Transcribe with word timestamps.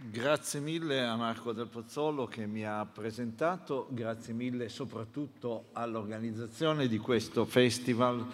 Grazie 0.00 0.60
mille 0.60 1.04
a 1.04 1.16
Marco 1.16 1.52
Del 1.52 1.66
Pozzolo 1.66 2.26
che 2.26 2.46
mi 2.46 2.64
ha 2.64 2.86
presentato, 2.86 3.88
grazie 3.90 4.32
mille 4.32 4.68
soprattutto 4.68 5.70
all'organizzazione 5.72 6.86
di 6.86 6.98
questo 6.98 7.44
festival 7.44 8.24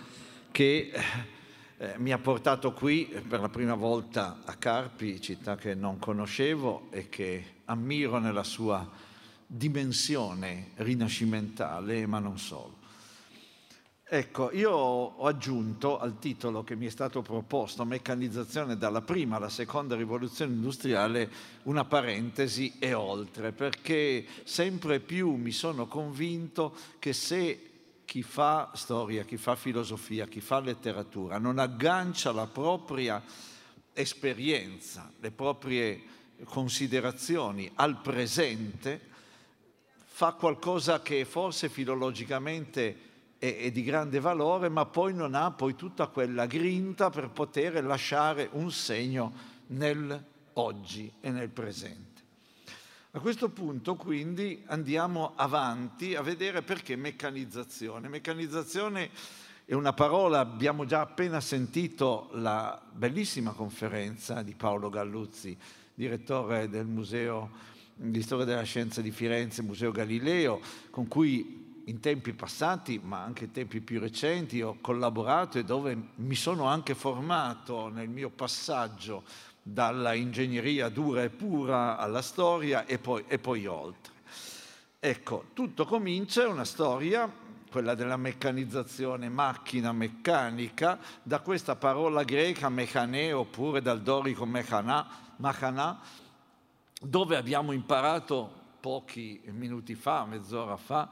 che 0.51 0.93
eh, 1.79 1.95
mi 1.97 2.13
ha 2.13 2.19
portato 2.19 2.73
qui 2.73 3.07
per 3.27 3.41
la 3.41 3.49
prima 3.49 3.75
volta 3.75 4.43
a 4.45 4.55
Carpi, 4.57 5.23
città 5.23 5.57
che 5.57 5.75
non 5.75 5.99
conoscevo 5.99 6.89
e 6.91 7.09
che 7.09 7.45
ammiro 7.65 8.19
nella 8.19 8.45
sua 8.45 8.87
dimensione 9.47 10.73
rinascimentale, 10.75 12.07
ma 12.07 12.19
non 12.19 12.39
solo. 12.39 12.84
Ecco, 14.07 14.53
io 14.53 14.71
ho 14.71 15.27
aggiunto 15.27 15.99
al 15.99 16.19
titolo 16.19 16.63
che 16.63 16.77
mi 16.77 16.85
è 16.85 16.91
stato 16.91 17.23
proposto, 17.23 17.87
meccanizzazione 17.87 18.77
dalla 18.77 19.01
prima 19.01 19.37
alla 19.37 19.49
seconda 19.49 19.97
rivoluzione 19.97 20.53
industriale, 20.53 21.31
una 21.63 21.87
parentesi 21.87 22.75
e 22.79 22.93
oltre, 22.93 23.53
perché 23.53 24.27
sempre 24.45 25.01
più 25.01 25.37
mi 25.37 25.53
sono 25.53 25.87
convinto 25.87 26.77
che 26.99 27.15
se 27.15 27.71
chi 28.05 28.23
fa 28.23 28.73
storia, 28.75 29.25
chi 29.25 29.39
fa 29.39 29.57
filosofia, 29.57 30.27
chi 30.27 30.43
fa 30.43 30.61
letteratura 30.61 31.39
non 31.39 31.59
aggancia 31.59 32.31
la 32.31 32.47
propria 32.47 33.23
esperienza, 33.95 35.11
le 35.19 35.31
proprie 35.31 36.03
considerazioni 36.45 37.71
al 37.77 38.03
presente, 38.03 39.01
fa 40.05 40.33
qualcosa 40.33 41.01
che 41.01 41.25
forse 41.25 41.71
filologicamente 41.71 43.13
è, 43.45 43.59
è, 43.59 43.71
di 43.71 43.83
grande 43.83 44.21
valore, 44.21 44.71
ma 44.71 44.87
poi 44.87 45.13
non 45.13 45.35
ha 45.35 45.51
poi 45.51 45.75
tutta 45.75 46.07
quella 46.07 46.47
grinta 46.47 47.11
per 47.11 47.29
poter 47.29 47.85
lasciare 47.85 48.49
un 48.53 48.71
segno 48.71 49.33
nel 49.69 50.25
oggi 50.55 51.13
e 51.21 51.31
nel 51.31 51.51
presente. 51.51 52.23
A 53.11 53.21
questo 53.21 53.51
punto 53.51 53.97
quindi 53.97 54.63
andiamo 54.67 55.33
avanti 55.37 56.15
a 56.15 56.23
vedere 56.23 56.63
perché 56.63 56.97
meccanizzazione. 56.97 58.09
Meccanizzazione 58.09 59.11
è 59.67 59.75
una 59.75 59.93
parola, 59.93 60.41
abbiamo 60.41 60.87
già 60.87 61.03
appena 61.03 61.41
sentito 61.41 62.31
la 62.33 62.81
bellissima 62.93 63.53
conferenza 63.53 64.43
di 64.43 64.55
Paolo 64.55 64.89
Galluzzi, 64.89 65.57
direttore 65.95 66.69
del 66.69 66.87
Museo 66.87 67.73
di 67.95 68.23
Storia 68.23 68.45
della 68.45 68.65
Scienza 68.65 69.01
di 69.01 69.13
Firenze, 69.13 69.63
Museo 69.63 69.93
Galileo, 69.93 70.61
con 70.91 71.07
cui 71.07 71.64
in 71.87 72.01
tempi 72.01 72.33
passati, 72.33 73.01
ma 73.03 73.23
anche 73.23 73.45
in 73.45 73.53
tempi 73.53 73.81
più 73.81 74.01
recenti, 74.01 74.63
ho 74.63 74.79
collaborato 74.81 75.59
e 75.59 75.65
dove 75.65 75.97
mi 76.15 76.35
sono 76.35 76.65
anche 76.65 76.95
formato 76.95 77.89
nel 77.89 78.09
mio 78.09 78.31
passaggio 78.31 79.25
dalla 79.63 80.13
ingegneria 80.15 80.89
dura 80.89 81.23
e 81.23 81.31
pura 81.31 81.97
alla 81.97 82.23
storia 82.23 82.87
e 82.87 82.99
poi, 82.99 83.25
e 83.27 83.39
poi 83.39 83.67
oltre. 83.67 84.13
Ecco, 84.99 85.47
tutto 85.53 85.85
comincia, 85.85 86.49
una 86.49 86.65
storia, 86.65 87.31
quella 87.71 87.95
della 87.95 88.17
meccanizzazione, 88.17 89.29
macchina 89.29 89.93
meccanica, 89.93 90.99
da 91.23 91.41
questa 91.41 91.77
parola 91.77 92.23
greca 92.25 92.69
mechanè 92.69 93.35
oppure 93.35 93.83
dal 93.83 94.01
dorico 94.01 94.47
mechanà, 94.47 95.07
machanà, 95.37 96.01
dove 97.01 97.37
abbiamo 97.37 97.73
imparato 97.73 98.63
pochi 98.81 99.41
minuti 99.47 99.95
fa, 99.95 100.25
mezz'ora 100.25 100.77
fa, 100.77 101.09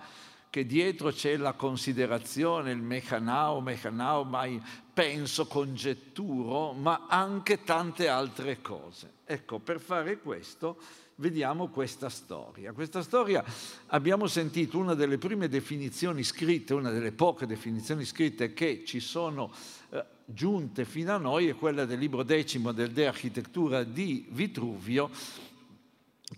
che 0.52 0.66
dietro 0.66 1.10
c'è 1.10 1.38
la 1.38 1.54
considerazione, 1.54 2.72
il 2.72 2.82
mechanao, 2.82 3.62
mechanao, 3.62 4.22
mai 4.22 4.62
penso, 4.92 5.46
congetturo, 5.46 6.74
ma 6.74 7.06
anche 7.08 7.64
tante 7.64 8.06
altre 8.06 8.60
cose. 8.60 9.12
Ecco, 9.24 9.60
per 9.60 9.80
fare 9.80 10.18
questo 10.18 10.76
vediamo 11.14 11.68
questa 11.68 12.10
storia. 12.10 12.74
Questa 12.74 13.00
storia 13.00 13.42
abbiamo 13.86 14.26
sentito 14.26 14.76
una 14.76 14.92
delle 14.92 15.16
prime 15.16 15.48
definizioni 15.48 16.22
scritte, 16.22 16.74
una 16.74 16.90
delle 16.90 17.12
poche 17.12 17.46
definizioni 17.46 18.04
scritte 18.04 18.52
che 18.52 18.82
ci 18.84 19.00
sono 19.00 19.50
eh, 19.88 20.04
giunte 20.26 20.84
fino 20.84 21.14
a 21.14 21.18
noi, 21.18 21.48
è 21.48 21.54
quella 21.54 21.86
del 21.86 21.98
libro 21.98 22.24
decimo 22.24 22.72
del 22.72 22.90
De 22.90 23.06
Architettura 23.06 23.84
di 23.84 24.26
Vitruvio, 24.28 25.08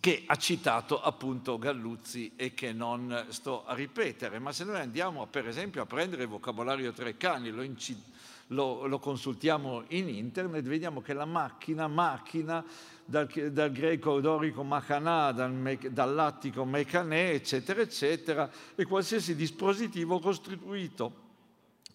che 0.01 0.25
ha 0.27 0.37
citato 0.37 1.01
appunto 1.01 1.59
Galluzzi 1.59 2.33
e 2.37 2.55
che 2.55 2.73
non 2.73 3.27
sto 3.29 3.65
a 3.65 3.75
ripetere, 3.75 4.39
ma 4.39 4.53
se 4.53 4.65
noi 4.65 4.81
andiamo 4.81 5.27
per 5.27 5.47
esempio 5.47 5.83
a 5.83 5.87
prendere 5.87 6.23
il 6.23 6.29
vocabolario 6.29 6.93
Treccani, 6.93 7.51
lo, 7.51 7.63
inci- 7.63 8.03
lo, 8.49 8.87
lo 8.87 8.99
consultiamo 8.99 9.85
in 9.89 10.09
internet, 10.09 10.65
vediamo 10.65 11.01
che 11.01 11.13
la 11.13 11.25
macchina, 11.25 11.87
macchina, 11.87 12.65
dal, 13.05 13.27
dal 13.53 13.71
greco 13.71 14.21
dorico 14.21 14.63
machanà, 14.63 15.33
dal, 15.33 15.53
me, 15.53 15.79
dal 15.91 16.15
lattico 16.15 16.65
mecanè, 16.65 17.31
eccetera, 17.31 17.81
eccetera, 17.81 18.51
è 18.75 18.85
qualsiasi 18.85 19.35
dispositivo 19.37 20.19
costruito 20.19 21.23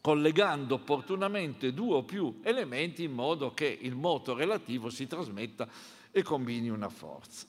collegando 0.02 0.76
opportunamente 0.76 1.74
due 1.74 1.96
o 1.96 2.04
più 2.04 2.40
elementi 2.44 3.04
in 3.04 3.12
modo 3.12 3.54
che 3.54 3.78
il 3.81 3.96
moto 3.96 4.34
relativo 4.34 4.90
si 4.90 5.08
trasmetta 5.08 5.68
e 6.12 6.24
combini 6.24 6.70
una 6.70 6.90
forza. 6.90 7.46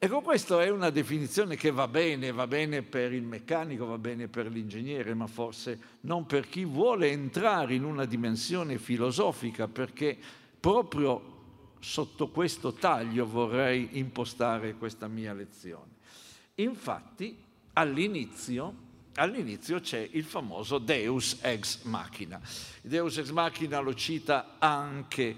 Ecco, 0.00 0.20
questa 0.20 0.62
è 0.62 0.70
una 0.70 0.90
definizione 0.90 1.56
che 1.56 1.72
va 1.72 1.88
bene, 1.88 2.30
va 2.30 2.46
bene 2.46 2.82
per 2.82 3.12
il 3.12 3.24
meccanico, 3.24 3.84
va 3.84 3.98
bene 3.98 4.28
per 4.28 4.46
l'ingegnere, 4.46 5.12
ma 5.12 5.26
forse 5.26 5.96
non 6.02 6.24
per 6.24 6.48
chi 6.48 6.64
vuole 6.64 7.10
entrare 7.10 7.74
in 7.74 7.82
una 7.82 8.04
dimensione 8.04 8.78
filosofica, 8.78 9.66
perché 9.66 10.16
proprio 10.60 11.74
sotto 11.80 12.28
questo 12.28 12.74
taglio 12.74 13.26
vorrei 13.26 13.88
impostare 13.98 14.76
questa 14.76 15.08
mia 15.08 15.32
lezione. 15.32 15.96
Infatti, 16.54 17.36
all'inizio, 17.72 18.74
all'inizio 19.14 19.80
c'è 19.80 20.08
il 20.12 20.24
famoso 20.24 20.78
Deus 20.78 21.38
ex 21.42 21.82
machina. 21.82 22.40
Deus 22.82 23.16
ex 23.16 23.30
machina 23.30 23.80
lo 23.80 23.94
cita 23.94 24.58
anche 24.58 25.34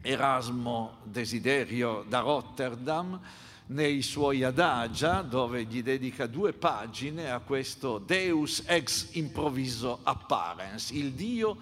Erasmo 0.00 1.00
Desiderio 1.02 2.02
da 2.08 2.20
Rotterdam, 2.20 3.20
nei 3.68 4.02
suoi 4.02 4.44
adagia, 4.44 5.22
dove 5.22 5.64
gli 5.64 5.82
dedica 5.82 6.26
due 6.26 6.52
pagine 6.52 7.30
a 7.30 7.40
questo 7.40 7.98
Deus 7.98 8.62
ex 8.66 9.14
improviso 9.14 10.00
apparens, 10.02 10.90
il 10.90 11.12
Dio, 11.12 11.56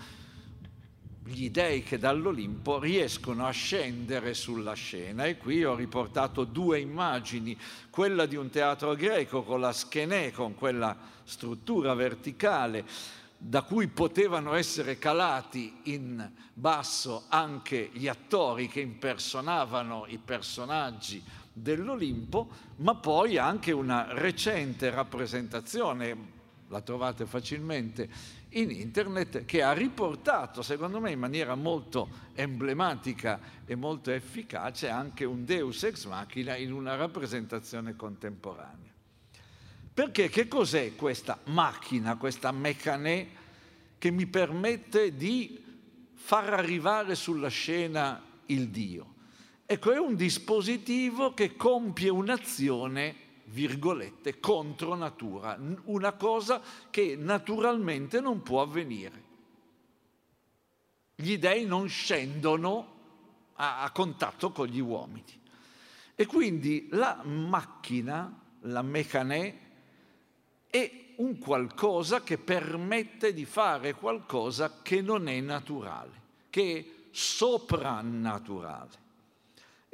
gli 1.24 1.50
dei 1.50 1.82
che 1.82 1.98
dall'Olimpo 1.98 2.78
riescono 2.78 3.46
a 3.46 3.50
scendere 3.50 4.34
sulla 4.34 4.74
scena. 4.74 5.24
E 5.24 5.36
qui 5.36 5.64
ho 5.64 5.74
riportato 5.74 6.44
due 6.44 6.78
immagini, 6.78 7.58
quella 7.90 8.26
di 8.26 8.36
un 8.36 8.50
teatro 8.50 8.94
greco 8.94 9.42
con 9.42 9.60
la 9.60 9.72
schenè, 9.72 10.30
con 10.30 10.54
quella 10.54 10.96
struttura 11.24 11.94
verticale, 11.94 12.84
da 13.36 13.62
cui 13.62 13.88
potevano 13.88 14.54
essere 14.54 14.98
calati 14.98 15.80
in 15.84 16.30
basso 16.52 17.24
anche 17.28 17.90
gli 17.92 18.06
attori 18.06 18.68
che 18.68 18.80
impersonavano 18.80 20.06
i 20.08 20.18
personaggi 20.18 21.22
dell'Olimpo, 21.58 22.48
ma 22.76 22.96
poi 22.96 23.38
anche 23.38 23.72
una 23.72 24.12
recente 24.12 24.90
rappresentazione, 24.90 26.34
la 26.68 26.82
trovate 26.82 27.24
facilmente 27.24 28.08
in 28.50 28.70
internet, 28.70 29.46
che 29.46 29.62
ha 29.62 29.72
riportato, 29.72 30.60
secondo 30.60 31.00
me 31.00 31.12
in 31.12 31.18
maniera 31.18 31.54
molto 31.54 32.08
emblematica 32.34 33.40
e 33.64 33.74
molto 33.74 34.10
efficace, 34.10 34.90
anche 34.90 35.24
un 35.24 35.46
Deus 35.46 35.82
ex 35.84 36.04
machina 36.04 36.56
in 36.56 36.72
una 36.72 36.94
rappresentazione 36.94 37.96
contemporanea. 37.96 38.92
Perché 39.94 40.28
che 40.28 40.48
cos'è 40.48 40.94
questa 40.94 41.38
macchina, 41.44 42.16
questa 42.16 42.52
meccanè 42.52 43.26
che 43.96 44.10
mi 44.10 44.26
permette 44.26 45.16
di 45.16 45.64
far 46.12 46.52
arrivare 46.52 47.14
sulla 47.14 47.48
scena 47.48 48.22
il 48.46 48.68
Dio? 48.68 49.14
Ecco, 49.68 49.90
è 49.90 49.98
un 49.98 50.14
dispositivo 50.14 51.34
che 51.34 51.56
compie 51.56 52.08
un'azione, 52.08 53.16
virgolette, 53.46 54.38
contro 54.38 54.94
natura, 54.94 55.58
una 55.86 56.12
cosa 56.12 56.62
che 56.88 57.16
naturalmente 57.16 58.20
non 58.20 58.42
può 58.42 58.62
avvenire. 58.62 59.24
Gli 61.16 61.36
dei 61.36 61.64
non 61.64 61.88
scendono 61.88 62.94
a, 63.54 63.82
a 63.82 63.90
contatto 63.90 64.52
con 64.52 64.68
gli 64.68 64.78
uomini. 64.78 65.42
E 66.14 66.26
quindi 66.26 66.86
la 66.92 67.22
macchina, 67.24 68.40
la 68.60 68.82
mecanè, 68.82 69.58
è 70.68 71.04
un 71.16 71.38
qualcosa 71.38 72.22
che 72.22 72.38
permette 72.38 73.34
di 73.34 73.44
fare 73.44 73.94
qualcosa 73.94 74.80
che 74.80 75.02
non 75.02 75.26
è 75.26 75.40
naturale, 75.40 76.22
che 76.50 76.78
è 76.78 76.84
soprannaturale. 77.10 79.05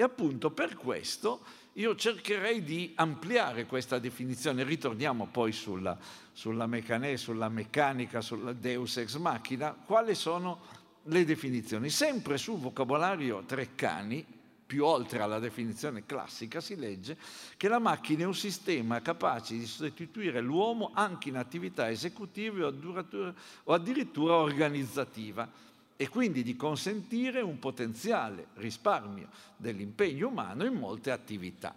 E 0.03 0.05
appunto 0.05 0.51
per 0.51 0.75
questo 0.75 1.43
io 1.75 1.95
cercherei 1.95 2.65
di 2.65 2.91
ampliare 2.97 3.67
questa 3.67 4.01
definizione, 4.01 4.65
ritorniamo 4.65 5.29
poi 5.31 5.53
sulla, 5.53 5.97
sulla 6.33 6.67
meccanè, 6.67 7.15
sulla 7.15 7.49
meccanica, 7.49 8.21
sulla 8.21 8.53
deus 8.53 8.97
ex 8.97 9.15
machina, 9.19 9.73
quali 9.73 10.17
sono 10.17 10.59
le 11.05 11.25
definizioni? 11.25 11.89
Sempre 11.89 12.37
sul 12.37 12.59
vocabolario 12.59 13.45
Treccani, 13.45 14.27
più 14.67 14.85
oltre 14.85 15.21
alla 15.21 15.39
definizione 15.39 16.05
classica, 16.05 16.61
si 16.61 16.75
legge 16.75 17.17
che 17.57 17.69
la 17.69 17.79
macchina 17.79 18.23
è 18.23 18.27
un 18.27 18.35
sistema 18.35 19.01
capace 19.03 19.57
di 19.57 19.67
sostituire 19.67 20.41
l'uomo 20.41 20.91
anche 20.95 21.29
in 21.29 21.37
attività 21.37 21.89
esecutive 21.89 22.65
o 22.65 23.73
addirittura 23.73 24.35
organizzativa 24.35 25.71
e 25.97 26.09
quindi 26.09 26.43
di 26.43 26.57
consentire 26.57 27.41
un 27.41 27.59
potenziale 27.59 28.49
risparmio 28.55 29.29
dell'impegno 29.57 30.29
umano 30.29 30.65
in 30.65 30.75
molte 30.75 31.11
attività. 31.11 31.75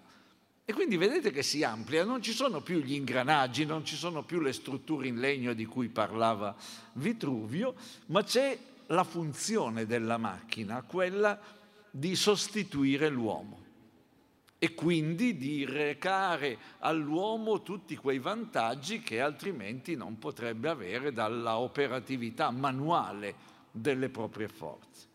E 0.68 0.74
quindi 0.74 0.98
vedete 0.98 1.30
che 1.30 1.44
si 1.44 1.64
amplia, 1.64 2.04
non 2.04 2.24
ci 2.24 2.32
sono 2.32 2.62
più 2.62 2.80
gli 2.80 2.94
ingranaggi, 2.94 3.66
non 3.66 3.86
ci 3.86 3.96
sono 3.96 4.24
più 4.24 4.40
le 4.40 4.52
strutture 4.52 5.08
in 5.08 5.20
legno 5.20 5.54
di 5.54 5.66
cui 5.66 5.90
parlava 5.90 6.56
Vitruvio, 6.94 7.76
ma 8.08 8.24
c'è 8.24 8.58
la 8.88 9.04
funzione 9.04 9.86
della 9.86 10.18
macchina, 10.18 10.82
quella 10.82 11.40
di 11.92 12.16
sostituire 12.16 13.10
l'uomo 13.10 13.64
e 14.58 14.74
quindi 14.74 15.38
di 15.38 15.66
recare 15.66 16.58
all'uomo 16.80 17.62
tutti 17.62 17.96
quei 17.96 18.18
vantaggi 18.18 19.02
che 19.02 19.22
altrimenti 19.22 19.96
non 19.96 20.18
potrebbe 20.18 20.70
avere 20.70 21.14
dalla 21.14 21.58
operatività 21.58 22.50
manuale 22.50 23.54
delle 23.76 24.10
proprie 24.10 24.48
forze. 24.48 25.14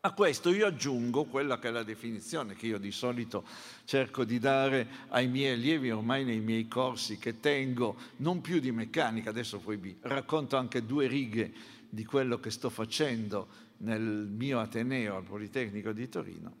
A 0.00 0.12
questo 0.12 0.50
io 0.50 0.68
aggiungo 0.68 1.24
quella 1.24 1.58
che 1.58 1.66
è 1.66 1.70
la 1.72 1.82
definizione 1.82 2.54
che 2.54 2.66
io 2.66 2.78
di 2.78 2.92
solito 2.92 3.44
cerco 3.84 4.22
di 4.22 4.38
dare 4.38 4.86
ai 5.08 5.26
miei 5.26 5.54
allievi 5.54 5.90
ormai 5.90 6.24
nei 6.24 6.38
miei 6.38 6.68
corsi 6.68 7.18
che 7.18 7.40
tengo, 7.40 7.96
non 8.18 8.40
più 8.40 8.60
di 8.60 8.70
meccanica, 8.70 9.30
adesso 9.30 9.58
poi 9.58 9.76
vi 9.76 9.98
racconto 10.02 10.56
anche 10.56 10.86
due 10.86 11.08
righe 11.08 11.52
di 11.88 12.04
quello 12.04 12.38
che 12.38 12.50
sto 12.50 12.70
facendo 12.70 13.48
nel 13.78 14.00
mio 14.00 14.60
Ateneo 14.60 15.16
al 15.16 15.24
Politecnico 15.24 15.90
di 15.90 16.08
Torino. 16.08 16.54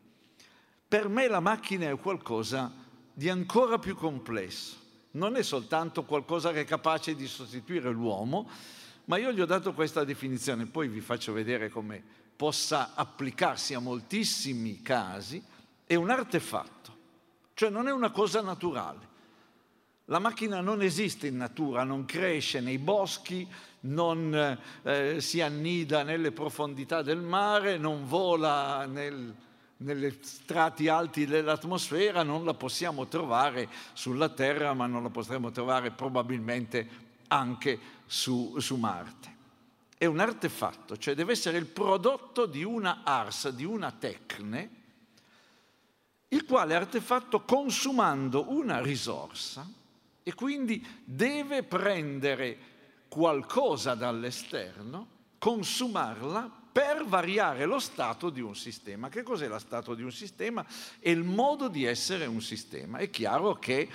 Per 0.88 1.08
me 1.08 1.28
la 1.28 1.40
macchina 1.40 1.88
è 1.88 1.96
qualcosa 1.98 2.72
di 3.12 3.28
ancora 3.28 3.78
più 3.78 3.94
complesso, 3.94 4.74
non 5.12 5.36
è 5.36 5.42
soltanto 5.44 6.02
qualcosa 6.02 6.52
che 6.52 6.62
è 6.62 6.64
capace 6.64 7.14
di 7.14 7.28
sostituire 7.28 7.90
l'uomo, 7.90 8.50
ma 9.06 9.18
io 9.18 9.32
gli 9.32 9.40
ho 9.40 9.46
dato 9.46 9.72
questa 9.72 10.04
definizione, 10.04 10.66
poi 10.66 10.88
vi 10.88 11.00
faccio 11.00 11.32
vedere 11.32 11.68
come 11.68 12.02
possa 12.36 12.92
applicarsi 12.94 13.74
a 13.74 13.78
moltissimi 13.78 14.82
casi, 14.82 15.42
è 15.86 15.94
un 15.94 16.10
artefatto, 16.10 16.96
cioè 17.54 17.70
non 17.70 17.88
è 17.88 17.92
una 17.92 18.10
cosa 18.10 18.40
naturale. 18.42 19.14
La 20.06 20.18
macchina 20.18 20.60
non 20.60 20.82
esiste 20.82 21.26
in 21.26 21.36
natura, 21.36 21.82
non 21.82 22.04
cresce 22.04 22.60
nei 22.60 22.78
boschi, 22.78 23.48
non 23.80 24.58
eh, 24.82 25.20
si 25.20 25.40
annida 25.40 26.02
nelle 26.02 26.32
profondità 26.32 27.02
del 27.02 27.20
mare, 27.20 27.76
non 27.76 28.06
vola 28.06 28.86
nel, 28.86 29.34
nelle 29.78 30.18
strati 30.20 30.88
alti 30.88 31.26
dell'atmosfera, 31.26 32.22
non 32.22 32.44
la 32.44 32.54
possiamo 32.54 33.06
trovare 33.06 33.68
sulla 33.92 34.28
Terra, 34.28 34.74
ma 34.74 34.86
non 34.86 35.02
la 35.02 35.10
potremo 35.10 35.50
trovare 35.50 35.90
probabilmente 35.90 37.04
anche 37.28 37.78
su, 38.06 38.58
su 38.58 38.76
Marte 38.76 39.34
è 39.98 40.04
un 40.04 40.18
artefatto, 40.18 40.98
cioè 40.98 41.14
deve 41.14 41.32
essere 41.32 41.56
il 41.56 41.66
prodotto 41.66 42.44
di 42.44 42.62
una 42.62 43.00
ars, 43.02 43.48
di 43.48 43.64
una 43.64 43.90
tecne, 43.92 44.70
il 46.28 46.44
quale 46.44 46.74
artefatto 46.74 47.42
consumando 47.44 48.50
una 48.50 48.82
risorsa 48.82 49.66
e 50.22 50.34
quindi 50.34 50.84
deve 51.02 51.62
prendere 51.62 52.58
qualcosa 53.08 53.94
dall'esterno, 53.94 55.08
consumarla 55.38 56.64
per 56.72 57.06
variare 57.06 57.64
lo 57.64 57.78
stato 57.78 58.28
di 58.28 58.42
un 58.42 58.54
sistema. 58.54 59.08
Che 59.08 59.22
cos'è 59.22 59.48
lo 59.48 59.58
stato 59.58 59.94
di 59.94 60.02
un 60.02 60.12
sistema? 60.12 60.66
È 60.98 61.08
il 61.08 61.22
modo 61.22 61.68
di 61.68 61.84
essere 61.84 62.26
un 62.26 62.42
sistema. 62.42 62.98
È 62.98 63.08
chiaro 63.08 63.54
che 63.54 63.88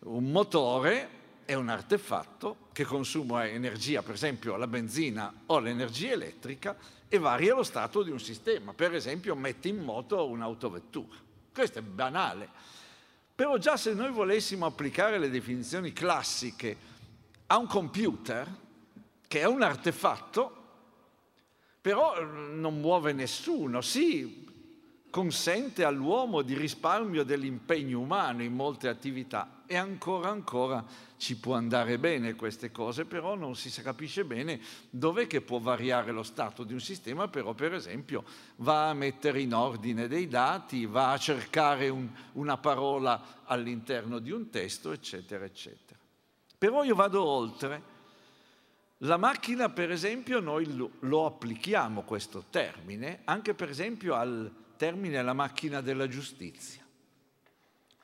un 0.00 0.30
motore 0.30 1.21
è 1.44 1.54
un 1.54 1.68
artefatto 1.68 2.68
che 2.72 2.84
consuma 2.84 3.46
energia, 3.46 4.02
per 4.02 4.14
esempio 4.14 4.56
la 4.56 4.66
benzina 4.66 5.32
o 5.46 5.58
l'energia 5.58 6.12
elettrica, 6.12 6.76
e 7.08 7.18
varia 7.18 7.54
lo 7.54 7.62
stato 7.62 8.02
di 8.02 8.10
un 8.10 8.20
sistema. 8.20 8.72
Per 8.72 8.94
esempio 8.94 9.34
mette 9.34 9.68
in 9.68 9.78
moto 9.78 10.26
un'autovettura. 10.28 11.16
Questo 11.52 11.78
è 11.78 11.82
banale. 11.82 12.48
Però 13.34 13.58
già 13.58 13.76
se 13.76 13.92
noi 13.92 14.10
volessimo 14.10 14.66
applicare 14.66 15.18
le 15.18 15.28
definizioni 15.28 15.92
classiche 15.92 16.76
a 17.46 17.58
un 17.58 17.66
computer, 17.66 18.48
che 19.26 19.40
è 19.40 19.46
un 19.46 19.62
artefatto, 19.62 20.56
però 21.80 22.22
non 22.24 22.80
muove 22.80 23.12
nessuno, 23.12 23.80
sì, 23.80 24.48
consente 25.10 25.84
all'uomo 25.84 26.40
di 26.40 26.56
risparmio 26.56 27.24
dell'impegno 27.24 28.00
umano 28.00 28.42
in 28.42 28.54
molte 28.54 28.88
attività 28.88 29.61
e 29.72 29.76
ancora 29.76 30.28
ancora 30.28 30.84
ci 31.16 31.38
può 31.38 31.54
andare 31.54 31.98
bene 31.98 32.34
queste 32.34 32.70
cose, 32.70 33.06
però 33.06 33.34
non 33.36 33.56
si 33.56 33.70
capisce 33.80 34.22
bene 34.26 34.60
dov'è 34.90 35.26
che 35.26 35.40
può 35.40 35.60
variare 35.60 36.12
lo 36.12 36.22
stato 36.22 36.62
di 36.62 36.74
un 36.74 36.80
sistema, 36.80 37.28
però 37.28 37.54
per 37.54 37.72
esempio 37.72 38.22
va 38.56 38.90
a 38.90 38.92
mettere 38.92 39.40
in 39.40 39.54
ordine 39.54 40.08
dei 40.08 40.28
dati, 40.28 40.84
va 40.84 41.12
a 41.12 41.16
cercare 41.16 41.88
un, 41.88 42.06
una 42.32 42.58
parola 42.58 43.40
all'interno 43.44 44.18
di 44.18 44.30
un 44.30 44.50
testo, 44.50 44.92
eccetera, 44.92 45.46
eccetera. 45.46 45.98
Però 46.58 46.84
io 46.84 46.94
vado 46.94 47.24
oltre. 47.24 47.90
La 48.98 49.16
macchina, 49.16 49.70
per 49.70 49.90
esempio, 49.90 50.38
noi 50.38 50.76
lo, 50.76 50.90
lo 51.00 51.24
applichiamo 51.24 52.02
questo 52.02 52.44
termine 52.50 53.20
anche 53.24 53.54
per 53.54 53.70
esempio 53.70 54.16
al 54.16 54.52
termine 54.76 55.22
la 55.22 55.32
macchina 55.32 55.80
della 55.80 56.08
giustizia. 56.08 56.84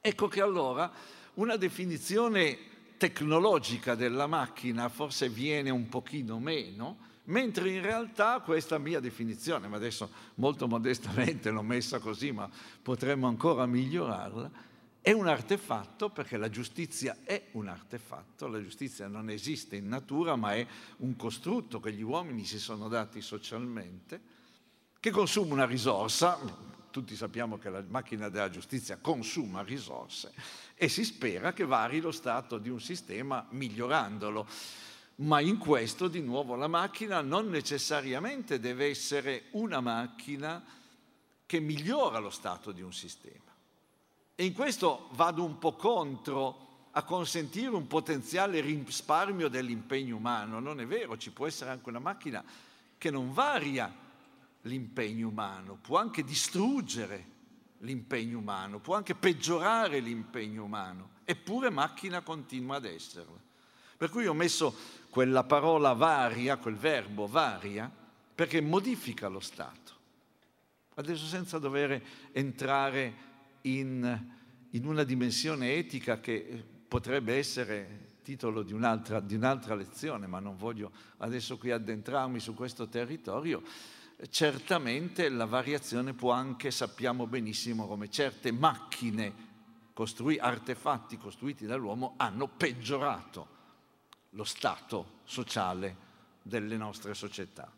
Ecco 0.00 0.28
che 0.28 0.40
allora 0.40 0.90
una 1.38 1.56
definizione 1.56 2.58
tecnologica 2.96 3.94
della 3.94 4.26
macchina 4.26 4.88
forse 4.88 5.28
viene 5.28 5.70
un 5.70 5.88
pochino 5.88 6.38
meno, 6.40 7.06
mentre 7.24 7.70
in 7.70 7.80
realtà 7.80 8.40
questa 8.40 8.78
mia 8.78 8.98
definizione, 8.98 9.68
ma 9.68 9.76
adesso 9.76 10.10
molto 10.36 10.66
modestamente 10.66 11.50
l'ho 11.50 11.62
messa 11.62 12.00
così, 12.00 12.32
ma 12.32 12.50
potremmo 12.82 13.28
ancora 13.28 13.66
migliorarla, 13.66 14.66
è 15.00 15.12
un 15.12 15.28
artefatto 15.28 16.10
perché 16.10 16.36
la 16.36 16.50
giustizia 16.50 17.18
è 17.22 17.48
un 17.52 17.68
artefatto, 17.68 18.48
la 18.48 18.60
giustizia 18.60 19.06
non 19.06 19.30
esiste 19.30 19.76
in 19.76 19.86
natura, 19.86 20.34
ma 20.34 20.54
è 20.54 20.66
un 20.98 21.14
costrutto 21.14 21.78
che 21.78 21.92
gli 21.92 22.02
uomini 22.02 22.44
si 22.44 22.58
sono 22.58 22.88
dati 22.88 23.20
socialmente, 23.20 24.20
che 24.98 25.10
consuma 25.10 25.54
una 25.54 25.66
risorsa, 25.66 26.36
tutti 26.90 27.14
sappiamo 27.14 27.58
che 27.58 27.70
la 27.70 27.84
macchina 27.86 28.28
della 28.28 28.50
giustizia 28.50 28.98
consuma 28.98 29.62
risorse, 29.62 30.32
e 30.80 30.88
si 30.88 31.04
spera 31.04 31.52
che 31.52 31.64
vari 31.64 32.00
lo 32.00 32.12
stato 32.12 32.56
di 32.56 32.68
un 32.68 32.80
sistema 32.80 33.44
migliorandolo. 33.50 34.46
Ma 35.16 35.40
in 35.40 35.58
questo, 35.58 36.06
di 36.06 36.20
nuovo, 36.20 36.54
la 36.54 36.68
macchina 36.68 37.20
non 37.20 37.50
necessariamente 37.50 38.60
deve 38.60 38.86
essere 38.86 39.46
una 39.50 39.80
macchina 39.80 40.64
che 41.44 41.58
migliora 41.58 42.20
lo 42.20 42.30
stato 42.30 42.70
di 42.70 42.80
un 42.80 42.92
sistema. 42.92 43.52
E 44.36 44.44
in 44.44 44.52
questo 44.52 45.08
vado 45.14 45.44
un 45.44 45.58
po' 45.58 45.74
contro 45.74 46.66
a 46.92 47.02
consentire 47.02 47.70
un 47.70 47.88
potenziale 47.88 48.60
risparmio 48.60 49.48
dell'impegno 49.48 50.14
umano. 50.14 50.60
Non 50.60 50.80
è 50.80 50.86
vero, 50.86 51.16
ci 51.16 51.32
può 51.32 51.48
essere 51.48 51.70
anche 51.70 51.88
una 51.88 51.98
macchina 51.98 52.44
che 52.96 53.10
non 53.10 53.32
varia 53.32 53.92
l'impegno 54.62 55.26
umano, 55.26 55.76
può 55.80 55.98
anche 55.98 56.22
distruggere 56.22 57.37
l'impegno 57.78 58.38
umano, 58.38 58.80
può 58.80 58.94
anche 58.94 59.14
peggiorare 59.14 60.00
l'impegno 60.00 60.64
umano, 60.64 61.10
eppure 61.24 61.70
macchina 61.70 62.20
continua 62.22 62.76
ad 62.76 62.84
esserlo. 62.84 63.40
Per 63.96 64.10
cui 64.10 64.26
ho 64.26 64.34
messo 64.34 64.74
quella 65.10 65.44
parola 65.44 65.92
varia, 65.92 66.56
quel 66.56 66.76
verbo 66.76 67.26
varia, 67.26 67.90
perché 68.34 68.60
modifica 68.60 69.28
lo 69.28 69.40
Stato. 69.40 69.96
Adesso 70.94 71.26
senza 71.26 71.58
dover 71.58 72.02
entrare 72.32 73.26
in, 73.62 74.26
in 74.70 74.86
una 74.86 75.04
dimensione 75.04 75.74
etica 75.74 76.20
che 76.20 76.64
potrebbe 76.86 77.36
essere 77.36 78.06
titolo 78.22 78.62
di 78.62 78.72
un'altra, 78.72 79.20
di 79.20 79.34
un'altra 79.34 79.74
lezione, 79.74 80.26
ma 80.26 80.38
non 80.38 80.56
voglio 80.56 80.92
adesso 81.18 81.56
qui 81.56 81.70
addentrarmi 81.70 82.38
su 82.40 82.54
questo 82.54 82.88
territorio, 82.88 83.62
certamente 84.30 85.28
la 85.28 85.44
variazione 85.44 86.12
può 86.12 86.32
anche, 86.32 86.70
sappiamo 86.70 87.26
benissimo 87.26 87.86
come 87.86 88.10
certe 88.10 88.50
macchine, 88.50 89.46
costrui, 89.92 90.38
artefatti 90.38 91.16
costruiti 91.16 91.66
dall'uomo 91.66 92.14
hanno 92.16 92.48
peggiorato 92.48 93.56
lo 94.30 94.44
stato 94.44 95.20
sociale 95.24 96.06
delle 96.42 96.76
nostre 96.76 97.14
società. 97.14 97.70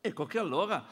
Ecco 0.00 0.26
che 0.26 0.38
allora 0.38 0.84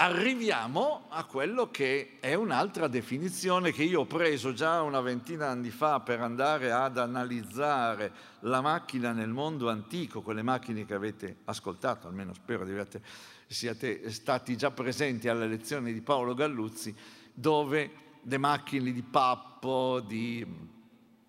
arriviamo 0.00 1.06
a 1.08 1.24
quello 1.24 1.70
che 1.70 2.18
è 2.20 2.34
un'altra 2.34 2.86
definizione 2.86 3.72
che 3.72 3.82
io 3.82 4.02
ho 4.02 4.06
preso 4.06 4.52
già 4.52 4.80
una 4.82 5.00
ventina 5.00 5.46
di 5.46 5.50
anni 5.50 5.70
fa 5.70 5.98
per 5.98 6.20
andare 6.20 6.70
ad 6.70 6.98
analizzare 6.98 8.12
la 8.40 8.60
macchina 8.60 9.10
nel 9.10 9.30
mondo 9.30 9.68
antico, 9.68 10.22
quelle 10.22 10.42
macchine 10.42 10.84
che 10.86 10.94
avete 10.94 11.38
ascoltato, 11.46 12.06
almeno 12.06 12.32
spero 12.32 12.64
di 12.64 12.70
avete, 12.70 13.02
siate 13.48 14.08
stati 14.12 14.56
già 14.56 14.70
presenti 14.70 15.26
alle 15.26 15.48
lezioni 15.48 15.92
di 15.92 16.00
Paolo 16.00 16.32
Galluzzi, 16.32 16.94
dove 17.34 17.90
le 18.22 18.38
macchine 18.38 18.92
di 18.92 19.02
Pappo, 19.02 19.98
di, 19.98 20.46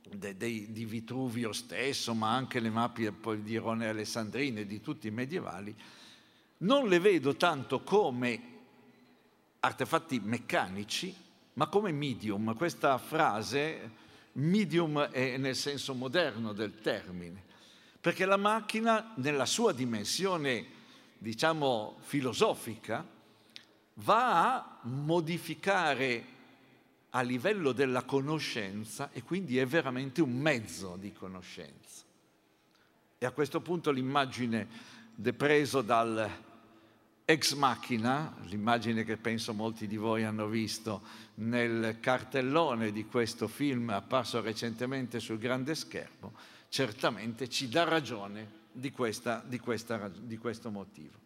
de, 0.08 0.38
de, 0.38 0.72
di 0.72 0.86
Vitruvio 0.86 1.54
stesso, 1.54 2.14
ma 2.14 2.36
anche 2.36 2.60
le 2.60 2.70
mappe 2.70 3.12
di 3.42 3.54
Irone 3.54 3.88
Alessandrine, 3.88 4.68
di 4.68 4.80
tutti 4.80 5.08
i 5.08 5.12
medievali, 5.12 5.76
non 6.58 6.88
le 6.88 7.00
vedo 7.00 7.36
tanto 7.36 7.82
come 7.82 8.58
artefatti 9.60 10.20
meccanici, 10.20 11.16
ma 11.54 11.68
come 11.68 11.92
medium. 11.92 12.56
Questa 12.56 12.98
frase, 12.98 13.92
medium 14.34 15.00
è 15.00 15.38
nel 15.38 15.56
senso 15.56 15.94
moderno 15.94 16.54
del 16.54 16.80
termine, 16.82 17.44
perché 18.00 18.26
la 18.26 18.38
macchina 18.38 19.14
nella 19.18 19.46
sua 19.46 19.74
dimensione, 19.74 20.66
diciamo, 21.18 21.98
filosofica, 22.00 23.06
va 23.96 24.54
a 24.56 24.80
modificare 24.84 26.38
a 27.12 27.22
livello 27.22 27.72
della 27.72 28.04
conoscenza 28.04 29.10
e 29.12 29.24
quindi 29.24 29.58
è 29.58 29.66
veramente 29.66 30.22
un 30.22 30.38
mezzo 30.38 30.96
di 30.96 31.12
conoscenza. 31.12 32.04
E 33.18 33.26
a 33.26 33.32
questo 33.32 33.60
punto 33.60 33.92
l'immagine 33.92 34.68
depreso 35.16 35.82
dal 35.82 36.30
Ex 37.30 37.54
Machina, 37.54 38.36
l'immagine 38.46 39.04
che 39.04 39.16
penso 39.16 39.54
molti 39.54 39.86
di 39.86 39.98
voi 39.98 40.24
hanno 40.24 40.48
visto 40.48 41.04
nel 41.36 41.98
cartellone 42.00 42.92
di 42.92 43.06
questo 43.06 43.48
film 43.48 43.90
apparso 43.92 44.42
recentemente 44.42 45.20
sul 45.20 45.38
grande 45.38 45.76
schermo, 45.76 46.34
certamente 46.70 47.48
ci 47.48 47.70
dà 47.70 47.84
ragione 47.84 48.62
di, 48.72 48.90
questa, 48.90 49.44
di, 49.46 49.60
questa, 49.60 50.08
di 50.08 50.38
questo 50.38 50.72
motivo. 50.72 51.20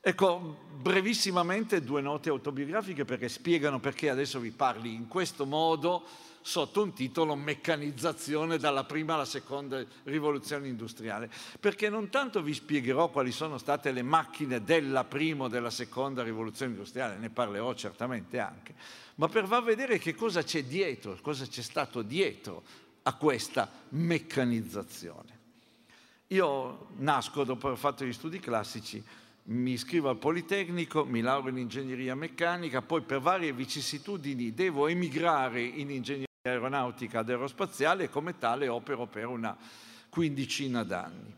Ecco, 0.00 0.60
brevissimamente 0.80 1.82
due 1.82 2.00
note 2.00 2.28
autobiografiche 2.28 3.04
perché 3.04 3.28
spiegano 3.28 3.80
perché 3.80 4.10
adesso 4.10 4.38
vi 4.38 4.52
parli 4.52 4.94
in 4.94 5.08
questo 5.08 5.44
modo 5.44 6.06
sotto 6.40 6.82
un 6.82 6.92
titolo 6.92 7.34
Meccanizzazione 7.34 8.58
dalla 8.58 8.84
prima 8.84 9.14
alla 9.14 9.24
seconda 9.24 9.84
rivoluzione 10.04 10.68
industriale, 10.68 11.30
perché 11.58 11.88
non 11.88 12.08
tanto 12.08 12.42
vi 12.42 12.54
spiegherò 12.54 13.08
quali 13.10 13.32
sono 13.32 13.58
state 13.58 13.92
le 13.92 14.02
macchine 14.02 14.62
della 14.62 15.04
prima 15.04 15.44
o 15.44 15.48
della 15.48 15.70
seconda 15.70 16.22
rivoluzione 16.22 16.72
industriale, 16.72 17.16
ne 17.18 17.30
parlerò 17.30 17.74
certamente 17.74 18.38
anche, 18.38 18.74
ma 19.16 19.28
per 19.28 19.46
far 19.46 19.62
vedere 19.62 19.98
che 19.98 20.14
cosa 20.14 20.42
c'è 20.42 20.64
dietro, 20.64 21.18
cosa 21.20 21.46
c'è 21.46 21.62
stato 21.62 22.02
dietro 22.02 22.62
a 23.02 23.14
questa 23.14 23.70
meccanizzazione. 23.90 25.38
Io 26.28 26.88
nasco 26.98 27.44
dopo 27.44 27.66
aver 27.66 27.78
fatto 27.78 28.04
gli 28.04 28.12
studi 28.12 28.38
classici, 28.38 29.02
mi 29.44 29.72
iscrivo 29.72 30.08
al 30.08 30.16
Politecnico, 30.16 31.04
mi 31.04 31.20
laureo 31.20 31.50
in 31.50 31.58
ingegneria 31.58 32.14
meccanica, 32.14 32.82
poi 32.82 33.00
per 33.00 33.20
varie 33.20 33.52
vicissitudini 33.52 34.54
devo 34.54 34.86
emigrare 34.86 35.60
in 35.60 35.90
ingegneria 35.90 36.28
aeronautica 36.42 37.20
ed 37.20 37.28
aerospaziale 37.28 38.04
e 38.04 38.08
come 38.08 38.38
tale 38.38 38.66
opero 38.66 39.06
per 39.06 39.26
una 39.26 39.54
quindicina 40.08 40.82
d'anni. 40.82 41.36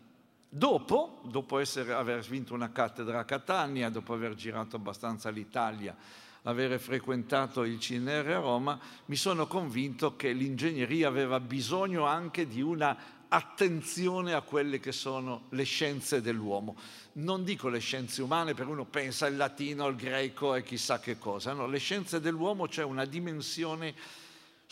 Dopo, 0.48 1.22
dopo 1.24 1.58
essere, 1.58 1.92
aver 1.92 2.20
vinto 2.20 2.54
una 2.54 2.70
cattedra 2.70 3.18
a 3.18 3.24
Catania, 3.24 3.90
dopo 3.90 4.12
aver 4.14 4.34
girato 4.34 4.76
abbastanza 4.76 5.28
l'Italia, 5.30 5.96
aver 6.42 6.78
frequentato 6.78 7.64
il 7.64 7.78
CNR 7.78 8.28
a 8.28 8.38
Roma, 8.38 8.78
mi 9.06 9.16
sono 9.16 9.48
convinto 9.48 10.14
che 10.14 10.30
l'ingegneria 10.30 11.08
aveva 11.08 11.40
bisogno 11.40 12.04
anche 12.04 12.46
di 12.46 12.60
una 12.60 12.96
attenzione 13.26 14.34
a 14.34 14.42
quelle 14.42 14.78
che 14.78 14.92
sono 14.92 15.46
le 15.48 15.64
scienze 15.64 16.20
dell'uomo. 16.20 16.76
Non 17.14 17.42
dico 17.42 17.68
le 17.68 17.80
scienze 17.80 18.22
umane 18.22 18.54
perché 18.54 18.70
uno 18.70 18.84
pensa 18.84 19.26
al 19.26 19.34
latino, 19.34 19.84
al 19.84 19.96
greco 19.96 20.54
e 20.54 20.62
chissà 20.62 21.00
che 21.00 21.18
cosa, 21.18 21.54
no, 21.54 21.66
le 21.66 21.78
scienze 21.78 22.20
dell'uomo 22.20 22.68
c'è 22.68 22.84
una 22.84 23.04
dimensione 23.04 23.94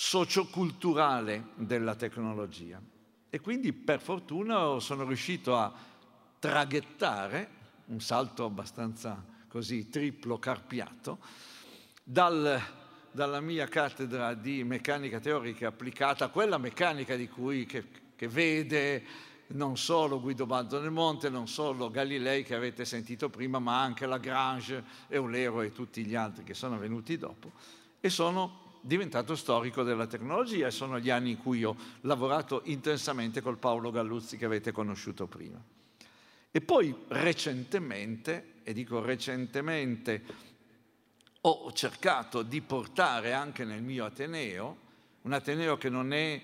socioculturale 0.03 1.49
della 1.57 1.95
tecnologia. 1.95 2.81
E 3.29 3.39
quindi 3.39 3.75
per 3.75 4.01
fortuna 4.01 4.81
sono 4.81 5.05
riuscito 5.05 5.55
a 5.55 5.71
traghettare, 6.39 7.49
un 7.89 8.01
salto 8.01 8.47
abbastanza 8.47 9.23
così 9.47 9.91
triplo 9.91 10.39
carpiato, 10.39 11.19
dal, 12.03 12.59
dalla 13.11 13.41
mia 13.41 13.67
cattedra 13.67 14.33
di 14.33 14.65
meccanica 14.65 15.21
teorica 15.21 15.69
applicata, 15.69 16.29
quella 16.29 16.57
meccanica 16.57 17.15
di 17.15 17.29
cui, 17.29 17.67
che, 17.67 17.85
che 18.17 18.27
vede 18.27 19.05
non 19.49 19.77
solo 19.77 20.19
Guido 20.19 20.47
Baldo 20.47 20.81
del 20.81 20.91
Monte, 20.91 21.29
non 21.29 21.47
solo 21.47 21.91
Galilei 21.91 22.43
che 22.43 22.55
avete 22.55 22.87
sentito 22.87 23.29
prima, 23.29 23.59
ma 23.59 23.83
anche 23.83 24.07
Lagrange, 24.07 24.83
Eulero 25.09 25.61
e 25.61 25.73
tutti 25.73 26.07
gli 26.07 26.15
altri 26.15 26.43
che 26.43 26.55
sono 26.55 26.79
venuti 26.79 27.19
dopo, 27.19 27.53
e 28.01 28.09
sono 28.09 28.69
diventato 28.81 29.37
storico 29.37 29.83
della 29.83 30.07
tecnologia 30.07 30.67
e 30.67 30.71
sono 30.71 30.99
gli 30.99 31.11
anni 31.11 31.31
in 31.31 31.39
cui 31.39 31.65
ho 31.65 31.77
lavorato 32.03 32.63
intensamente 32.65 33.41
col 33.41 33.59
Paolo 33.59 33.91
Galluzzi 33.91 34.37
che 34.37 34.47
avete 34.47 34.73
conosciuto 34.73 35.27
prima. 35.27 35.63
E 36.51 36.61
poi 36.61 36.95
recentemente, 37.09 38.55
e 38.65 38.73
dico 38.73 39.01
recentemente, 39.01 40.49
ho 41.43 41.73
cercato 41.73 42.43
di 42.43 42.61
portare 42.61 43.33
anche 43.33 43.65
nel 43.65 43.83
mio 43.83 44.05
Ateneo, 44.05 44.89
un 45.23 45.33
Ateneo 45.33 45.77
che 45.77 45.89
non 45.89 46.13
è 46.13 46.43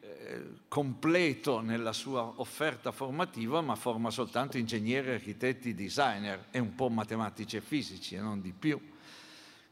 eh, 0.00 0.44
completo 0.68 1.60
nella 1.60 1.92
sua 1.92 2.34
offerta 2.36 2.92
formativa, 2.92 3.60
ma 3.60 3.74
forma 3.74 4.10
soltanto 4.10 4.58
ingegneri, 4.58 5.10
architetti, 5.10 5.74
designer 5.74 6.46
e 6.50 6.58
un 6.58 6.74
po' 6.74 6.88
matematici 6.88 7.56
e 7.56 7.60
fisici 7.60 8.14
e 8.14 8.20
non 8.20 8.40
di 8.40 8.52
più. 8.52 8.80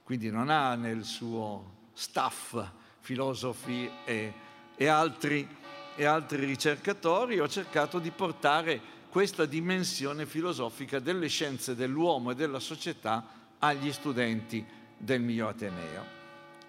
Quindi 0.02 0.30
non 0.30 0.50
ha 0.50 0.75
nel 0.75 1.04
suo 1.04 1.75
staff, 1.98 2.62
filosofi 3.00 3.90
e, 4.04 4.32
e, 4.76 4.86
altri, 4.86 5.48
e 5.96 6.04
altri 6.04 6.44
ricercatori, 6.44 7.40
ho 7.40 7.48
cercato 7.48 7.98
di 7.98 8.10
portare 8.10 8.78
questa 9.08 9.46
dimensione 9.46 10.26
filosofica 10.26 10.98
delle 10.98 11.28
scienze 11.28 11.74
dell'uomo 11.74 12.32
e 12.32 12.34
della 12.34 12.60
società 12.60 13.26
agli 13.58 13.90
studenti 13.92 14.62
del 14.94 15.22
mio 15.22 15.48
Ateneo. 15.48 16.04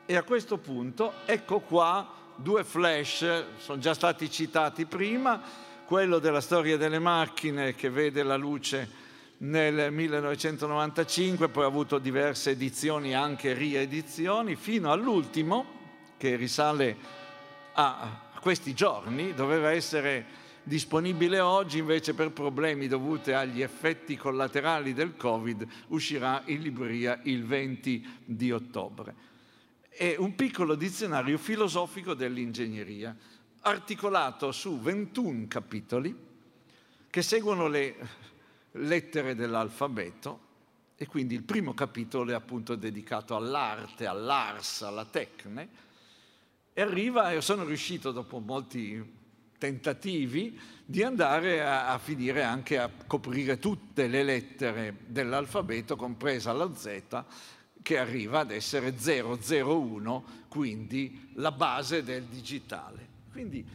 E 0.05 0.15
a 0.15 0.23
questo 0.23 0.57
punto 0.57 1.11
ecco 1.25 1.59
qua 1.59 2.09
due 2.37 2.63
flash, 2.63 3.43
sono 3.57 3.79
già 3.79 3.93
stati 3.93 4.31
citati 4.31 4.85
prima, 4.85 5.41
quello 5.85 6.19
della 6.19 6.39
storia 6.39 6.77
delle 6.77 6.99
macchine 6.99 7.75
che 7.75 7.89
vede 7.89 8.23
la 8.23 8.37
luce 8.37 9.05
nel 9.39 9.91
1995, 9.91 11.49
poi 11.49 11.63
ha 11.63 11.67
avuto 11.67 11.99
diverse 11.99 12.51
edizioni, 12.51 13.13
anche 13.13 13.53
riedizioni, 13.53 14.55
fino 14.55 14.91
all'ultimo, 14.91 15.75
che 16.17 16.35
risale 16.35 16.97
a 17.73 18.29
questi 18.39 18.73
giorni, 18.73 19.33
doveva 19.33 19.71
essere 19.71 20.45
disponibile 20.63 21.39
oggi, 21.39 21.77
invece 21.77 22.13
per 22.13 22.31
problemi 22.31 22.87
dovuti 22.87 23.31
agli 23.31 23.61
effetti 23.61 24.17
collaterali 24.17 24.93
del 24.93 25.15
Covid 25.15 25.65
uscirà 25.87 26.41
in 26.45 26.61
libreria 26.61 27.19
il 27.23 27.45
20 27.45 28.21
di 28.25 28.51
ottobre. 28.51 29.15
È 29.87 30.15
un 30.17 30.35
piccolo 30.35 30.75
dizionario 30.75 31.37
filosofico 31.37 32.13
dell'ingegneria, 32.13 33.15
articolato 33.61 34.51
su 34.51 34.79
21 34.79 35.45
capitoli 35.47 36.15
che 37.09 37.21
seguono 37.21 37.67
le 37.67 37.95
lettere 38.77 39.35
dell'alfabeto 39.35 40.45
e 40.95 41.05
quindi 41.05 41.35
il 41.35 41.43
primo 41.43 41.73
capitolo 41.73 42.31
è 42.31 42.33
appunto 42.33 42.75
dedicato 42.75 43.35
all'arte, 43.35 44.07
all'ars, 44.07 44.81
alla 44.81 45.05
tecne 45.05 45.69
e 46.73 46.81
arriva 46.81 47.31
e 47.31 47.41
sono 47.41 47.63
riuscito 47.63 48.11
dopo 48.11 48.39
molti 48.39 49.15
tentativi 49.57 50.59
di 50.85 51.03
andare 51.03 51.63
a, 51.63 51.89
a, 51.89 51.97
finire 51.97 52.43
anche 52.43 52.77
a 52.77 52.89
coprire 53.07 53.57
tutte 53.57 54.07
le 54.07 54.23
lettere 54.23 54.95
dell'alfabeto, 55.05 55.95
compresa 55.95 56.53
la 56.53 56.73
Z, 56.73 57.23
che 57.81 57.97
arriva 57.97 58.39
ad 58.39 58.51
essere 58.51 58.93
001, 58.95 60.25
quindi 60.47 61.31
la 61.33 61.51
base 61.51 62.03
del 62.03 62.23
digitale. 62.23 63.07
Quindi 63.31 63.65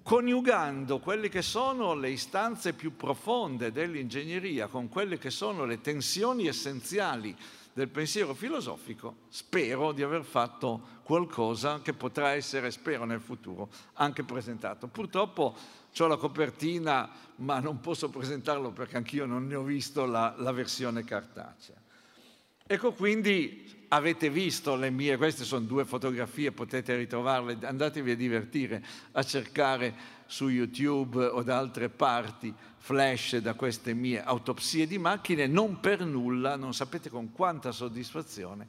coniugando 0.00 1.00
quelle 1.00 1.28
che 1.28 1.42
sono 1.42 1.94
le 1.94 2.10
istanze 2.10 2.72
più 2.72 2.96
profonde 2.96 3.72
dell'ingegneria 3.72 4.68
con 4.68 4.88
quelle 4.88 5.18
che 5.18 5.30
sono 5.30 5.64
le 5.64 5.80
tensioni 5.80 6.46
essenziali 6.46 7.36
del 7.74 7.88
pensiero 7.88 8.34
filosofico, 8.34 9.16
spero 9.28 9.92
di 9.92 10.02
aver 10.02 10.24
fatto 10.24 11.00
qualcosa 11.02 11.80
che 11.80 11.94
potrà 11.94 12.30
essere, 12.30 12.70
spero 12.70 13.04
nel 13.04 13.20
futuro, 13.20 13.70
anche 13.94 14.22
presentato. 14.22 14.88
Purtroppo 14.88 15.56
ho 15.98 16.06
la 16.06 16.16
copertina, 16.16 17.10
ma 17.36 17.58
non 17.60 17.80
posso 17.80 18.08
presentarlo 18.08 18.70
perché 18.70 18.96
anch'io 18.96 19.26
non 19.26 19.46
ne 19.46 19.54
ho 19.54 19.62
visto 19.62 20.04
la, 20.04 20.34
la 20.38 20.52
versione 20.52 21.04
cartacea. 21.04 21.76
Ecco 22.66 22.92
quindi 22.92 23.81
avete 23.94 24.30
visto 24.30 24.74
le 24.74 24.90
mie, 24.90 25.16
queste 25.16 25.44
sono 25.44 25.64
due 25.64 25.84
fotografie, 25.84 26.52
potete 26.52 26.96
ritrovarle, 26.96 27.58
andatevi 27.62 28.12
a 28.12 28.16
divertire 28.16 28.84
a 29.12 29.22
cercare 29.22 29.94
su 30.26 30.48
YouTube 30.48 31.24
o 31.24 31.42
da 31.42 31.58
altre 31.58 31.88
parti 31.88 32.52
flash 32.78 33.36
da 33.36 33.54
queste 33.54 33.92
mie 33.94 34.22
autopsie 34.22 34.86
di 34.86 34.98
macchine, 34.98 35.46
non 35.46 35.78
per 35.78 36.04
nulla, 36.04 36.56
non 36.56 36.74
sapete 36.74 37.10
con 37.10 37.32
quanta 37.32 37.70
soddisfazione 37.70 38.66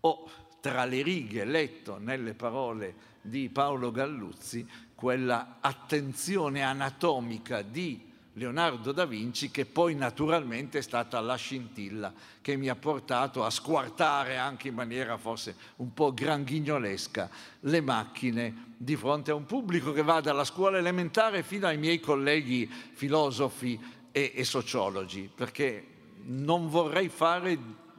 ho 0.00 0.30
tra 0.60 0.84
le 0.84 1.02
righe 1.02 1.44
letto 1.44 1.98
nelle 1.98 2.34
parole 2.34 2.94
di 3.20 3.48
Paolo 3.48 3.90
Galluzzi 3.90 4.66
quella 4.94 5.58
attenzione 5.60 6.62
anatomica 6.62 7.62
di 7.62 8.07
Leonardo 8.38 8.92
da 8.92 9.04
Vinci 9.04 9.50
che 9.50 9.66
poi 9.66 9.94
naturalmente 9.94 10.78
è 10.78 10.82
stata 10.82 11.20
la 11.20 11.34
scintilla 11.34 12.12
che 12.40 12.56
mi 12.56 12.68
ha 12.68 12.76
portato 12.76 13.44
a 13.44 13.50
squartare 13.50 14.38
anche 14.38 14.68
in 14.68 14.74
maniera 14.74 15.18
forse 15.18 15.54
un 15.76 15.92
po' 15.92 16.14
granghignolosca 16.14 17.28
le 17.60 17.80
macchine 17.80 18.74
di 18.76 18.96
fronte 18.96 19.32
a 19.32 19.34
un 19.34 19.44
pubblico 19.44 19.92
che 19.92 20.02
va 20.02 20.20
dalla 20.20 20.44
scuola 20.44 20.78
elementare 20.78 21.42
fino 21.42 21.66
ai 21.66 21.76
miei 21.76 22.00
colleghi 22.00 22.66
filosofi 22.66 23.96
e, 24.12 24.32
e 24.34 24.44
sociologi, 24.44 25.30
perché 25.34 25.86
non 26.24 26.68
vorrei 26.68 27.08
fare 27.08 27.58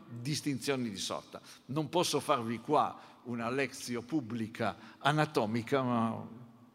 distinzioni 0.10 0.90
di 0.90 0.98
sorta. 0.98 1.42
Non 1.68 1.90
posso 1.90 2.20
farvi 2.20 2.60
qua 2.60 2.98
una 3.24 3.50
lezione 3.50 4.06
pubblica 4.06 4.76
anatomica, 5.00 5.82
ma 5.82 6.28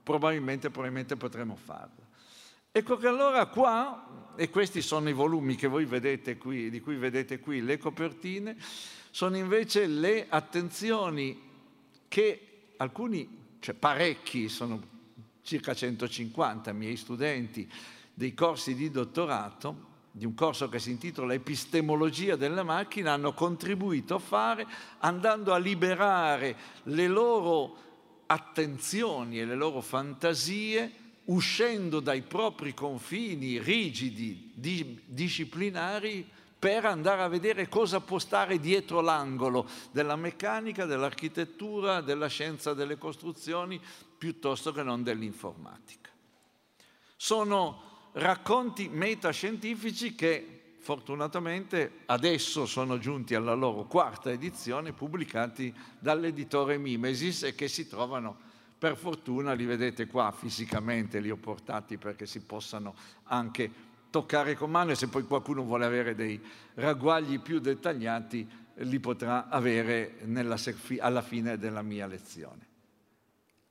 probabilmente, 0.02 0.71
probabilmente 0.71 1.16
potremo 1.16 1.56
farla. 1.56 1.93
Ecco 2.76 2.96
che 2.96 3.06
allora 3.06 3.46
qua, 3.46 4.32
e 4.34 4.50
questi 4.50 4.82
sono 4.82 5.08
i 5.08 5.12
volumi 5.12 5.56
qui, 5.56 6.70
di 6.70 6.80
cui 6.80 6.96
vedete 6.96 7.38
qui 7.38 7.62
le 7.62 7.78
copertine, 7.78 8.56
sono 9.12 9.36
invece 9.36 9.86
le 9.86 10.26
attenzioni 10.28 11.40
che 12.08 12.72
alcuni, 12.78 13.58
cioè 13.60 13.76
parecchi, 13.76 14.48
sono 14.48 14.82
circa 15.42 15.72
150 15.72 16.72
miei 16.72 16.96
studenti 16.96 17.70
dei 18.12 18.34
corsi 18.34 18.74
di 18.74 18.90
dottorato, 18.90 19.92
di 20.10 20.24
un 20.24 20.34
corso 20.34 20.68
che 20.68 20.80
si 20.80 20.90
intitola 20.90 21.32
Epistemologia 21.32 22.34
della 22.34 22.64
macchina, 22.64 23.12
hanno 23.12 23.34
contribuito 23.34 24.16
a 24.16 24.18
fare 24.18 24.66
andando 24.98 25.52
a 25.52 25.58
liberare 25.58 26.56
le 26.82 27.06
loro 27.06 27.76
attenzioni 28.26 29.38
e 29.38 29.44
le 29.44 29.54
loro 29.54 29.80
fantasie 29.80 31.02
uscendo 31.26 32.00
dai 32.00 32.22
propri 32.22 32.74
confini 32.74 33.58
rigidi, 33.58 34.52
di, 34.54 35.00
disciplinari, 35.04 36.28
per 36.58 36.86
andare 36.86 37.22
a 37.22 37.28
vedere 37.28 37.68
cosa 37.68 38.00
può 38.00 38.18
stare 38.18 38.58
dietro 38.58 39.00
l'angolo 39.02 39.68
della 39.90 40.16
meccanica, 40.16 40.86
dell'architettura, 40.86 42.00
della 42.00 42.26
scienza 42.26 42.72
delle 42.72 42.96
costruzioni, 42.96 43.78
piuttosto 44.16 44.72
che 44.72 44.82
non 44.82 45.02
dell'informatica. 45.02 46.08
Sono 47.16 48.08
racconti 48.12 48.88
metascientifici 48.88 50.14
che 50.14 50.76
fortunatamente 50.78 52.02
adesso 52.06 52.64
sono 52.66 52.98
giunti 52.98 53.34
alla 53.34 53.54
loro 53.54 53.84
quarta 53.84 54.30
edizione, 54.30 54.92
pubblicati 54.92 55.74
dall'editore 55.98 56.78
Mimesis 56.78 57.42
e 57.42 57.54
che 57.54 57.68
si 57.68 57.86
trovano 57.86 58.52
per 58.78 58.96
fortuna 58.96 59.52
li 59.52 59.64
vedete 59.64 60.06
qua 60.06 60.30
fisicamente, 60.32 61.20
li 61.20 61.30
ho 61.30 61.36
portati 61.36 61.96
perché 61.96 62.26
si 62.26 62.40
possano 62.40 62.94
anche 63.24 63.92
toccare 64.10 64.54
con 64.54 64.70
mano 64.70 64.92
e 64.92 64.94
se 64.94 65.08
poi 65.08 65.24
qualcuno 65.24 65.62
vuole 65.62 65.84
avere 65.84 66.14
dei 66.14 66.40
ragguagli 66.74 67.40
più 67.40 67.58
dettagliati 67.58 68.48
li 68.78 69.00
potrà 69.00 69.48
avere 69.48 70.18
nella, 70.24 70.56
alla 70.98 71.22
fine 71.22 71.58
della 71.58 71.82
mia 71.82 72.06
lezione. 72.06 72.66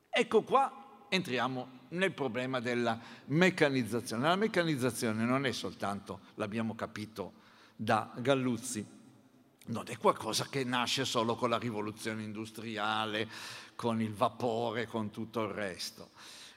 Ecco 0.08 0.42
qua 0.42 1.06
entriamo 1.08 1.80
nel 1.90 2.12
problema 2.12 2.60
della 2.60 2.98
meccanizzazione. 3.26 4.26
La 4.26 4.36
meccanizzazione 4.36 5.24
non 5.24 5.46
è 5.46 5.52
soltanto, 5.52 6.20
l'abbiamo 6.34 6.74
capito 6.74 7.34
da 7.76 8.12
Galluzzi, 8.16 8.84
non 9.66 9.84
è 9.88 9.96
qualcosa 9.96 10.46
che 10.50 10.64
nasce 10.64 11.04
solo 11.04 11.36
con 11.36 11.50
la 11.50 11.58
rivoluzione 11.58 12.22
industriale, 12.22 13.28
con 13.74 14.00
il 14.00 14.12
vapore, 14.12 14.86
con 14.86 15.10
tutto 15.10 15.42
il 15.42 15.52
resto. 15.52 16.10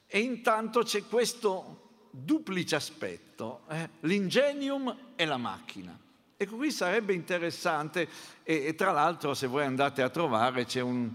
E 0.08 0.20
intanto 0.20 0.82
c'è 0.82 1.06
questo 1.06 2.10
duplice 2.12 2.76
aspetto, 2.76 3.62
eh? 3.70 3.90
l'ingenium 4.02 5.14
e 5.16 5.26
la 5.26 5.38
macchina. 5.38 5.98
Ecco, 6.36 6.56
qui 6.56 6.72
sarebbe 6.72 7.14
interessante, 7.14 8.08
e, 8.44 8.66
e, 8.66 8.76
tra 8.76 8.92
l'altro 8.92 9.34
se 9.34 9.48
voi 9.48 9.66
andate 9.66 10.02
a 10.02 10.10
trovare 10.10 10.66
c'è, 10.66 10.82
un, 10.82 11.10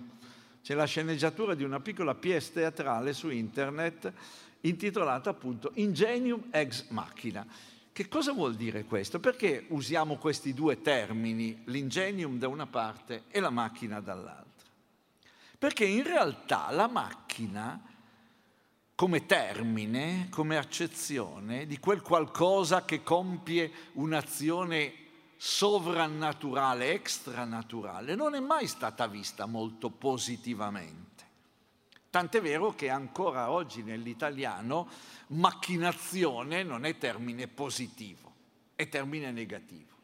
c'è 0.62 0.75
la 0.75 0.85
sceneggiatura 0.85 1.55
di 1.55 1.62
una 1.62 1.81
piccola 1.81 2.14
pièce 2.14 2.53
teatrale 2.53 3.12
su 3.12 3.31
internet 3.31 4.12
intitolata 4.62 5.31
appunto 5.31 5.71
Ingenium 5.75 6.49
ex 6.51 6.88
machina. 6.88 7.47
Che 7.93 8.09
cosa 8.09 8.33
vuol 8.33 8.55
dire 8.55 8.85
questo? 8.85 9.21
Perché 9.21 9.67
usiamo 9.69 10.17
questi 10.17 10.55
due 10.55 10.81
termini, 10.81 11.61
l'ingenium 11.67 12.39
da 12.39 12.49
una 12.49 12.67
parte 12.67 13.25
e 13.29 13.39
la 13.39 13.51
macchina 13.51 14.01
dall'altra? 14.01 14.71
Perché 15.59 15.85
in 15.85 16.03
realtà 16.03 16.71
la 16.71 16.89
macchina, 16.89 17.79
come 18.95 19.27
termine, 19.27 20.29
come 20.31 20.57
accezione 20.57 21.67
di 21.67 21.79
quel 21.79 22.01
qualcosa 22.01 22.87
che 22.87 23.03
compie 23.03 23.71
un'azione 23.93 24.95
sovrannaturale, 25.37 26.93
extranaturale, 26.93 28.15
non 28.15 28.35
è 28.35 28.41
mai 28.41 28.69
stata 28.69 29.07
vista 29.07 29.45
molto 29.45 29.91
positivamente. 29.91 31.12
Tant'è 32.12 32.42
vero 32.42 32.75
che 32.75 32.90
ancora 32.90 33.51
oggi 33.51 33.83
nell'italiano 33.83 34.87
macchinazione 35.29 36.62
non 36.62 36.85
è 36.85 36.98
termine 36.98 37.48
positivo, 37.48 38.35
è 38.75 38.87
termine 38.90 39.31
negativo. 39.31 39.94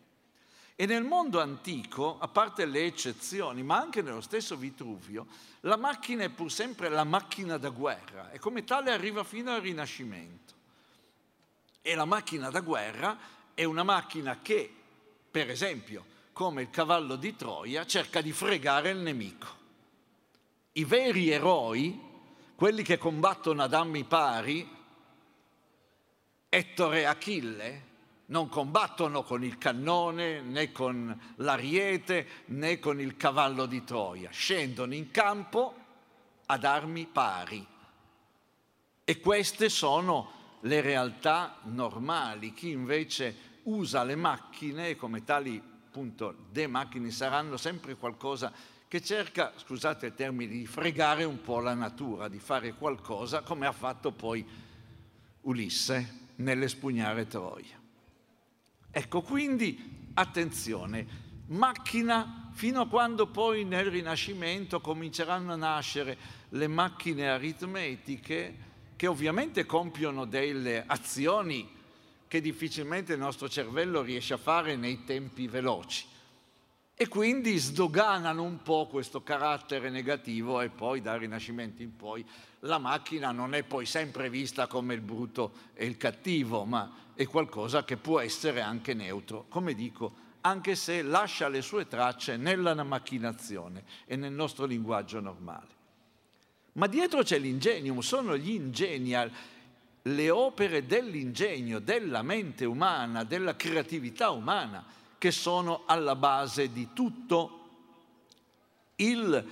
E 0.75 0.87
nel 0.87 1.05
mondo 1.05 1.39
antico, 1.39 2.19
a 2.19 2.27
parte 2.27 2.65
le 2.65 2.87
eccezioni, 2.87 3.63
ma 3.63 3.77
anche 3.77 4.01
nello 4.01 4.23
stesso 4.23 4.57
Vitruvio, 4.57 5.27
la 5.61 5.77
macchina 5.77 6.25
è 6.25 6.31
pur 6.31 6.51
sempre 6.51 6.89
la 6.89 7.05
macchina 7.05 7.59
da 7.59 7.69
guerra 7.69 8.31
e 8.31 8.39
come 8.39 8.65
tale 8.65 8.91
arriva 8.91 9.23
fino 9.23 9.53
al 9.53 9.61
Rinascimento. 9.61 10.55
E 11.83 11.95
la 11.95 12.07
macchina 12.07 12.49
da 12.49 12.61
guerra 12.61 13.19
è 13.53 13.65
una 13.65 13.83
macchina 13.83 14.39
che, 14.41 14.75
per 15.31 15.51
esempio, 15.51 16.07
come 16.33 16.63
il 16.63 16.71
cavallo 16.71 17.17
di 17.17 17.37
Troia, 17.37 17.85
cerca 17.85 18.23
di 18.23 18.33
fregare 18.33 18.89
il 18.89 18.99
nemico. 18.99 19.58
I 20.79 20.85
veri 20.85 21.29
eroi, 21.29 22.01
quelli 22.55 22.85
che 22.85 22.99
combattono 22.99 23.65
ad 23.65 23.75
armi 23.75 24.05
pari, 24.05 24.77
Ettore 26.49 27.01
e 27.01 27.05
Achille, 27.05 27.87
non 28.27 28.49
combattono 28.49 29.25
con 29.25 29.43
il 29.43 29.59
cannone, 29.59 30.41
né 30.41 30.71
con 30.71 31.35
l'ariete, 31.39 32.45
né 32.47 32.79
con 32.79 33.01
il 33.01 33.17
cavallo 33.17 33.67
di 33.67 33.83
Troia, 33.83 34.31
scendono 34.31 34.95
in 34.95 35.11
campo 35.11 35.75
ad 36.47 36.63
armi 36.63 37.07
pari. 37.07 37.67
E 39.03 39.19
queste 39.19 39.69
sono 39.69 40.31
le 40.61 40.81
realtà 40.81 41.57
normali. 41.65 42.53
Chi 42.53 42.71
invece 42.71 43.57
usa 43.65 44.05
le 44.05 44.15
macchine, 44.15 44.95
come 44.95 45.25
tali 45.25 45.61
appunto 45.89 46.37
de 46.53 46.69
macchine 46.69 47.11
saranno 47.11 47.57
sempre 47.57 47.97
qualcosa 47.97 48.77
che 48.89 49.03
cerca, 49.03 49.53
scusate 49.55 50.07
il 50.07 50.15
termine, 50.15 50.51
di 50.51 50.67
fregare 50.67 51.25
un 51.25 51.43
po' 51.43 51.61
la 51.61 51.75
natura, 51.75 52.27
di 52.29 52.39
fare 52.39 52.73
qualcosa 52.73 53.43
come 53.43 53.67
ha 53.67 53.73
fatto 53.73 54.13
poi 54.13 54.45
Ulisse 55.43 56.27
nell'espugnare 56.37 57.27
Troia. 57.27 57.79
Ecco, 58.91 59.21
quindi 59.21 60.11
attenzione, 60.15 61.07
macchina 61.49 62.51
fino 62.55 62.81
a 62.81 62.89
quando 62.89 63.27
poi 63.27 63.65
nel 63.65 63.91
Rinascimento 63.91 64.81
cominceranno 64.81 65.53
a 65.53 65.57
nascere 65.57 66.17
le 66.51 66.67
macchine 66.67 67.29
aritmetiche 67.29 68.67
che 68.97 69.07
ovviamente 69.07 69.67
compiono 69.67 70.25
delle 70.25 70.83
azioni 70.87 71.77
che 72.27 72.41
difficilmente 72.41 73.13
il 73.13 73.19
nostro 73.19 73.49
cervello 73.49 74.01
riesce 74.01 74.35
a 74.35 74.39
fare 74.39 74.77
nei 74.77 75.05
tempi 75.05 75.47
veloci 75.47 76.17
e 77.01 77.07
quindi 77.07 77.57
sdoganano 77.59 78.43
un 78.43 78.61
po' 78.61 78.89
questo 78.89 79.23
carattere 79.23 79.89
negativo 79.89 80.61
e 80.61 80.69
poi 80.69 81.01
dal 81.01 81.21
Rinascimento 81.21 81.81
in 81.81 81.95
poi 81.95 82.27
la 82.63 82.79
macchina 82.79 83.31
non 83.31 83.55
è 83.55 83.63
poi 83.63 83.87
sempre 83.87 84.29
vista 84.29 84.67
come 84.67 84.95
il 84.95 85.01
brutto 85.01 85.53
e 85.75 85.87
il 85.87 85.97
cattivo, 85.97 86.65
ma 86.65 86.93
è 87.15 87.25
qualcosa 87.27 87.85
che 87.85 87.97
può 87.99 88.19
essere 88.19 88.63
anche 88.63 88.95
neutro, 88.95 89.47
come 89.49 89.75
dico, 89.75 90.13
anche 90.41 90.75
se 90.75 91.03
lascia 91.03 91.47
le 91.47 91.63
sue 91.63 91.87
tracce 91.87 92.37
nella 92.37 92.75
macchinazione 92.83 93.85
e 94.05 94.17
nel 94.17 94.33
nostro 94.33 94.67
linguaggio 94.67 95.21
normale. 95.21 95.77
Ma 96.73 96.89
dietro 96.89 97.23
c'è 97.23 97.39
l'ingegno, 97.39 98.01
sono 98.01 98.37
gli 98.37 98.51
ingegni, 98.51 99.15
le 100.03 100.31
opere 100.31 100.85
dell'ingegno, 100.85 101.79
della 101.79 102.23
mente 102.23 102.65
umana, 102.65 103.23
della 103.23 103.55
creatività 103.55 104.31
umana, 104.31 104.85
che 105.19 105.31
sono 105.33 105.83
alla 105.87 106.15
base 106.15 106.73
di 106.73 106.89
tutto 106.93 107.55
il, 108.97 109.45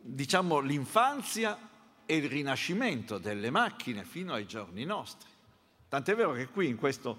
diciamo, 0.00 0.58
l'infanzia 0.58 1.58
e 2.04 2.16
il 2.16 2.28
rinascimento 2.28 3.18
delle 3.18 3.50
macchine 3.50 4.04
fino 4.04 4.32
ai 4.32 4.46
giorni 4.46 4.84
nostri. 4.84 5.28
Tant'è 5.88 6.14
vero 6.14 6.32
che 6.32 6.48
qui 6.48 6.68
in 6.68 6.76
questo, 6.76 7.18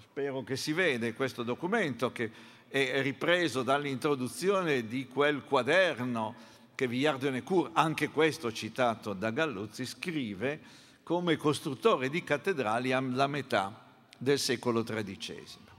spero 0.00 0.42
che 0.42 0.56
si 0.56 0.72
vede, 0.72 1.14
questo 1.14 1.42
documento 1.42 2.12
che 2.12 2.30
è 2.68 3.02
ripreso 3.02 3.62
dall'introduzione 3.62 4.86
di 4.86 5.06
quel 5.06 5.44
quaderno 5.44 6.34
che 6.74 6.86
Villard 6.86 7.28
de 7.28 7.42
anche 7.74 8.08
questo 8.08 8.50
citato 8.50 9.12
da 9.12 9.30
Galluzzi, 9.30 9.84
scrive 9.84 10.60
come 11.02 11.36
costruttore 11.36 12.08
di 12.08 12.24
cattedrali 12.24 12.92
alla 12.92 13.26
metà 13.26 13.84
del 14.16 14.38
secolo 14.38 14.82
XIII. 14.82 15.71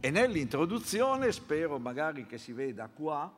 E 0.00 0.10
nell'introduzione, 0.10 1.32
spero 1.32 1.78
magari 1.78 2.26
che 2.26 2.38
si 2.38 2.52
veda 2.52 2.88
qua, 2.88 3.32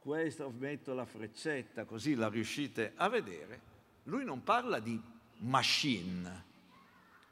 questo 0.00 0.52
metto 0.56 0.94
la 0.94 1.04
freccetta 1.04 1.84
così 1.84 2.14
la 2.14 2.28
riuscite 2.28 2.92
a 2.96 3.08
vedere, 3.08 3.60
lui 4.04 4.24
non 4.24 4.42
parla 4.42 4.78
di 4.78 5.00
machine, 5.38 6.44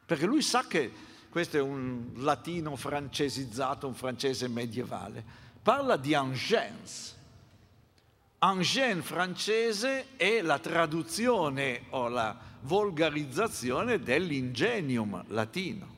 perché 0.05 0.27
lui 0.27 0.43
sa 0.43 0.67
che 0.67 0.93
questo 1.29 1.57
è 1.57 1.61
un 1.61 2.13
latino 2.17 2.75
francesizzato, 2.77 3.87
un 3.87 3.95
francese 3.95 4.49
medievale, 4.49 5.25
parla 5.63 5.97
di 5.97 6.13
engins. 6.15 7.17
Engin 8.41 9.03
francese 9.03 10.17
è 10.17 10.41
la 10.43 10.59
traduzione 10.59 11.85
o 11.91 12.09
la 12.09 12.37
volgarizzazione 12.63 13.99
dell'ingenium 13.99 15.25
latino. 15.29 15.98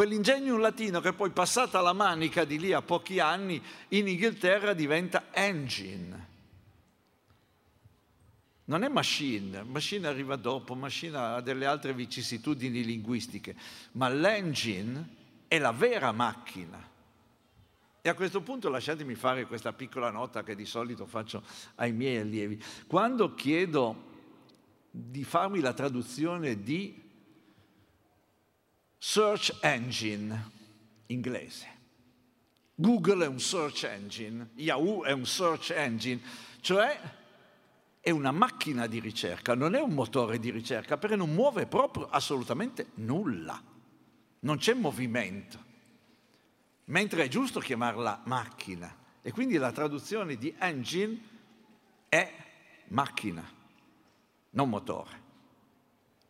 Quell'ingenium 0.00 0.58
latino 0.58 1.02
che 1.02 1.12
poi 1.12 1.28
passata 1.28 1.82
la 1.82 1.92
manica 1.92 2.46
di 2.46 2.58
lì 2.58 2.72
a 2.72 2.80
pochi 2.80 3.18
anni 3.18 3.62
in 3.88 4.08
Inghilterra 4.08 4.72
diventa 4.72 5.26
engine. 5.30 6.28
Non 8.64 8.82
è 8.82 8.88
machine, 8.88 9.62
machine 9.62 10.06
arriva 10.06 10.36
dopo, 10.36 10.74
machine 10.74 11.18
ha 11.18 11.40
delle 11.42 11.66
altre 11.66 11.92
vicissitudini 11.92 12.82
linguistiche, 12.82 13.54
ma 13.92 14.08
l'engine 14.08 15.16
è 15.46 15.58
la 15.58 15.72
vera 15.72 16.12
macchina. 16.12 16.82
E 18.00 18.08
a 18.08 18.14
questo 18.14 18.40
punto 18.40 18.70
lasciatemi 18.70 19.14
fare 19.14 19.44
questa 19.44 19.74
piccola 19.74 20.10
nota 20.10 20.42
che 20.42 20.54
di 20.54 20.64
solito 20.64 21.04
faccio 21.04 21.42
ai 21.74 21.92
miei 21.92 22.16
allievi. 22.16 22.58
Quando 22.86 23.34
chiedo 23.34 24.08
di 24.90 25.24
farmi 25.24 25.60
la 25.60 25.74
traduzione 25.74 26.62
di 26.62 27.08
search 29.02 29.56
engine 29.62 30.50
inglese. 31.06 31.78
Google 32.74 33.24
è 33.24 33.28
un 33.28 33.40
search 33.40 33.84
engine, 33.84 34.50
Yahoo 34.56 35.04
è 35.04 35.12
un 35.12 35.24
search 35.24 35.70
engine, 35.70 36.20
cioè 36.60 36.98
è 37.98 38.10
una 38.10 38.30
macchina 38.30 38.86
di 38.86 39.00
ricerca, 39.00 39.54
non 39.54 39.74
è 39.74 39.80
un 39.80 39.94
motore 39.94 40.38
di 40.38 40.50
ricerca, 40.50 40.98
perché 40.98 41.16
non 41.16 41.32
muove 41.32 41.66
proprio 41.66 42.08
assolutamente 42.08 42.90
nulla, 42.96 43.62
non 44.40 44.58
c'è 44.58 44.74
movimento, 44.74 45.64
mentre 46.86 47.24
è 47.24 47.28
giusto 47.28 47.58
chiamarla 47.58 48.22
macchina. 48.24 48.96
E 49.22 49.32
quindi 49.32 49.56
la 49.56 49.72
traduzione 49.72 50.36
di 50.36 50.54
engine 50.58 51.18
è 52.08 52.32
macchina, 52.88 53.46
non 54.50 54.68
motore. 54.68 55.22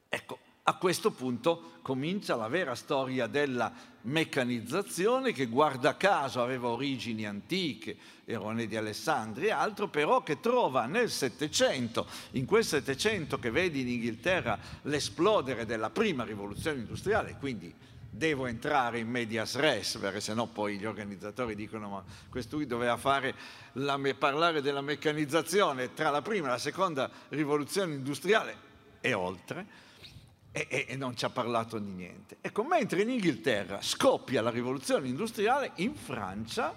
Ecco, 0.08 0.38
a 0.62 0.76
questo 0.76 1.10
punto 1.10 1.78
comincia 1.82 2.36
la 2.36 2.48
vera 2.48 2.74
storia 2.74 3.26
della 3.26 3.72
meccanizzazione 4.02 5.32
che 5.32 5.46
guarda 5.46 5.96
caso 5.96 6.42
aveva 6.42 6.68
origini 6.68 7.26
antiche, 7.26 7.96
Erone 8.24 8.66
di 8.66 8.76
Alessandria 8.76 9.48
e 9.48 9.58
altro, 9.58 9.88
però 9.88 10.22
che 10.22 10.38
trova 10.40 10.86
nel 10.86 11.10
Settecento, 11.10 12.06
in 12.32 12.44
quel 12.44 12.64
Settecento 12.64 13.38
che 13.38 13.50
vede 13.50 13.78
in 13.78 13.88
Inghilterra 13.88 14.58
l'esplodere 14.82 15.66
della 15.66 15.90
prima 15.90 16.24
rivoluzione 16.24 16.78
industriale, 16.78 17.36
quindi 17.38 17.74
devo 18.10 18.46
entrare 18.46 18.98
in 18.98 19.08
medias 19.08 19.56
res, 19.56 19.96
perché 19.96 20.20
sennò 20.20 20.46
poi 20.46 20.78
gli 20.78 20.84
organizzatori 20.84 21.54
dicono 21.54 21.88
ma 21.88 22.04
quest'ui 22.28 22.66
doveva 22.66 22.98
la, 23.74 23.98
parlare 24.18 24.60
della 24.60 24.80
meccanizzazione 24.80 25.94
tra 25.94 26.10
la 26.10 26.20
prima 26.20 26.48
e 26.48 26.50
la 26.50 26.58
seconda 26.58 27.10
rivoluzione 27.28 27.94
industriale 27.94 28.68
e 29.00 29.14
oltre, 29.14 29.88
e, 30.52 30.86
e, 30.88 30.96
non 30.96 31.16
ci 31.16 31.24
ha 31.24 31.30
parlato 31.30 31.78
di 31.78 31.90
niente. 31.90 32.38
Ecco, 32.40 32.64
mentre 32.64 33.02
in 33.02 33.10
Inghilterra 33.10 33.80
scoppia 33.80 34.42
la 34.42 34.50
rivoluzione 34.50 35.06
industriale, 35.06 35.72
in 35.76 35.94
Francia 35.94 36.74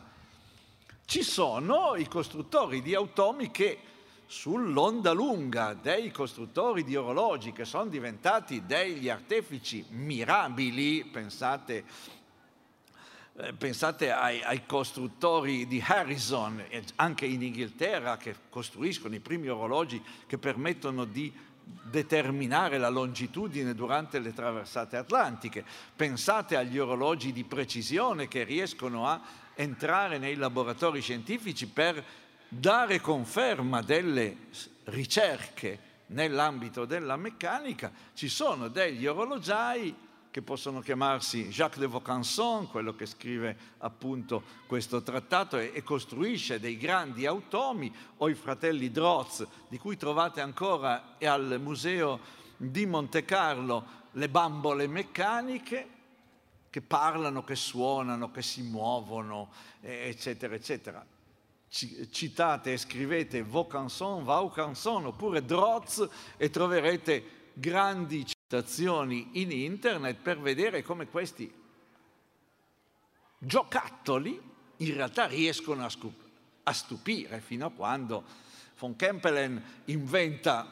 ci 1.06 1.24
sono 1.24 1.96
i 1.96 2.08
costruttori 2.08 2.82
di 2.82 2.94
automi 2.94 3.50
che 3.52 3.80
sull'onda 4.26 5.12
lunga 5.12 5.74
dei 5.74 6.12
costruttori 6.12 6.84
di 6.84 6.96
orologi 6.96 7.52
che 7.52 7.66
sono 7.66 7.88
diventati 7.88 8.66
degli 8.66 9.10
artefici 9.10 9.86
mirabili, 9.90 11.06
pensate, 11.06 11.84
eh, 13.36 13.54
pensate 13.54 14.12
ai, 14.12 14.42
ai, 14.42 14.66
costruttori 14.66 15.68
di 15.68 15.84
Harrison, 15.86 16.64
anche 16.96 17.26
in 17.26 17.42
Inghilterra, 17.42 18.18
che 18.18 18.36
costruiscono 18.50 19.16
i 19.16 19.20
primi 19.20 19.50
orologi 19.50 20.02
che 20.26 20.38
permettono 20.38 21.06
di 21.06 21.32
determinare 21.66 22.78
la 22.78 22.90
longitudine 22.90 23.74
durante 23.74 24.20
le 24.20 24.34
traversate 24.34 24.98
atlantiche. 24.98 25.64
Pensate 25.96 26.56
agli 26.56 26.80
orologi 26.80 27.32
di 27.32 27.44
precisione 27.44 28.28
che 28.28 28.44
riescono 28.44 29.08
a 29.08 29.22
entrare 29.56 30.18
nei 30.18 30.36
laboratori 30.36 31.02
scientifici 31.02 31.68
per 31.68 32.04
dare 32.48 33.00
conferma 33.00 33.82
delle 33.82 34.38
ricerche 34.86 35.92
nell'ambito 36.08 36.86
della 36.86 37.16
meccanica. 37.16 37.92
Ci 38.14 38.28
sono 38.28 38.68
degli 38.68 39.06
orologiai 39.06 39.96
che 40.34 40.42
possono 40.42 40.80
chiamarsi 40.80 41.50
Jacques 41.50 41.80
de 41.80 41.86
Vaucanson, 41.86 42.68
quello 42.68 42.96
che 42.96 43.06
scrive 43.06 43.56
appunto 43.78 44.42
questo 44.66 45.04
trattato 45.04 45.60
e, 45.60 45.70
e, 45.76 45.84
costruisce 45.84 46.60
dei 46.60 46.76
grandi 46.76 47.28
automi, 47.28 47.94
o 48.18 48.28
i 48.30 48.34
fratelli 48.34 48.90
Droz, 48.90 49.46
di 49.68 49.78
cui 49.78 49.96
trovate 49.96 50.42
ancora 50.42 51.18
al 51.22 51.60
museo 51.62 52.20
di 52.58 52.88
Monte 52.88 53.24
Carlo 53.26 53.86
le 54.14 54.28
bambole 54.28 54.88
meccaniche 54.88 55.88
che 56.72 56.82
parlano, 56.82 57.44
che 57.44 57.56
suonano, 57.56 58.32
che 58.32 58.42
si 58.42 58.64
muovono, 58.64 59.52
eccetera, 59.82 60.56
eccetera. 60.56 61.06
Citate 61.70 62.74
e 62.74 62.78
scrivete 62.78 63.44
Vaucanson, 63.44 64.24
Vaucanson 64.24 65.06
oppure 65.06 65.46
Droz 65.46 66.10
e 66.38 66.50
troverete 66.50 67.52
grandi 67.54 68.26
citazioni 68.54 69.30
in 69.42 69.52
internet 69.52 70.18
per 70.22 70.40
vedere 70.40 70.84
come 70.84 71.08
questi 71.08 71.52
giocattoli 73.40 74.40
in 74.78 74.94
realtà 74.94 75.26
riescono 75.26 75.84
a, 75.84 75.90
scup- 75.90 76.24
a 76.62 76.72
stupire 76.72 77.42
fino 77.42 77.66
a 77.66 77.72
quando 77.72 78.24
von 78.78 78.96
Kempelen 78.96 79.82
inventa 79.86 80.68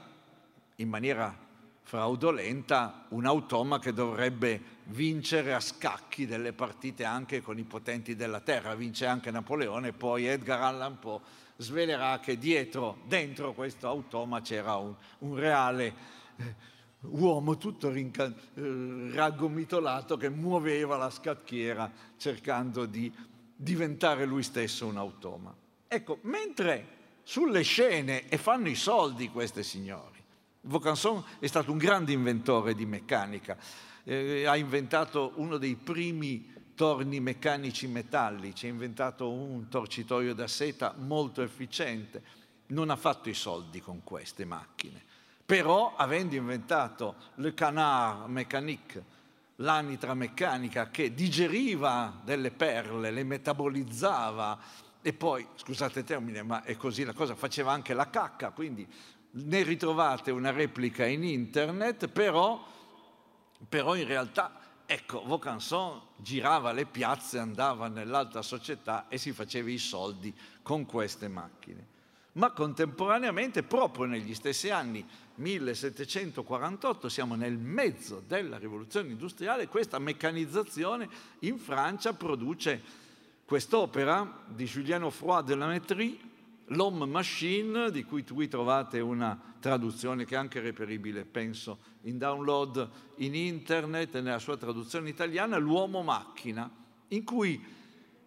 in 0.76 0.90
maniera 0.90 1.36
fraudolenta 1.82 3.06
un 3.10 3.26
automa 3.26 3.80
che 3.80 3.94
dovrebbe 3.94 4.62
vincere 4.86 5.52
a 5.56 5.60
scacchi 5.60 6.28
delle 6.28 6.54
partite 6.54 7.04
anche 7.04 7.42
con 7.42 7.58
i 7.58 7.64
potenti 7.64 8.16
della 8.16 8.42
terra, 8.42 8.76
vince 8.76 9.08
anche 9.08 9.32
Napoleone, 9.32 9.92
poi 9.92 10.28
Edgar 10.28 10.62
Allan 10.62 11.00
Poe 11.00 11.20
svelerà 11.58 12.20
che 12.20 12.38
dietro, 12.38 13.00
dentro 13.08 13.54
questo 13.54 13.88
automa 13.88 14.42
c'era 14.42 14.76
un, 14.76 14.94
un 15.20 15.36
reale 15.36 15.94
eh, 16.38 16.70
uomo 17.02 17.58
tutto 17.58 17.90
rinca- 17.90 18.34
eh, 18.54 19.12
raggomitolato 19.14 20.18
che 20.18 20.30
muoveva 20.30 20.98
la 20.98 21.10
scacchiera 21.10 21.92
cercando 22.18 22.86
di 22.86 23.12
diventare 23.56 24.26
lui 24.26 24.44
stesso 24.44 24.86
un 24.88 24.98
automa. 24.98 25.54
Ecco, 25.88 26.20
mentre 26.22 27.00
sulle 27.24 27.64
scene, 27.64 28.28
e 28.30 28.38
fanno 28.38 28.70
i 28.70 28.76
soldi 28.76 29.30
questi 29.30 29.64
signori, 29.64 30.20
Vaucanson 30.62 31.24
è 31.40 31.48
stato 31.48 31.72
un 31.72 31.78
grande 31.78 32.12
inventore 32.12 32.76
di 32.76 32.86
meccanica, 32.86 33.58
eh, 34.04 34.46
ha 34.46 34.56
inventato 34.56 35.34
uno 35.36 35.58
dei 35.58 35.76
primi 35.76 36.50
torni 36.76 37.20
meccanici 37.20 37.88
metallici, 37.88 38.66
ha 38.66 38.70
inventato 38.70 39.30
un 39.30 39.68
torcitoio 39.70 40.34
da 40.34 40.48
seta 40.48 40.96
molto 40.98 41.42
efficiente, 41.42 42.40
non 42.68 42.90
ha 42.90 42.96
fatto 42.96 43.30
i 43.30 43.34
soldi 43.34 43.82
con 43.82 44.04
queste 44.04 44.46
macchine 44.46 45.10
però, 45.46 45.96
avendo 45.96 46.36
inventato 46.36 47.16
le 47.36 47.54
canard 47.54 48.30
mécanique, 48.30 49.04
l'anitra 49.58 50.14
meccanica 50.14 50.90
che 50.90 51.14
digeriva 51.14 52.22
delle 52.24 52.52
perle, 52.52 53.12
le 53.12 53.24
metabolizzava 53.24 54.58
e 55.02 55.14
poi, 55.14 55.48
scusate 55.56 56.00
il 56.00 56.06
termine, 56.06 56.44
ma 56.44 56.64
è 56.64 56.76
così 56.76 57.04
la 57.04 57.14
cosa, 57.14 57.36
faceva 57.36 57.72
anche 57.72 57.94
la 57.94 58.10
cacca, 58.10 58.52
quindi 58.52 58.88
ne 59.32 59.64
ritrovate 59.64 60.32
una 60.32 60.52
replica 60.52 61.06
in 61.06 61.24
internet, 61.24 62.08
però, 62.08 62.64
però 63.68 63.96
in 63.96 64.06
realtà 64.06 64.60
ecco, 64.86 65.24
Vaucanson 65.26 66.02
girava 66.18 66.74
le 66.74 66.86
piazze, 66.86 67.40
andava 67.40 67.88
nell'alta 67.88 68.42
società 68.42 69.08
e 69.08 69.18
si 69.18 69.32
faceva 69.32 69.70
i 69.70 69.78
soldi 69.78 70.36
con 70.62 70.86
queste 70.86 71.30
macchine. 71.30 71.91
Ma 72.34 72.52
contemporaneamente, 72.52 73.64
proprio 73.64 74.06
negli 74.06 74.34
stessi 74.34 74.70
anni 74.70 75.06
1748, 75.36 77.10
siamo 77.10 77.36
nel 77.36 77.58
mezzo 77.58 78.24
della 78.26 78.58
rivoluzione 78.58 79.10
industriale, 79.10 79.68
questa 79.68 80.00
meccanizzazione 80.00 81.10
in 81.40 81.58
Francia 81.58 82.14
produce 82.14 82.82
quest'opera 83.44 84.44
di 84.48 84.64
Julien 84.64 85.04
Offroy 85.04 85.44
de 85.44 85.56
la 85.56 85.68
Métrie, 85.68 86.18
L'Homme 86.68 87.06
Machine, 87.06 87.92
di 87.92 88.06
cui 88.06 88.24
qui 88.24 88.48
trovate 88.48 89.02
una 89.02 89.38
traduzione 89.60 90.24
che 90.24 90.36
è 90.36 90.38
anche 90.38 90.62
reperibile, 90.62 91.26
penso, 91.26 91.80
in 92.04 92.18
download 92.18 92.90
in 93.18 93.36
internet 93.36 94.18
nella 94.22 94.40
sua 94.40 94.56
traduzione 94.56 95.10
italiana, 95.10 95.58
L'Uomo 95.58 96.02
Macchina, 96.02 96.70
in 97.10 97.26
cui 97.26 97.62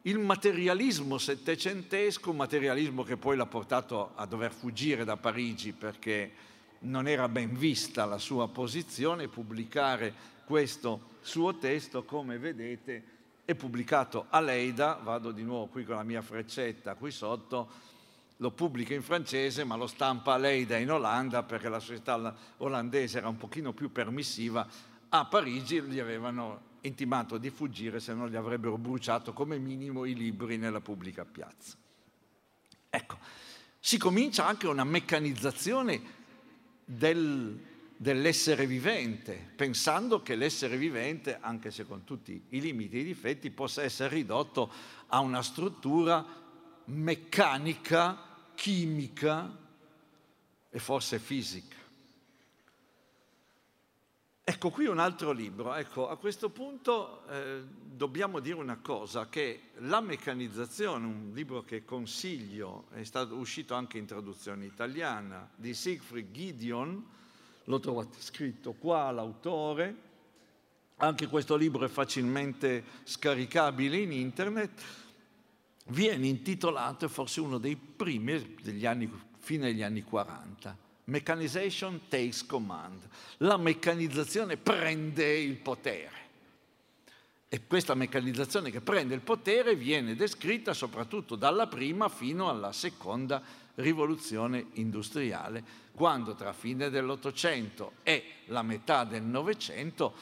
il 0.07 0.19
materialismo 0.19 1.17
settecentesco, 1.17 2.31
un 2.31 2.37
materialismo 2.37 3.05
che 3.05 3.17
poi 3.17 3.37
l'ha 3.37 3.47
portato 3.47 4.11
a 4.15 4.27
dover 4.27 4.53
fuggire 4.53 5.05
da 5.05 5.17
Parigi 5.17 5.73
perché 5.73 6.33
non 6.81 7.09
era 7.09 7.27
ben 7.27 7.57
vista 7.57 8.05
la 8.05 8.19
sua 8.19 8.49
posizione, 8.49 9.29
pubblicare 9.29 10.13
questo 10.45 11.13
suo 11.23 11.57
testo, 11.57 12.05
come 12.05 12.37
vedete, 12.37 13.13
è 13.47 13.55
pubblicato 13.55 14.27
a 14.29 14.41
Leida, 14.41 15.01
vado 15.03 15.31
di 15.31 15.43
nuovo 15.43 15.67
qui 15.67 15.85
con 15.85 15.97
la 15.97 16.03
mia 16.03 16.21
freccetta 16.21 16.97
qui 16.97 17.11
sotto, 17.11 17.93
lo 18.39 18.51
pubblica 18.51 18.93
in 18.93 19.03
francese 19.03 19.65
ma 19.65 19.77
lo 19.77 19.87
stampa 19.87 20.35
a 20.35 20.37
Leida 20.37 20.77
in 20.77 20.91
Olanda 20.91 21.45
perché 21.45 21.71
la 21.71 21.81
società 21.81 22.35
olandese 22.59 23.19
era 23.19 23.29
un 23.29 23.39
pochino 23.39 23.73
più 23.73 23.91
permissiva, 23.91 24.67
a 25.09 25.25
Parigi 25.25 25.81
gli 25.81 25.99
avevano 25.99 26.73
intimato 26.85 27.39
di 27.39 27.51
fuggire 27.51 28.01
se 28.01 28.15
non 28.15 28.29
gli 28.29 28.37
avrebbero 28.37 28.77
bruciato 28.79 29.33
come 29.33 29.59
minimo 29.59 30.05
i 30.05 30.15
libri 30.15 30.57
nella 30.57 30.81
pubblica 30.81 31.25
piazza. 31.25 31.77
Ecco, 32.91 33.19
si 33.81 33.99
comincia 33.99 34.47
anche 34.47 34.67
una 34.67 34.85
meccanizzazione 34.85 36.01
del, 36.85 37.59
dell'essere 37.97 38.67
vivente, 38.67 39.53
pensando 39.57 40.23
che 40.23 40.37
l'essere 40.37 40.77
vivente, 40.77 41.39
anche 41.41 41.71
se 41.71 41.85
con 41.87 42.05
tutti 42.05 42.41
i 42.51 42.61
limiti 42.61 42.97
e 42.97 43.01
i 43.01 43.05
difetti, 43.05 43.51
possa 43.51 43.83
essere 43.83 44.15
ridotto 44.15 44.71
a 45.09 45.21
una 45.21 45.43
struttura 45.43 46.25
meccanica, 46.87 48.19
chimica 48.55 49.59
e 50.71 50.79
forse 50.79 51.19
fisica. 51.19 51.77
Ecco 54.47 54.69
qui 54.69 54.85
un 54.85 54.99
altro 54.99 55.33
libro. 55.33 55.75
Ecco, 55.75 56.07
a 56.11 56.19
questo 56.19 56.51
punto 56.51 57.27
eh, 57.31 57.63
dobbiamo 57.83 58.41
dire 58.41 58.57
una 58.57 58.77
cosa, 58.77 59.27
che 59.31 59.71
La 59.79 60.03
meccanizzazione, 60.03 61.07
un 61.07 61.31
libro 61.33 61.63
che 61.63 61.87
consiglio, 61.87 62.85
è 62.93 63.05
stato 63.05 63.37
uscito 63.37 63.73
anche 63.73 63.97
in 63.97 64.05
traduzione 64.05 64.67
italiana, 64.67 65.49
di 65.55 65.73
Siegfried 65.73 66.31
Gideon, 66.31 67.07
lo 67.65 67.81
trovate 67.81 68.21
scritto 68.21 68.75
qua 68.75 69.11
l'autore, 69.11 69.97
anche 70.97 71.27
questo 71.27 71.57
libro 71.57 71.87
è 71.87 71.89
facilmente 71.89 72.85
scaricabile 73.05 73.97
in 73.97 74.13
internet, 74.13 74.83
viene 75.87 76.27
intitolato, 76.27 77.09
forse 77.09 77.41
uno 77.41 77.57
dei 77.57 77.77
primi 77.77 78.57
degli 78.61 78.85
anni, 78.85 79.11
fine 79.39 79.69
degli 79.69 79.83
anni 79.83 80.03
40, 80.03 80.84
Mechanization 81.05 82.03
takes 82.09 82.47
command. 82.47 83.07
La 83.39 83.57
meccanizzazione 83.57 84.57
prende 84.57 85.37
il 85.39 85.57
potere. 85.57 86.23
E 87.49 87.67
questa 87.67 87.95
meccanizzazione 87.95 88.71
che 88.71 88.81
prende 88.81 89.15
il 89.15 89.21
potere 89.21 89.77
viene 89.77 90.17
descritta 90.17 90.75
soprattutto 90.75 91.37
dalla 91.37 91.69
prima 91.69 92.09
fino 92.09 92.49
alla 92.49 92.73
seconda 92.73 93.41
rivoluzione 93.77 94.67
industriale, 94.73 95.63
quando 95.93 96.35
tra 96.35 96.53
fine 96.53 96.91
dell'Ottocento 96.91 97.93
e 98.03 98.25
la 98.47 98.63
metà 98.63 99.05
del 99.05 99.23
Novecento 99.23 100.15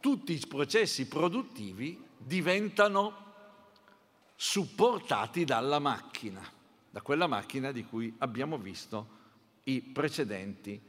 tutti 0.00 0.32
i 0.32 0.42
processi 0.48 1.06
produttivi 1.06 2.02
diventano 2.16 3.28
supportati 4.34 5.44
dalla 5.44 5.78
macchina, 5.78 6.40
da 6.90 7.02
quella 7.02 7.26
macchina 7.26 7.72
di 7.72 7.84
cui 7.84 8.14
abbiamo 8.18 8.56
visto 8.56 9.18
i 9.64 9.80
precedenti 9.80 10.80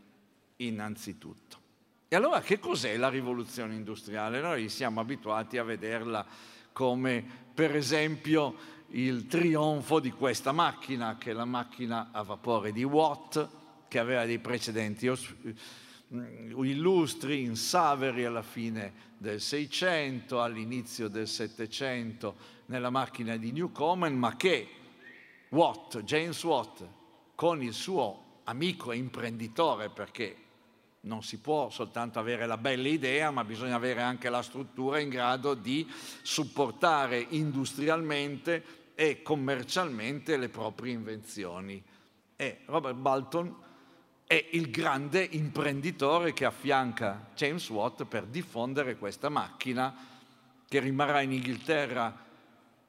innanzitutto. 0.58 1.60
E 2.08 2.16
allora 2.16 2.42
che 2.42 2.60
cos'è 2.60 2.98
la 2.98 3.10
rivoluzione 3.10 3.74
industriale? 3.74 4.42
Noi 4.42 4.68
siamo 4.70 5.00
abituati 5.00 5.58
a 5.58 5.64
vederla 5.64 6.26
come 6.74 7.24
per 7.54 7.76
esempio 7.76 8.56
il 8.90 9.28
trionfo 9.28 10.00
di 10.00 10.12
questa 10.12 10.52
macchina, 10.52 11.18
che 11.18 11.32
è 11.32 11.34
la 11.34 11.46
macchina 11.46 12.10
a 12.12 12.24
vapore 12.24 12.72
di 12.72 12.84
Watt, 12.84 13.48
che 13.88 14.00
aveva 14.00 14.26
dei 14.26 14.40
precedenti 14.40 15.10
mm, 15.10 16.64
illustri 16.66 17.44
in 17.44 17.56
Saveri 17.56 18.26
alla 18.26 18.42
fine 18.42 19.10
del 19.18 19.40
Seicento, 19.40 20.42
all'inizio 20.42 21.08
del 21.08 21.28
Settecento 21.28 22.36
nella 22.66 22.90
macchina 22.90 23.38
di 23.38 23.52
Newcomen, 23.52 24.18
ma 24.18 24.36
che 24.36 24.68
Watt, 25.50 26.00
James 26.00 26.44
Watt, 26.44 26.86
con 27.36 27.62
il 27.62 27.74
suo 27.74 28.31
amico 28.46 28.92
e 28.92 28.98
imprenditore, 28.98 29.90
perché 29.90 30.36
non 31.02 31.24
si 31.24 31.40
può 31.40 31.70
soltanto 31.70 32.20
avere 32.20 32.46
la 32.46 32.58
bella 32.58 32.88
idea, 32.88 33.32
ma 33.32 33.44
bisogna 33.44 33.76
avere 33.76 34.02
anche 34.02 34.30
la 34.30 34.42
struttura 34.42 35.00
in 35.00 35.10
grado 35.10 35.54
di 35.54 35.90
supportare 36.22 37.26
industrialmente 37.30 38.80
e 38.94 39.22
commercialmente 39.22 40.38
le 40.38 40.50
proprie 40.50 40.94
invenzioni. 40.94 41.82
E 42.36 42.62
Robert 42.66 42.98
Balton 42.98 43.56
è 44.26 44.48
il 44.52 44.70
grande 44.70 45.28
imprenditore 45.32 46.34
che 46.34 46.46
affianca 46.46 47.30
James 47.36 47.68
Watt 47.70 48.06
per 48.06 48.26
diffondere 48.26 48.98
questa 48.98 49.30
macchina 49.30 49.94
che 50.68 50.80
rimarrà 50.80 51.22
in 51.22 51.34
Inghilterra 51.34 52.30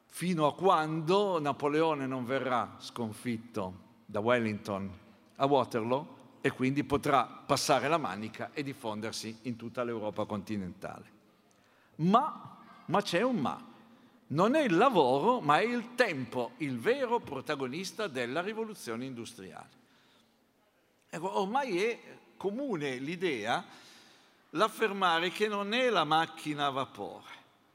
fino 0.06 0.46
a 0.46 0.54
quando 0.54 1.40
Napoleone 1.40 2.06
non 2.06 2.24
verrà 2.24 2.76
sconfitto 2.78 3.80
da 4.04 4.20
Wellington 4.20 5.00
a 5.42 5.46
Waterloo 5.46 6.20
e 6.40 6.50
quindi 6.52 6.84
potrà 6.84 7.24
passare 7.24 7.88
la 7.88 7.98
manica 7.98 8.50
e 8.52 8.62
diffondersi 8.62 9.38
in 9.42 9.56
tutta 9.56 9.82
l'Europa 9.82 10.24
continentale. 10.24 11.20
Ma, 11.96 12.58
ma 12.86 13.02
c'è 13.02 13.22
un 13.22 13.36
ma. 13.36 13.70
Non 14.28 14.54
è 14.54 14.62
il 14.62 14.76
lavoro, 14.76 15.40
ma 15.40 15.58
è 15.58 15.64
il 15.64 15.94
tempo 15.94 16.52
il 16.58 16.78
vero 16.78 17.18
protagonista 17.18 18.06
della 18.06 18.40
rivoluzione 18.40 19.04
industriale. 19.04 19.80
Ecco, 21.10 21.38
ormai 21.38 21.82
è 21.82 22.00
comune 22.36 22.96
l'idea, 22.96 23.64
l'affermare 24.50 25.30
che 25.30 25.48
non 25.48 25.74
è 25.74 25.90
la 25.90 26.04
macchina 26.04 26.66
a 26.66 26.70
vapore, 26.70 27.30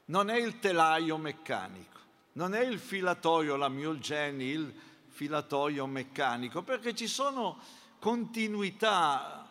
non 0.06 0.30
è 0.30 0.36
il 0.36 0.58
telaio 0.58 1.16
meccanico, 1.16 1.98
non 2.32 2.54
è 2.54 2.62
il 2.62 2.78
filatoio, 2.78 3.56
la 3.56 3.68
mule 3.68 4.00
gen, 4.00 4.40
il 4.40 4.74
filatoio 5.18 5.84
meccanico, 5.86 6.62
perché 6.62 6.94
ci 6.94 7.08
sono 7.08 7.58
continuità 7.98 9.48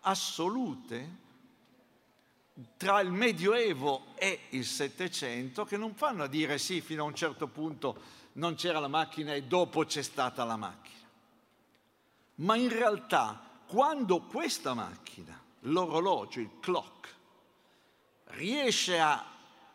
assolute 0.00 1.22
tra 2.76 3.00
il 3.00 3.12
Medioevo 3.12 4.06
e 4.16 4.48
il 4.50 4.64
Settecento 4.64 5.64
che 5.64 5.76
non 5.76 5.94
fanno 5.94 6.24
a 6.24 6.26
dire 6.26 6.58
sì, 6.58 6.80
fino 6.80 7.04
a 7.04 7.06
un 7.06 7.14
certo 7.14 7.46
punto 7.46 8.22
non 8.32 8.56
c'era 8.56 8.80
la 8.80 8.88
macchina 8.88 9.34
e 9.34 9.44
dopo 9.44 9.84
c'è 9.84 10.02
stata 10.02 10.42
la 10.42 10.56
macchina. 10.56 11.08
Ma 12.36 12.56
in 12.56 12.70
realtà 12.70 13.40
quando 13.68 14.22
questa 14.22 14.74
macchina, 14.74 15.40
l'orologio, 15.60 16.40
il 16.40 16.50
clock, 16.58 17.14
riesce 18.30 18.98
a 18.98 19.24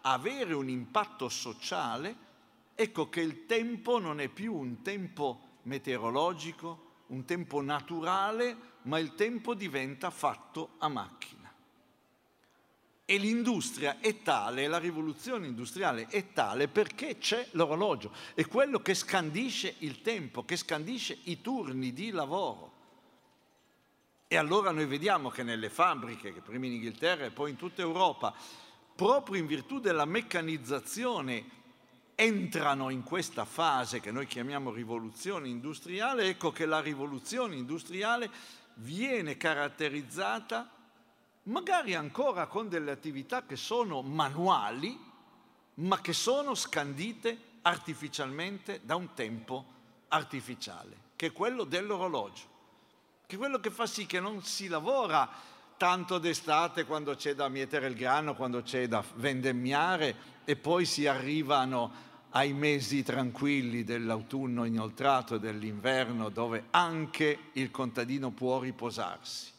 avere 0.01 0.53
un 0.53 0.67
impatto 0.67 1.29
sociale, 1.29 2.27
ecco 2.81 3.09
che 3.09 3.19
il 3.19 3.45
tempo 3.45 3.99
non 3.99 4.21
è 4.21 4.29
più 4.29 4.55
un 4.55 4.81
tempo 4.81 5.57
meteorologico, 5.63 7.03
un 7.07 7.25
tempo 7.25 7.61
naturale, 7.61 8.55
ma 8.83 8.99
il 8.99 9.15
tempo 9.15 9.53
diventa 9.53 10.09
fatto 10.09 10.75
a 10.77 10.87
macchina. 10.87 11.53
E 13.03 13.17
l'industria 13.17 13.99
è 13.99 14.21
tale, 14.21 14.67
la 14.67 14.77
rivoluzione 14.77 15.47
industriale 15.47 16.07
è 16.07 16.31
tale 16.31 16.69
perché 16.69 17.17
c'è 17.17 17.49
l'orologio, 17.51 18.13
è 18.33 18.45
quello 18.47 18.79
che 18.79 18.93
scandisce 18.93 19.75
il 19.79 20.01
tempo, 20.01 20.45
che 20.45 20.55
scandisce 20.55 21.17
i 21.23 21.41
turni 21.41 21.91
di 21.91 22.11
lavoro. 22.11 22.71
E 24.25 24.37
allora 24.37 24.71
noi 24.71 24.85
vediamo 24.85 25.27
che 25.27 25.43
nelle 25.43 25.69
fabbriche, 25.69 26.31
che 26.31 26.39
prima 26.39 26.67
in 26.67 26.73
Inghilterra 26.73 27.25
e 27.25 27.31
poi 27.31 27.49
in 27.49 27.57
tutta 27.57 27.81
Europa, 27.81 28.33
proprio 28.95 29.37
in 29.37 29.47
virtù 29.47 29.81
della 29.81 30.05
meccanizzazione 30.05 31.58
entrano 32.21 32.89
in 32.89 33.01
questa 33.01 33.45
fase 33.45 34.01
che 34.01 34.11
noi 34.11 34.27
chiamiamo 34.27 34.73
rivoluzione 34.73 35.47
industriale, 35.47 36.27
ecco 36.27 36.51
che 36.51 36.65
la 36.65 36.81
rivoluzione 36.81 37.55
industriale 37.55 38.29
viene 38.75 39.37
caratterizzata 39.37 40.69
magari 41.43 41.95
ancora 41.95 42.47
con 42.47 42.67
delle 42.67 42.91
attività 42.91 43.45
che 43.45 43.55
sono 43.55 44.01
manuali, 44.01 44.99
ma 45.75 46.01
che 46.01 46.11
sono 46.11 46.55
scandite 46.55 47.37
artificialmente 47.61 48.81
da 48.83 48.97
un 48.97 49.13
tempo 49.13 49.65
artificiale, 50.09 50.97
che 51.15 51.27
è 51.27 51.31
quello 51.31 51.63
dell'orologio, 51.63 52.47
che 53.27 53.35
è 53.35 53.39
quello 53.39 53.61
che 53.61 53.71
fa 53.71 53.85
sì 53.85 54.05
che 54.05 54.19
non 54.19 54.43
si 54.43 54.67
lavora 54.67 55.29
tanto 55.77 56.17
d'estate 56.17 56.83
quando 56.83 57.15
c'è 57.15 57.33
da 57.33 57.47
mietere 57.47 57.87
il 57.87 57.95
grano, 57.95 58.35
quando 58.35 58.61
c'è 58.61 58.89
da 58.89 59.01
vendemmiare 59.15 60.37
e 60.43 60.57
poi 60.57 60.83
si 60.83 61.07
arrivano 61.07 62.07
ai 62.31 62.53
mesi 62.53 63.03
tranquilli 63.03 63.83
dell'autunno 63.83 64.65
inoltrato 64.65 65.35
e 65.35 65.39
dell'inverno 65.39 66.29
dove 66.29 66.65
anche 66.69 67.37
il 67.53 67.71
contadino 67.71 68.29
può 68.31 68.59
riposarsi 68.59 69.51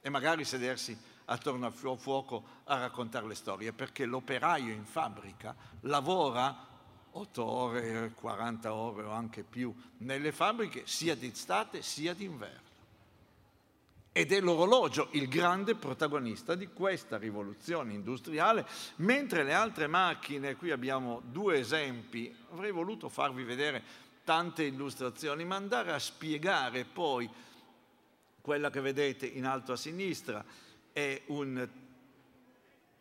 e 0.00 0.08
magari 0.08 0.44
sedersi 0.44 0.96
attorno 1.26 1.66
al 1.66 1.72
fuoco 1.72 2.44
a 2.64 2.78
raccontare 2.78 3.26
le 3.26 3.34
storie, 3.34 3.72
perché 3.72 4.04
l'operaio 4.04 4.72
in 4.72 4.84
fabbrica 4.84 5.54
lavora 5.80 6.64
8 7.10 7.44
ore, 7.44 8.12
40 8.14 8.72
ore 8.72 9.02
o 9.04 9.10
anche 9.10 9.42
più 9.42 9.74
nelle 9.98 10.32
fabbriche 10.32 10.82
sia 10.84 11.16
d'estate 11.16 11.82
sia 11.82 12.14
d'inverno. 12.14 12.65
Ed 14.16 14.32
è 14.32 14.40
l'orologio 14.40 15.08
il 15.10 15.28
grande 15.28 15.74
protagonista 15.74 16.54
di 16.54 16.68
questa 16.68 17.18
rivoluzione 17.18 17.92
industriale, 17.92 18.66
mentre 18.96 19.44
le 19.44 19.52
altre 19.52 19.88
macchine, 19.88 20.56
qui 20.56 20.70
abbiamo 20.70 21.20
due 21.22 21.58
esempi, 21.58 22.34
avrei 22.50 22.70
voluto 22.70 23.10
farvi 23.10 23.44
vedere 23.44 23.82
tante 24.24 24.62
illustrazioni, 24.62 25.44
ma 25.44 25.56
andare 25.56 25.92
a 25.92 25.98
spiegare 25.98 26.86
poi 26.86 27.28
quella 28.40 28.70
che 28.70 28.80
vedete 28.80 29.26
in 29.26 29.44
alto 29.44 29.72
a 29.72 29.76
sinistra 29.76 30.42
è 30.94 31.20
un 31.26 31.68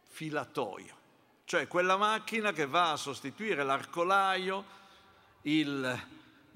filatoio, 0.09 0.95
cioè 1.45 1.65
quella 1.65 1.95
macchina 1.95 2.51
che 2.51 2.65
va 2.65 2.91
a 2.91 2.97
sostituire 2.97 3.63
l'arcolaio, 3.63 4.65
il, 5.43 5.97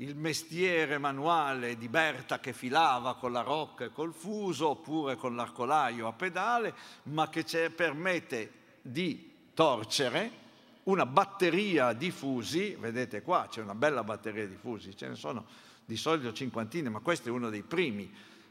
il 0.02 0.16
mestiere 0.16 0.98
manuale 0.98 1.78
di 1.78 1.90
Berta 1.90 2.40
che 2.40 2.54
filava 2.54 3.16
con 3.16 3.34
la 3.34 3.42
rocca 3.42 3.86
e 3.86 3.92
col 3.92 4.14
fuso, 4.14 4.70
oppure 4.70 5.16
con 5.16 5.36
l'arcolaio 5.36 6.08
a 6.08 6.14
pedale, 6.14 6.74
ma 7.04 7.30
che 7.30 7.44
permette 7.70 8.52
di 8.82 9.32
torcere 9.54 10.48
una 10.84 11.06
batteria 11.06 11.92
di 11.92 12.12
fusi, 12.12 12.76
vedete 12.80 13.22
qua 13.22 13.48
c'è 13.50 13.62
una 13.62 13.76
bella 13.76 14.04
batteria 14.04 14.48
di 14.48 14.56
fusi, 14.56 14.96
ce 14.96 15.10
ne 15.10 15.16
sono 15.16 15.46
di 15.84 15.98
solito 15.98 16.32
cinquantine, 16.32 16.90
ma 16.90 17.00
questo 17.00 17.28
è 17.28 17.32
uno 17.32 17.50
dei 17.50 17.64
primi 17.64 18.10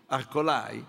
arcolai 0.08 0.84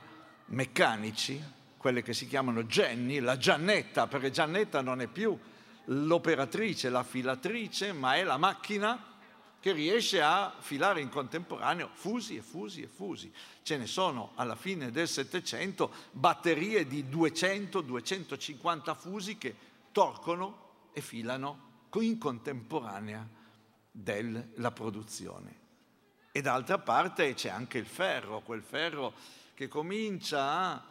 meccanici, 0.47 1.41
quelle 1.77 2.01
che 2.01 2.13
si 2.13 2.27
chiamano 2.27 2.63
Jenny, 2.63 3.19
la 3.19 3.37
Giannetta, 3.37 4.07
perché 4.07 4.29
Giannetta 4.29 4.81
non 4.81 4.99
è 4.99 5.07
più 5.07 5.37
l'operatrice, 5.85 6.89
la 6.89 7.03
filatrice, 7.03 7.93
ma 7.93 8.15
è 8.15 8.23
la 8.23 8.37
macchina 8.37 9.08
che 9.59 9.71
riesce 9.73 10.21
a 10.21 10.55
filare 10.59 11.01
in 11.01 11.09
contemporaneo 11.09 11.89
fusi 11.93 12.37
e 12.37 12.41
fusi 12.41 12.81
e 12.81 12.87
fusi. 12.87 13.31
Ce 13.61 13.77
ne 13.77 13.87
sono 13.87 14.31
alla 14.35 14.55
fine 14.55 14.91
del 14.91 15.07
Settecento 15.07 15.91
batterie 16.11 16.87
di 16.87 17.03
200-250 17.03 18.95
fusi 18.95 19.37
che 19.37 19.55
torcono 19.91 20.67
e 20.93 21.01
filano 21.01 21.67
in 21.93 22.17
contemporanea 22.17 23.27
della 23.91 24.71
produzione. 24.71 25.57
E 26.31 26.41
d'altra 26.41 26.77
parte 26.77 27.33
c'è 27.33 27.49
anche 27.49 27.79
il 27.79 27.87
ferro, 27.87 28.41
quel 28.41 28.61
ferro 28.61 29.13
che 29.55 29.67
comincia 29.67 30.41
a 30.41 30.83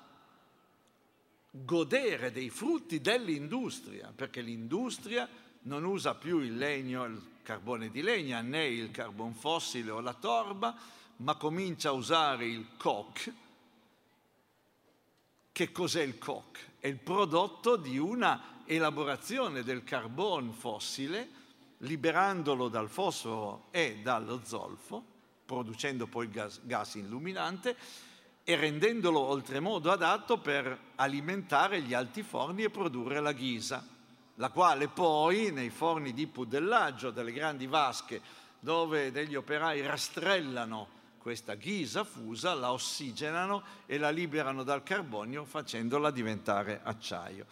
godere 1.51 2.31
dei 2.33 2.51
frutti 2.51 3.01
dell'industria, 3.01 4.13
perché 4.15 4.43
l'industria 4.43 5.27
non 5.63 5.85
usa 5.85 6.15
più 6.15 6.41
il 6.41 6.57
legno, 6.57 7.05
il 7.05 7.23
carbone 7.49 7.89
di 7.89 8.03
legna, 8.03 8.43
né 8.43 8.67
il 8.67 8.91
carbon 8.91 9.33
fossile 9.33 9.91
o 9.91 10.01
la 10.01 10.13
torba, 10.13 10.77
ma 11.17 11.35
comincia 11.37 11.89
a 11.89 11.93
usare 11.93 12.45
il 12.45 12.77
coke. 12.77 13.35
Che 15.51 15.73
cos'è 15.73 16.03
il 16.03 16.19
coke? 16.19 16.75
È 16.79 16.89
il 16.89 16.99
prodotto 16.99 17.77
di 17.77 17.97
una 17.97 18.63
elaborazione 18.67 19.63
del 19.63 19.83
carbon 19.83 20.53
fossile, 20.53 21.27
liberandolo 21.79 22.69
dal 22.69 22.91
fosforo 22.91 23.69
e 23.71 24.01
dallo 24.03 24.43
zolfo, 24.45 25.03
producendo 25.47 26.07
poi 26.07 26.29
gas, 26.29 26.61
gas 26.65 26.97
illuminante 26.97 27.75
e 28.45 28.57
rendendolo 28.57 29.21
oltremodo 29.21 29.91
adatto 29.91 30.37
per 30.37 30.79
alimentare 30.97 31.81
gli 31.81 31.95
altiforni 31.95 32.65
e 32.65 32.71
produrre 32.71 33.21
la 33.21 33.33
ghisa, 33.33 33.97
la 34.39 34.51
quale 34.51 34.89
poi 34.89 35.51
nei 35.53 35.71
forni 35.71 36.13
di 36.13 36.27
pudellaggio 36.27 37.11
delle 37.11 37.33
grandi 37.33 37.67
vasche 37.67 38.21
dove 38.61 39.11
degli 39.13 39.35
operai 39.35 39.83
rastrellano 39.83 40.97
questa 41.19 41.55
ghisa 41.55 42.05
fusa, 42.05 42.55
la 42.55 42.73
ossigenano 42.73 43.63
e 43.87 43.99
la 43.99 44.11
liberano 44.11 44.63
dal 44.63 44.83
carbonio 44.83 45.45
facendola 45.45 46.11
diventare 46.11 46.81
acciaio. 46.83 47.47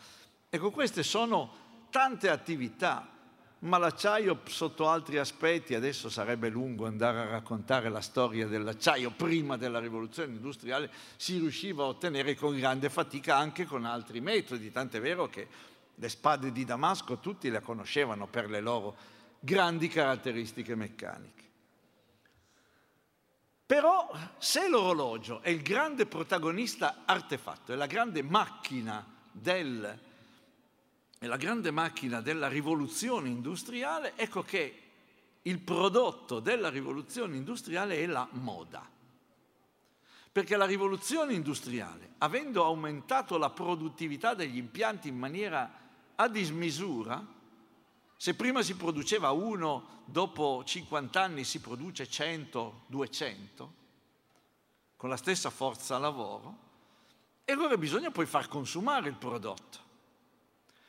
Ecco, 0.48 0.70
queste 0.70 1.02
sono 1.02 1.64
tante 1.90 2.30
attività 2.30 3.10
ma 3.58 3.78
l'acciaio 3.78 4.40
sotto 4.44 4.88
altri 4.88 5.18
aspetti, 5.18 5.74
adesso 5.74 6.08
sarebbe 6.08 6.50
lungo 6.50 6.86
andare 6.86 7.20
a 7.20 7.26
raccontare 7.26 7.88
la 7.88 8.02
storia 8.02 8.46
dell'acciaio, 8.46 9.10
prima 9.10 9.56
della 9.56 9.80
rivoluzione 9.80 10.34
industriale 10.34 10.90
si 11.16 11.38
riusciva 11.38 11.82
a 11.82 11.88
ottenere 11.88 12.34
con 12.36 12.56
grande 12.56 12.90
fatica 12.90 13.36
anche 13.36 13.64
con 13.64 13.84
altri 13.84 14.20
metodi, 14.20 14.70
tant'è 14.70 15.00
vero 15.00 15.28
che 15.28 15.48
le 15.96 16.08
spade 16.08 16.52
di 16.52 16.64
Damasco 16.64 17.18
tutti 17.18 17.50
le 17.50 17.60
conoscevano 17.60 18.26
per 18.26 18.48
le 18.48 18.60
loro 18.60 18.96
grandi 19.40 19.88
caratteristiche 19.88 20.74
meccaniche. 20.74 21.44
Però 23.66 24.10
se 24.38 24.68
l'orologio 24.68 25.40
è 25.40 25.48
il 25.48 25.62
grande 25.62 26.06
protagonista 26.06 27.02
artefatto, 27.04 27.72
è 27.72 27.76
la 27.76 27.86
grande 27.86 28.22
macchina 28.22 29.04
del 29.32 29.98
e 31.18 31.26
la 31.26 31.36
grande 31.36 31.70
macchina 31.70 32.20
della 32.20 32.46
rivoluzione 32.46 33.28
industriale, 33.28 34.12
ecco 34.16 34.42
che 34.42 34.82
il 35.42 35.60
prodotto 35.60 36.40
della 36.40 36.68
rivoluzione 36.68 37.36
industriale 37.36 37.96
è 37.96 38.06
la 38.06 38.28
moda. 38.32 38.88
Perché 40.30 40.56
la 40.56 40.66
rivoluzione 40.66 41.32
industriale, 41.32 42.14
avendo 42.18 42.64
aumentato 42.64 43.38
la 43.38 43.48
produttività 43.48 44.34
degli 44.34 44.58
impianti 44.58 45.08
in 45.08 45.16
maniera 45.16 45.85
a 46.16 46.28
dismisura, 46.28 47.24
se 48.16 48.34
prima 48.34 48.62
si 48.62 48.74
produceva 48.74 49.30
uno, 49.30 50.02
dopo 50.06 50.62
50 50.64 51.20
anni 51.20 51.44
si 51.44 51.60
produce 51.60 52.08
100, 52.08 52.84
200, 52.86 53.74
con 54.96 55.08
la 55.08 55.16
stessa 55.16 55.50
forza 55.50 55.98
lavoro, 55.98 56.64
e 57.44 57.52
allora 57.52 57.76
bisogna 57.76 58.10
poi 58.10 58.26
far 58.26 58.48
consumare 58.48 59.08
il 59.08 59.16
prodotto. 59.16 59.84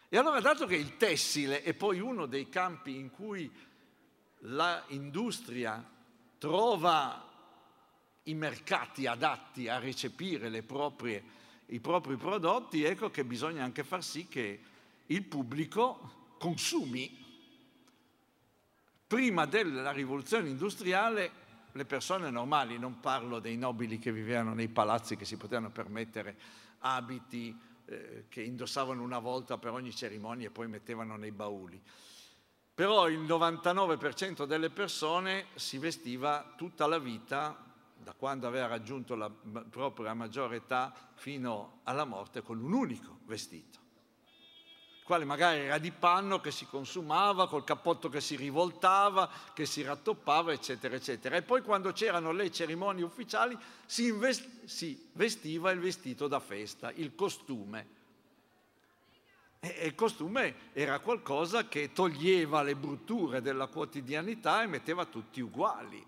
E 0.10 0.18
allora, 0.18 0.40
dato 0.40 0.66
che 0.66 0.76
il 0.76 0.96
tessile 0.96 1.62
è 1.62 1.74
poi 1.74 2.00
uno 2.00 2.26
dei 2.26 2.48
campi 2.48 2.96
in 2.96 3.12
cui 3.12 3.52
l'industria 4.40 5.84
trova 6.38 7.28
i 8.24 8.34
mercati 8.34 9.06
adatti 9.06 9.68
a 9.68 9.80
recepire 9.80 10.64
proprie, 10.64 11.24
i 11.68 11.80
propri 11.80 12.16
prodotti, 12.16 12.84
ecco 12.84 13.10
che 13.10 13.26
bisogna 13.26 13.64
anche 13.64 13.84
far 13.84 14.04
sì 14.04 14.28
che 14.28 14.62
il 15.08 15.24
pubblico 15.24 16.36
consumi. 16.38 17.26
Prima 19.06 19.46
della 19.46 19.92
rivoluzione 19.92 20.50
industriale 20.50 21.46
le 21.72 21.86
persone 21.86 22.30
normali, 22.30 22.78
non 22.78 23.00
parlo 23.00 23.40
dei 23.40 23.56
nobili 23.56 24.00
che 24.00 24.12
vivevano 24.12 24.54
nei 24.54 24.68
palazzi 24.68 25.16
che 25.16 25.26
si 25.26 25.38
potevano 25.38 25.70
permettere 25.70 26.36
abiti, 26.80 27.58
eh, 27.86 28.26
che 28.28 28.42
indossavano 28.42 29.02
una 29.04 29.20
volta 29.20 29.58
per 29.58 29.72
ogni 29.72 29.94
cerimonia 29.94 30.48
e 30.48 30.52
poi 30.52 30.68
mettevano 30.68 31.16
nei 31.16 31.32
bauli. 31.32 31.82
Però 32.74 33.08
il 33.08 33.20
99% 33.20 34.46
delle 34.46 34.70
persone 34.70 35.48
si 35.56 35.78
vestiva 35.78 36.54
tutta 36.58 36.86
la 36.88 37.00
vita, 37.00 37.64
da 37.96 38.14
quando 38.14 38.48
aveva 38.48 38.68
raggiunto 38.68 39.16
la 39.16 39.30
propria 39.30 40.14
maggiore 40.14 40.58
età 40.58 40.94
fino 41.16 41.80
alla 41.84 42.06
morte, 42.06 42.42
con 42.42 42.62
un 42.62 42.74
unico 42.74 43.20
vestito 43.26 43.86
quale 45.08 45.24
magari 45.24 45.60
era 45.60 45.78
di 45.78 45.92
panno 45.92 46.42
che 46.42 46.52
si 46.52 46.66
consumava, 46.66 47.48
col 47.48 47.64
cappotto 47.64 48.10
che 48.10 48.20
si 48.20 48.36
rivoltava, 48.36 49.30
che 49.54 49.66
si 49.66 49.82
rattoppava, 49.82 50.52
eccetera, 50.52 50.96
eccetera. 50.96 51.38
E 51.38 51.44
poi 51.44 51.62
quando 51.62 51.94
c'erano 51.94 52.34
le 52.34 52.52
cerimonie 52.52 53.06
ufficiali 53.06 53.58
si, 53.86 54.08
invest- 54.08 54.66
si 54.66 55.10
vestiva 55.14 55.72
il 55.72 55.80
vestito 55.80 56.28
da 56.28 56.42
festa, 56.42 56.92
il 56.92 57.16
costume. 57.16 57.88
E 59.62 59.86
il 59.86 59.96
costume 59.96 60.72
era 60.74 61.00
qualcosa 61.00 61.70
che 61.70 61.94
toglieva 61.94 62.62
le 62.62 62.76
brutture 62.76 63.42
della 63.42 63.68
quotidianità 63.68 64.62
e 64.62 64.68
metteva 64.68 65.06
tutti 65.06 65.40
uguali. 65.40 66.06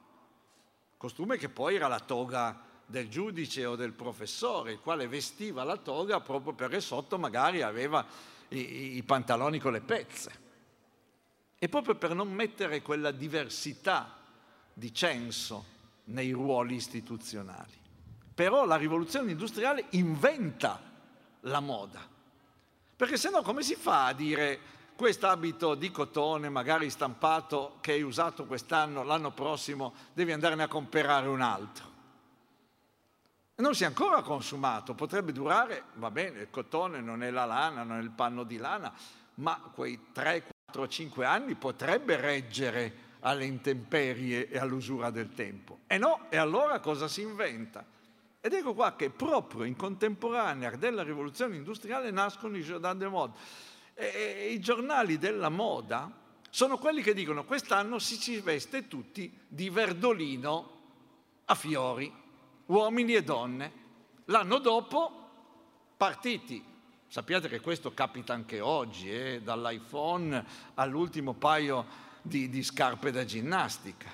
Costume 0.97 1.37
che 1.37 1.47
poi 1.47 1.75
era 1.75 1.87
la 1.87 2.01
toga 2.01 2.67
del 2.85 3.07
giudice 3.07 3.65
o 3.65 3.77
del 3.77 3.93
professore, 3.93 4.73
il 4.73 4.81
quale 4.81 5.07
vestiva 5.07 5.63
la 5.63 5.77
toga 5.77 6.19
proprio 6.19 6.51
perché 6.51 6.81
sotto 6.81 7.17
magari 7.17 7.61
aveva 7.61 8.05
i, 8.49 8.97
i 8.97 9.03
pantaloni 9.03 9.59
con 9.59 9.71
le 9.71 9.81
pezze. 9.81 10.47
E 11.57 11.67
proprio 11.67 11.95
per 11.95 12.13
non 12.13 12.31
mettere 12.31 12.81
quella 12.81 13.11
diversità 13.11 14.15
di 14.73 14.93
censo 14.93 15.65
nei 16.05 16.31
ruoli 16.31 16.75
istituzionali. 16.75 17.77
Però 18.33 18.65
la 18.65 18.77
rivoluzione 18.77 19.31
industriale 19.31 19.85
inventa 19.91 20.81
la 21.41 21.59
moda. 21.59 22.07
Perché 22.95 23.17
se 23.17 23.29
no 23.29 23.41
come 23.41 23.61
si 23.61 23.75
fa 23.75 24.05
a 24.05 24.13
dire 24.13 24.59
quest'abito 24.95 25.75
di 25.75 25.91
cotone, 25.91 26.49
magari 26.49 26.89
stampato, 26.89 27.77
che 27.81 27.93
hai 27.93 28.01
usato 28.01 28.45
quest'anno, 28.45 29.03
l'anno 29.03 29.31
prossimo 29.31 29.93
devi 30.13 30.31
andarne 30.31 30.63
a 30.63 30.67
comprare 30.67 31.27
un 31.27 31.41
altro? 31.41 31.87
Non 33.59 33.75
si 33.75 33.83
è 33.83 33.85
ancora 33.85 34.21
consumato, 34.21 34.93
potrebbe 34.93 35.31
durare, 35.31 35.83
va 35.95 36.11
bene, 36.11 36.41
il 36.41 36.49
cotone 36.49 37.01
non 37.01 37.23
è 37.23 37.29
la 37.29 37.45
lana, 37.45 37.83
non 37.83 37.97
è 37.97 38.01
il 38.01 38.11
panno 38.11 38.43
di 38.43 38.57
lana, 38.57 38.91
ma 39.35 39.59
quei 39.73 40.07
3, 40.11 40.45
4, 40.65 40.87
5 40.87 41.25
anni 41.25 41.55
potrebbe 41.55 42.15
reggere 42.15 43.07
alle 43.21 43.45
intemperie 43.45 44.49
e 44.49 44.57
all'usura 44.57 45.09
del 45.09 45.33
tempo. 45.33 45.79
E 45.87 45.97
no, 45.97 46.27
e 46.29 46.37
allora 46.37 46.79
cosa 46.79 47.07
si 47.07 47.21
inventa? 47.21 47.85
Ed 48.41 48.53
ecco 48.53 48.73
qua 48.73 48.95
che 48.95 49.09
proprio 49.09 49.65
in 49.65 49.75
contemporanea 49.75 50.71
della 50.77 51.03
rivoluzione 51.03 51.57
industriale 51.57 52.11
nascono 52.11 52.55
i 52.55 52.63
Jordan 52.63 52.97
de 52.97 53.07
Mode. 53.07 53.33
E 53.93 54.51
I 54.53 54.59
giornali 54.61 55.17
della 55.17 55.49
moda 55.49 56.09
sono 56.49 56.77
quelli 56.77 57.01
che 57.01 57.13
dicono 57.13 57.43
quest'anno 57.43 57.99
si 57.99 58.17
ci 58.17 58.39
veste 58.39 58.87
tutti 58.87 59.37
di 59.45 59.69
verdolino 59.69 60.77
a 61.45 61.55
fiori 61.55 62.27
uomini 62.69 63.13
e 63.13 63.23
donne. 63.23 63.71
L'anno 64.25 64.59
dopo, 64.59 65.11
partiti. 65.97 66.63
Sappiate 67.07 67.49
che 67.49 67.59
questo 67.59 67.93
capita 67.93 68.33
anche 68.33 68.59
oggi, 68.59 69.11
eh? 69.11 69.41
dall'iPhone 69.41 70.45
all'ultimo 70.75 71.33
paio 71.33 71.85
di, 72.21 72.49
di 72.49 72.61
scarpe 72.61 73.11
da 73.11 73.25
ginnastica, 73.25 74.09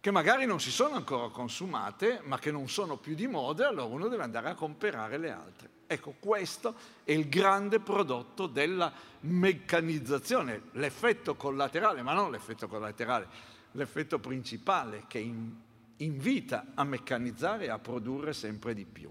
che 0.00 0.10
magari 0.10 0.46
non 0.46 0.60
si 0.60 0.70
sono 0.70 0.94
ancora 0.94 1.28
consumate, 1.28 2.22
ma 2.24 2.38
che 2.38 2.50
non 2.50 2.70
sono 2.70 2.96
più 2.96 3.14
di 3.14 3.26
moda, 3.26 3.68
allora 3.68 3.84
uno 3.84 4.08
deve 4.08 4.22
andare 4.22 4.48
a 4.48 4.54
comprare 4.54 5.18
le 5.18 5.30
altre. 5.30 5.70
Ecco, 5.86 6.14
questo 6.18 6.74
è 7.04 7.12
il 7.12 7.28
grande 7.28 7.80
prodotto 7.80 8.46
della 8.46 8.90
meccanizzazione, 9.20 10.62
l'effetto 10.72 11.34
collaterale, 11.34 12.00
ma 12.00 12.14
non 12.14 12.30
l'effetto 12.30 12.66
collaterale, 12.66 13.28
l'effetto 13.72 14.18
principale 14.18 15.04
che 15.06 15.18
in, 15.18 15.54
invita 15.98 16.72
a 16.74 16.84
meccanizzare 16.84 17.66
e 17.66 17.70
a 17.70 17.78
produrre 17.78 18.32
sempre 18.32 18.74
di 18.74 18.84
più. 18.84 19.10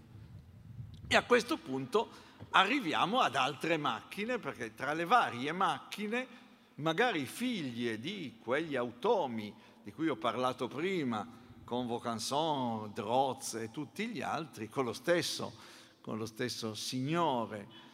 E 1.07 1.15
a 1.15 1.23
questo 1.23 1.57
punto 1.57 2.09
arriviamo 2.51 3.19
ad 3.19 3.35
altre 3.35 3.77
macchine, 3.77 4.39
perché 4.39 4.73
tra 4.73 4.93
le 4.93 5.05
varie 5.05 5.51
macchine, 5.51 6.27
magari 6.75 7.25
figlie 7.25 7.99
di 7.99 8.37
quegli 8.41 8.75
automi 8.75 9.53
di 9.83 9.91
cui 9.91 10.09
ho 10.09 10.15
parlato 10.15 10.67
prima, 10.67 11.27
con 11.63 11.87
Vaucanson, 11.87 12.91
Droz 12.93 13.53
e 13.55 13.71
tutti 13.71 14.07
gli 14.07 14.21
altri, 14.21 14.67
con 14.67 14.85
lo 14.85 14.93
stesso, 14.93 15.53
con 16.01 16.17
lo 16.17 16.25
stesso 16.25 16.73
signore 16.75 17.89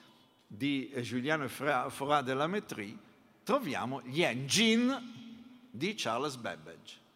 di 0.47 0.91
Giuliano 1.01 1.47
Forat 1.47 2.23
de 2.23 2.33
la 2.33 2.49
troviamo 3.43 4.01
gli 4.01 4.23
engine 4.23 5.69
di 5.69 5.93
Charles 5.95 6.35
Babbage. 6.37 7.06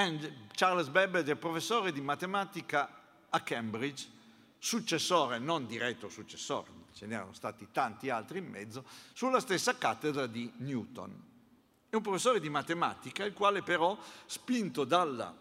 And 0.00 0.46
Charles 0.52 0.88
Babbage 0.88 1.32
è 1.32 1.36
professore 1.36 1.92
di 1.92 2.00
matematica 2.00 2.88
a 3.28 3.40
Cambridge, 3.42 4.08
successore, 4.56 5.38
non 5.38 5.66
diretto 5.66 6.08
successore, 6.08 6.70
ce 6.94 7.04
n'erano 7.04 7.34
stati 7.34 7.68
tanti 7.70 8.08
altri 8.08 8.38
in 8.38 8.46
mezzo, 8.46 8.82
sulla 9.12 9.40
stessa 9.40 9.76
cattedra 9.76 10.26
di 10.26 10.50
Newton. 10.56 11.22
È 11.90 11.94
un 11.94 12.00
professore 12.00 12.40
di 12.40 12.48
matematica, 12.48 13.26
il 13.26 13.34
quale 13.34 13.62
però, 13.62 13.98
spinto 14.24 14.84
dalla 14.84 15.36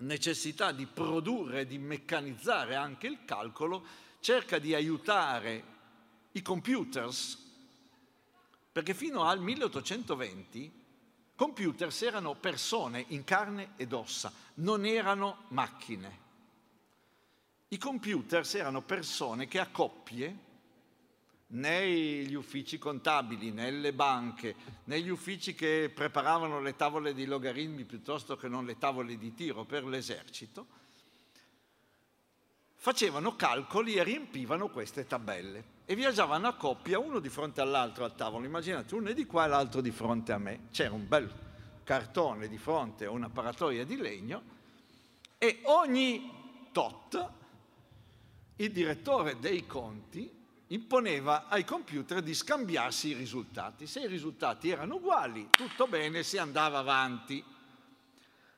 necessità 0.00 0.70
di 0.70 0.84
produrre 0.84 1.66
di 1.66 1.78
meccanizzare 1.78 2.74
anche 2.74 3.06
il 3.06 3.24
calcolo, 3.24 3.86
cerca 4.20 4.58
di 4.58 4.74
aiutare 4.74 5.64
i 6.32 6.42
computers, 6.42 7.42
perché 8.70 8.92
fino 8.92 9.24
al 9.24 9.40
1820 9.40 10.78
Computers 11.38 12.02
erano 12.02 12.34
persone 12.34 13.04
in 13.10 13.22
carne 13.22 13.74
ed 13.76 13.92
ossa, 13.92 14.32
non 14.54 14.84
erano 14.84 15.44
macchine. 15.50 16.18
I 17.68 17.78
computers 17.78 18.56
erano 18.56 18.82
persone 18.82 19.46
che 19.46 19.60
a 19.60 19.68
coppie, 19.68 20.36
negli 21.50 22.34
uffici 22.34 22.76
contabili, 22.76 23.52
nelle 23.52 23.92
banche, 23.92 24.56
negli 24.86 25.10
uffici 25.10 25.54
che 25.54 25.92
preparavano 25.94 26.60
le 26.60 26.74
tavole 26.74 27.14
di 27.14 27.24
logaritmi 27.24 27.84
piuttosto 27.84 28.36
che 28.36 28.48
non 28.48 28.64
le 28.64 28.76
tavole 28.76 29.16
di 29.16 29.32
tiro 29.32 29.64
per 29.64 29.84
l'esercito, 29.84 30.66
facevano 32.74 33.36
calcoli 33.36 33.94
e 33.94 34.02
riempivano 34.02 34.70
queste 34.70 35.06
tabelle 35.06 35.76
e 35.90 35.94
viaggiavano 35.94 36.46
a 36.48 36.52
coppia, 36.52 36.98
uno 36.98 37.18
di 37.18 37.30
fronte 37.30 37.62
all'altro 37.62 38.04
al 38.04 38.14
tavolo. 38.14 38.44
Immaginate, 38.44 38.94
uno 38.94 39.08
è 39.08 39.14
di 39.14 39.24
qua 39.24 39.46
e 39.46 39.48
l'altro 39.48 39.80
di 39.80 39.90
fronte 39.90 40.32
a 40.32 40.38
me. 40.38 40.68
C'era 40.70 40.92
un 40.92 41.08
bel 41.08 41.32
cartone 41.82 42.46
di 42.46 42.58
fronte 42.58 43.06
a 43.06 43.10
una 43.10 43.30
paratoia 43.30 43.86
di 43.86 43.96
legno 43.96 44.42
e 45.38 45.60
ogni 45.62 46.68
tot 46.72 47.30
il 48.56 48.70
direttore 48.70 49.38
dei 49.38 49.64
conti 49.64 50.30
imponeva 50.66 51.48
ai 51.48 51.64
computer 51.64 52.20
di 52.20 52.34
scambiarsi 52.34 53.08
i 53.08 53.14
risultati. 53.14 53.86
Se 53.86 54.00
i 54.00 54.08
risultati 54.08 54.68
erano 54.68 54.96
uguali, 54.96 55.48
tutto 55.50 55.86
bene, 55.86 56.22
si 56.22 56.36
andava 56.36 56.80
avanti. 56.80 57.42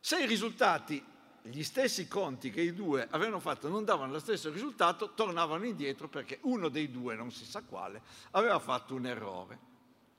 Se 0.01 0.18
i 0.18 0.26
risultati 0.26 1.01
gli 1.43 1.62
stessi 1.62 2.07
conti 2.07 2.51
che 2.51 2.61
i 2.61 2.74
due 2.74 3.07
avevano 3.11 3.41
fatto 3.41 3.68
non 3.68 3.84
davano 3.84 4.12
lo 4.12 4.18
stesso 4.18 4.51
risultato, 4.51 5.14
tornavano 5.14 5.64
indietro 5.64 6.09
perché 6.09 6.38
uno 6.43 6.68
dei 6.68 6.91
due, 6.91 7.14
non 7.14 7.30
si 7.32 7.45
sa 7.45 7.62
quale, 7.62 8.03
aveva 8.32 8.59
fatto 8.59 8.95
un 8.95 9.07
errore. 9.07 9.68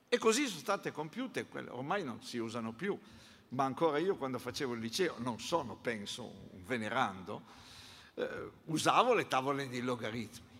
E 0.08 0.18
così 0.18 0.46
sono 0.46 0.60
state 0.60 0.92
compiute, 0.92 1.46
quelle 1.46 1.70
ormai 1.70 2.04
non 2.04 2.22
si 2.22 2.38
usano 2.38 2.72
più, 2.72 2.98
ma 3.50 3.64
ancora 3.64 3.98
io 3.98 4.16
quando 4.16 4.38
facevo 4.38 4.74
il 4.74 4.80
liceo, 4.80 5.14
non 5.18 5.38
sono, 5.40 5.76
penso, 5.76 6.24
un 6.24 6.64
venerando, 6.64 7.42
eh, 8.14 8.50
usavo 8.66 9.14
le 9.14 9.28
tavole 9.28 9.68
di 9.68 9.80
logaritmi. 9.80 10.50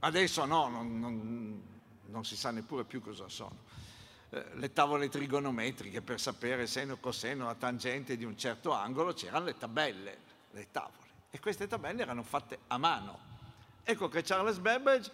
Adesso 0.00 0.44
no, 0.44 0.68
non, 0.68 0.98
non, 0.98 1.62
non 2.06 2.24
si 2.24 2.36
sa 2.36 2.50
neppure 2.50 2.84
più 2.84 3.00
cosa 3.00 3.28
sono. 3.28 3.69
Eh, 4.32 4.44
le 4.54 4.72
tavole 4.72 5.08
trigonometriche 5.08 6.02
per 6.02 6.20
sapere 6.20 6.68
seno, 6.68 6.98
coseno, 6.98 7.46
la 7.46 7.56
tangente 7.56 8.16
di 8.16 8.24
un 8.24 8.38
certo 8.38 8.72
angolo, 8.72 9.12
c'erano 9.12 9.46
le 9.46 9.56
tabelle, 9.56 10.18
le 10.52 10.68
tavole. 10.70 11.08
E 11.30 11.40
queste 11.40 11.66
tabelle 11.66 12.02
erano 12.02 12.22
fatte 12.22 12.60
a 12.68 12.78
mano. 12.78 13.18
Ecco 13.82 14.08
che 14.08 14.22
Charles 14.22 14.58
Babbage, 14.58 15.10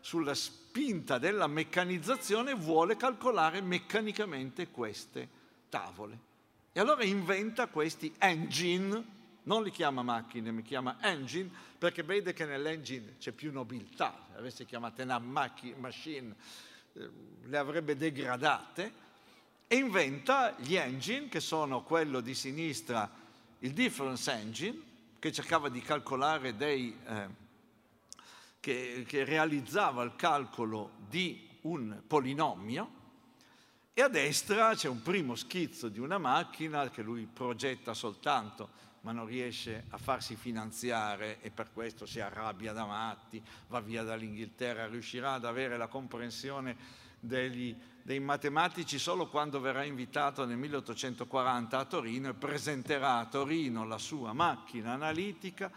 sulla 0.00 0.34
spinta 0.34 1.18
della 1.18 1.46
meccanizzazione, 1.46 2.54
vuole 2.54 2.96
calcolare 2.96 3.62
meccanicamente 3.62 4.68
queste 4.68 5.28
tavole. 5.70 6.26
E 6.72 6.80
allora 6.80 7.04
inventa 7.04 7.68
questi 7.68 8.14
engine, 8.18 9.16
non 9.44 9.62
li 9.62 9.70
chiama 9.70 10.02
macchine, 10.02 10.52
mi 10.52 10.62
chiama 10.62 10.98
engine, 11.00 11.50
perché 11.78 12.02
vede 12.02 12.34
che 12.34 12.44
nell'engine 12.44 13.16
c'è 13.18 13.32
più 13.32 13.50
nobiltà. 13.50 14.26
Se 14.30 14.38
avesse 14.38 14.64
chiamate 14.66 15.02
una 15.02 15.18
machine, 15.18 16.36
le 17.44 17.56
avrebbe 17.56 17.96
degradate, 17.96 19.06
e 19.66 19.76
inventa 19.76 20.54
gli 20.58 20.74
engine, 20.74 21.28
che 21.28 21.40
sono 21.40 21.82
quello 21.82 22.20
di 22.20 22.34
sinistra, 22.34 23.10
il 23.60 23.72
difference 23.72 24.30
engine, 24.30 24.80
che 25.18 25.32
cercava 25.32 25.68
di 25.68 25.80
calcolare 25.80 26.56
dei... 26.56 26.96
Eh, 27.06 27.46
che, 28.60 29.04
che 29.06 29.24
realizzava 29.24 30.02
il 30.02 30.14
calcolo 30.16 30.90
di 31.08 31.48
un 31.62 32.02
polinomio, 32.06 32.96
e 33.94 34.02
a 34.02 34.08
destra 34.08 34.74
c'è 34.74 34.88
un 34.88 35.02
primo 35.02 35.34
schizzo 35.34 35.88
di 35.88 35.98
una 35.98 36.18
macchina 36.18 36.88
che 36.88 37.02
lui 37.02 37.26
progetta 37.26 37.94
soltanto 37.94 38.70
ma 39.02 39.12
non 39.12 39.26
riesce 39.26 39.84
a 39.90 39.98
farsi 39.98 40.36
finanziare 40.36 41.40
e 41.40 41.50
per 41.50 41.72
questo 41.72 42.06
si 42.06 42.20
arrabbia 42.20 42.72
da 42.72 42.84
matti, 42.84 43.42
va 43.68 43.80
via 43.80 44.02
dall'Inghilterra, 44.02 44.86
riuscirà 44.86 45.34
ad 45.34 45.44
avere 45.44 45.76
la 45.76 45.86
comprensione 45.86 46.76
degli, 47.20 47.76
dei 48.02 48.20
matematici 48.20 48.98
solo 48.98 49.28
quando 49.28 49.60
verrà 49.60 49.84
invitato 49.84 50.44
nel 50.44 50.56
1840 50.56 51.78
a 51.78 51.84
Torino 51.84 52.28
e 52.28 52.34
presenterà 52.34 53.18
a 53.18 53.26
Torino 53.26 53.84
la 53.84 53.98
sua 53.98 54.32
macchina 54.32 54.92
analitica 54.92 55.70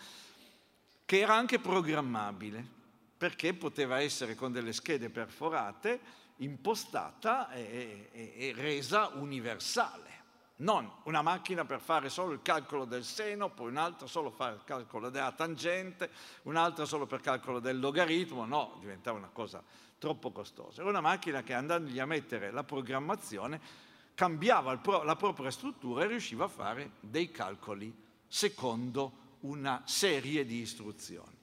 che 1.06 1.20
era 1.20 1.36
anche 1.36 1.60
programmabile 1.60 2.80
perché 3.18 3.54
poteva 3.54 4.00
essere 4.00 4.36
con 4.36 4.52
delle 4.52 4.74
schede 4.74 5.10
perforate 5.10 6.00
impostata 6.38 7.52
e, 7.52 8.10
e, 8.12 8.34
e 8.36 8.54
resa 8.56 9.10
universale 9.16 10.21
non 10.62 10.90
una 11.04 11.22
macchina 11.22 11.66
per 11.66 11.80
fare 11.80 12.10
solo 12.10 12.34
il 12.34 12.42
calcolo 12.42 12.86
del 12.86 13.04
seno, 13.04 13.50
poi 13.50 13.70
un'altra 13.70 14.08
solo 14.08 14.30
per 14.30 14.38
fare 14.38 14.56
il 14.56 14.64
calcolo 14.64 15.10
della 15.10 15.32
tangente, 15.32 16.10
un'altra 16.44 16.86
solo 16.86 17.06
per 17.06 17.22
calcolo 17.22 17.60
del 17.60 17.80
logaritmo, 17.80 18.46
no, 18.46 18.78
diventava 18.80 19.18
una 19.18 19.30
cosa 19.32 19.64
troppo 19.98 20.32
costosa. 20.32 20.82
Era 20.82 20.90
una 20.90 21.02
macchina 21.02 21.44
che 21.44 21.54
andandogli 21.54 22.00
a 22.00 22.06
mettere 22.06 22.52
la 22.52 22.64
programmazione 22.64 23.90
cambiava 24.14 24.78
pro- 24.78 25.04
la 25.04 25.16
propria 25.16 25.52
struttura 25.52 26.04
e 26.04 26.08
riusciva 26.08 26.46
a 26.46 26.50
fare 26.50 26.92
dei 27.00 27.32
calcoli 27.32 27.96
secondo 28.28 29.38
una 29.42 29.82
serie 29.86 30.46
di 30.46 30.60
istruzioni. 30.60 31.40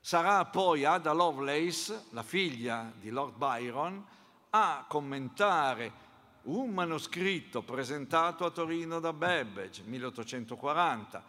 Sarà 0.00 0.44
poi 0.44 0.84
Ada 0.84 1.12
Lovelace, 1.12 2.06
la 2.10 2.22
figlia 2.22 2.92
di 2.98 3.10
Lord 3.10 3.36
Byron, 3.36 4.04
a 4.50 4.84
commentare 4.86 6.03
un 6.44 6.70
manoscritto 6.70 7.62
presentato 7.62 8.44
a 8.44 8.50
Torino 8.50 9.00
da 9.00 9.12
Babbage, 9.12 9.82
1840, 9.82 11.24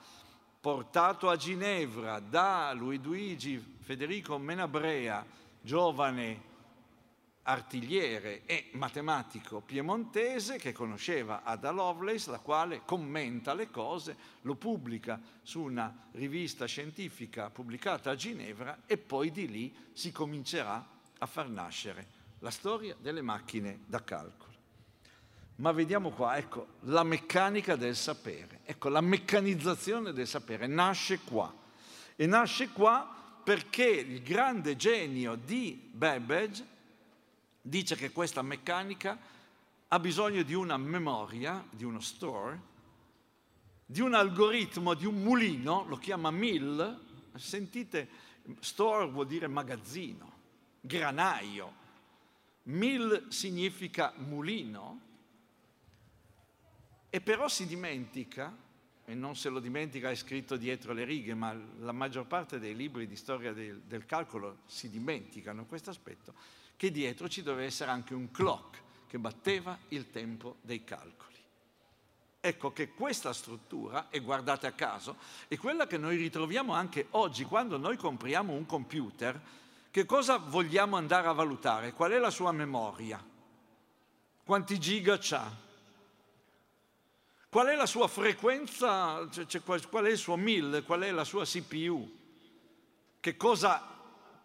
portato 0.60 1.30
a 1.30 1.36
Ginevra 1.36 2.20
da 2.20 2.74
Luigi 2.74 3.58
Federico 3.80 4.38
Menabrea, 4.38 5.26
giovane 5.62 6.54
artigliere 7.48 8.46
e 8.46 8.70
matematico 8.74 9.62
piemontese 9.62 10.58
che 10.58 10.74
conosceva 10.74 11.44
Ada 11.44 11.70
Lovelace, 11.70 12.32
la 12.32 12.40
quale 12.40 12.82
commenta 12.84 13.54
le 13.54 13.70
cose, 13.70 14.18
lo 14.42 14.56
pubblica 14.56 15.22
su 15.44 15.62
una 15.62 16.08
rivista 16.14 16.66
scientifica 16.66 17.52
pubblicata 17.52 18.12
a 18.12 18.16
Ginevra 18.16 18.82
e 18.88 18.98
poi 18.98 19.30
di 19.32 19.48
lì 19.48 19.76
si 19.94 20.12
comincerà 20.12 20.84
a 21.20 21.26
far 21.28 21.50
nascere 21.50 22.24
la 22.40 22.52
storia 22.52 22.96
delle 23.00 23.22
macchine 23.22 23.82
da 23.86 24.04
calcolo. 24.04 24.55
Ma 25.58 25.72
vediamo 25.72 26.10
qua, 26.10 26.36
ecco, 26.36 26.68
la 26.82 27.04
meccanica 27.04 27.76
del 27.76 27.96
sapere, 27.96 28.60
ecco, 28.66 28.90
la 28.90 29.02
meccanizzazione 29.02 30.12
del 30.12 30.28
sapere 30.28 30.68
nasce 30.68 31.20
qua. 31.20 31.54
E 32.16 32.26
nasce 32.26 32.70
qua 32.70 33.40
perché 33.44 33.86
il 33.86 34.22
grande 34.22 34.76
genio 34.76 35.36
di 35.36 35.90
Babbage 35.92 36.66
dice 37.62 37.96
che 37.96 38.12
questa 38.12 38.42
meccanica 38.42 39.18
ha 39.88 40.00
bisogno 40.00 40.44
di 40.44 40.54
una 40.54 40.78
memoria, 40.78 41.66
di 41.70 41.84
uno 41.84 42.00
store, 42.02 42.74
di 43.86 44.02
un 44.02 44.14
algoritmo, 44.14 44.94
di 44.94 45.06
un 45.06 45.22
mulino, 45.22 45.86
lo 45.88 45.98
chiama 45.98 46.32
mill, 46.32 47.00
sentite, 47.36 48.10
store 48.60 49.08
vuol 49.08 49.28
dire 49.28 49.48
magazzino, 49.48 50.32
granaio, 50.82 51.74
mill 52.64 53.30
significa 53.30 54.12
mulino, 54.18 55.02
e 57.16 57.22
però 57.22 57.48
si 57.48 57.66
dimentica, 57.66 58.54
e 59.06 59.16
non 59.16 59.38
se 59.38 59.48
lo 59.48 59.62
dimentica 59.62 60.10
è 60.10 60.16
scritto 60.16 60.58
dietro 60.58 60.92
le 60.92 61.06
righe, 61.06 61.34
ma 61.34 61.58
la 61.80 61.94
maggior 61.94 62.26
parte 62.26 62.60
dei 62.60 62.76
libri 62.76 63.08
di 63.08 63.16
storia 63.16 63.54
del, 63.54 63.80
del 63.84 64.06
calcolo 64.06 64.58
si 64.66 64.90
dimenticano 64.90 65.66
questo 65.66 65.92
aspetto, 65.92 66.34
che 66.76 66.92
dietro 66.92 67.30
ci 67.30 67.42
doveva 67.42 67.66
essere 67.66 67.90
anche 67.90 68.14
un 68.14 68.32
clock 68.32 68.82
che 69.08 69.18
batteva 69.18 69.80
il 69.90 70.12
tempo 70.12 70.58
dei 70.60 70.84
calcoli. 70.84 71.38
Ecco 72.42 72.74
che 72.74 72.90
questa 72.90 73.32
struttura, 73.32 74.10
e 74.10 74.20
guardate 74.20 74.68
a 74.68 74.74
caso, 74.74 75.16
è 75.48 75.56
quella 75.56 75.88
che 75.88 75.98
noi 75.98 76.18
ritroviamo 76.18 76.74
anche 76.74 77.08
oggi 77.12 77.46
quando 77.46 77.78
noi 77.78 77.96
compriamo 77.96 78.52
un 78.52 78.66
computer. 78.66 79.42
Che 79.90 80.06
cosa 80.06 80.36
vogliamo 80.36 80.98
andare 80.98 81.30
a 81.30 81.32
valutare? 81.32 81.94
Qual 81.94 82.12
è 82.12 82.18
la 82.18 82.30
sua 82.30 82.52
memoria? 82.52 83.26
Quanti 84.44 84.78
giga 84.78 85.18
c'ha? 85.18 85.64
Qual 87.56 87.68
è 87.68 87.76
la 87.76 87.86
sua 87.86 88.10
frequenza, 88.10 89.30
cioè, 89.30 89.62
qual 89.64 90.04
è 90.04 90.10
il 90.10 90.18
suo 90.18 90.36
MIL, 90.36 90.84
qual 90.86 91.04
è 91.04 91.12
la 91.12 91.24
sua 91.24 91.46
CPU? 91.46 92.14
Che 93.18 93.38
cosa 93.38 93.82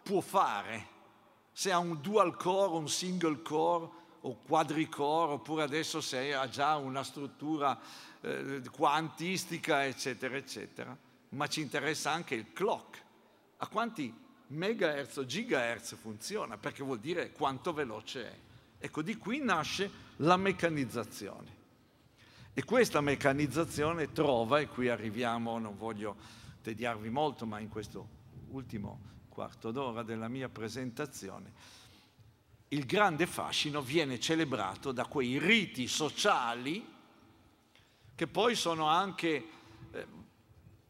può 0.01 0.21
fare? 0.21 0.87
Se 1.51 1.73
ha 1.73 1.77
un 1.77 1.99
dual 1.99 2.37
core, 2.37 2.77
un 2.77 2.87
single 2.87 3.41
core 3.41 3.89
o 4.21 4.37
quadricore, 4.37 5.33
oppure 5.33 5.63
adesso 5.63 5.99
se 5.99 6.33
ha 6.33 6.47
già 6.47 6.77
una 6.77 7.03
struttura 7.03 7.77
eh, 8.21 8.61
quantistica, 8.71 9.85
eccetera, 9.85 10.37
eccetera. 10.37 10.97
Ma 11.31 11.47
ci 11.47 11.59
interessa 11.59 12.11
anche 12.11 12.35
il 12.35 12.53
clock. 12.53 13.03
A 13.57 13.67
quanti 13.67 14.17
megahertz 14.47 15.17
o 15.17 15.25
gigahertz 15.25 15.97
funziona? 15.97 16.57
Perché 16.57 16.81
vuol 16.81 16.99
dire 16.99 17.33
quanto 17.33 17.73
veloce 17.73 18.25
è. 18.25 18.39
Ecco, 18.79 19.01
di 19.01 19.17
qui 19.17 19.39
nasce 19.39 19.91
la 20.15 20.37
meccanizzazione. 20.37 21.59
E 22.53 22.65
questa 22.65 22.99
meccanizzazione 22.99 24.11
trova, 24.11 24.59
e 24.59 24.67
qui 24.67 24.89
arriviamo, 24.89 25.57
non 25.57 25.77
voglio 25.77 26.17
tediarvi 26.61 27.09
molto, 27.09 27.45
ma 27.45 27.59
in 27.59 27.69
questo 27.69 28.07
ultimo 28.49 28.99
quarto 29.29 29.71
d'ora 29.71 30.03
della 30.03 30.27
mia 30.27 30.49
presentazione, 30.49 31.53
il 32.67 32.85
grande 32.85 33.25
fascino 33.25 33.81
viene 33.81 34.19
celebrato 34.19 34.91
da 34.91 35.05
quei 35.05 35.39
riti 35.39 35.87
sociali 35.87 36.85
che 38.15 38.27
poi 38.27 38.55
sono 38.55 38.85
anche 38.85 39.45
eh, 39.91 40.07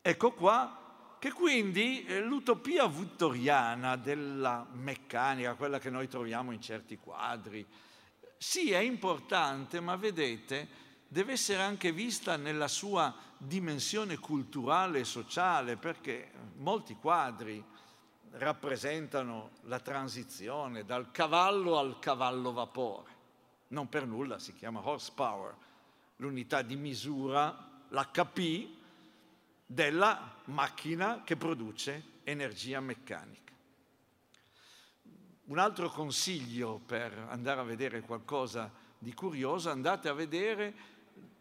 Ecco 0.00 0.32
qua 0.32 0.87
che 1.18 1.32
quindi 1.32 2.04
eh, 2.04 2.20
l'utopia 2.20 2.86
vittoriana 2.86 3.96
della 3.96 4.66
meccanica, 4.72 5.54
quella 5.54 5.78
che 5.78 5.90
noi 5.90 6.08
troviamo 6.08 6.52
in 6.52 6.60
certi 6.60 6.96
quadri, 6.98 7.66
sì 8.36 8.70
è 8.70 8.78
importante, 8.78 9.80
ma 9.80 9.96
vedete, 9.96 10.68
deve 11.08 11.32
essere 11.32 11.62
anche 11.62 11.90
vista 11.90 12.36
nella 12.36 12.68
sua 12.68 13.14
dimensione 13.36 14.18
culturale 14.18 15.00
e 15.00 15.04
sociale, 15.04 15.76
perché 15.76 16.30
molti 16.56 16.94
quadri 16.94 17.64
rappresentano 18.32 19.50
la 19.62 19.80
transizione 19.80 20.84
dal 20.84 21.10
cavallo 21.10 21.78
al 21.78 21.98
cavallo 21.98 22.52
vapore. 22.52 23.16
Non 23.68 23.88
per 23.88 24.06
nulla 24.06 24.38
si 24.38 24.54
chiama 24.54 24.86
horsepower, 24.86 25.54
l'unità 26.16 26.62
di 26.62 26.76
misura, 26.76 27.82
l'HP, 27.88 28.77
della 29.70 30.34
macchina 30.44 31.22
che 31.24 31.36
produce 31.36 32.20
energia 32.24 32.80
meccanica. 32.80 33.52
Un 35.44 35.58
altro 35.58 35.90
consiglio 35.90 36.80
per 36.84 37.26
andare 37.28 37.60
a 37.60 37.64
vedere 37.64 38.00
qualcosa 38.00 38.72
di 38.96 39.12
curioso, 39.12 39.68
andate 39.68 40.08
a 40.08 40.14
vedere 40.14 40.74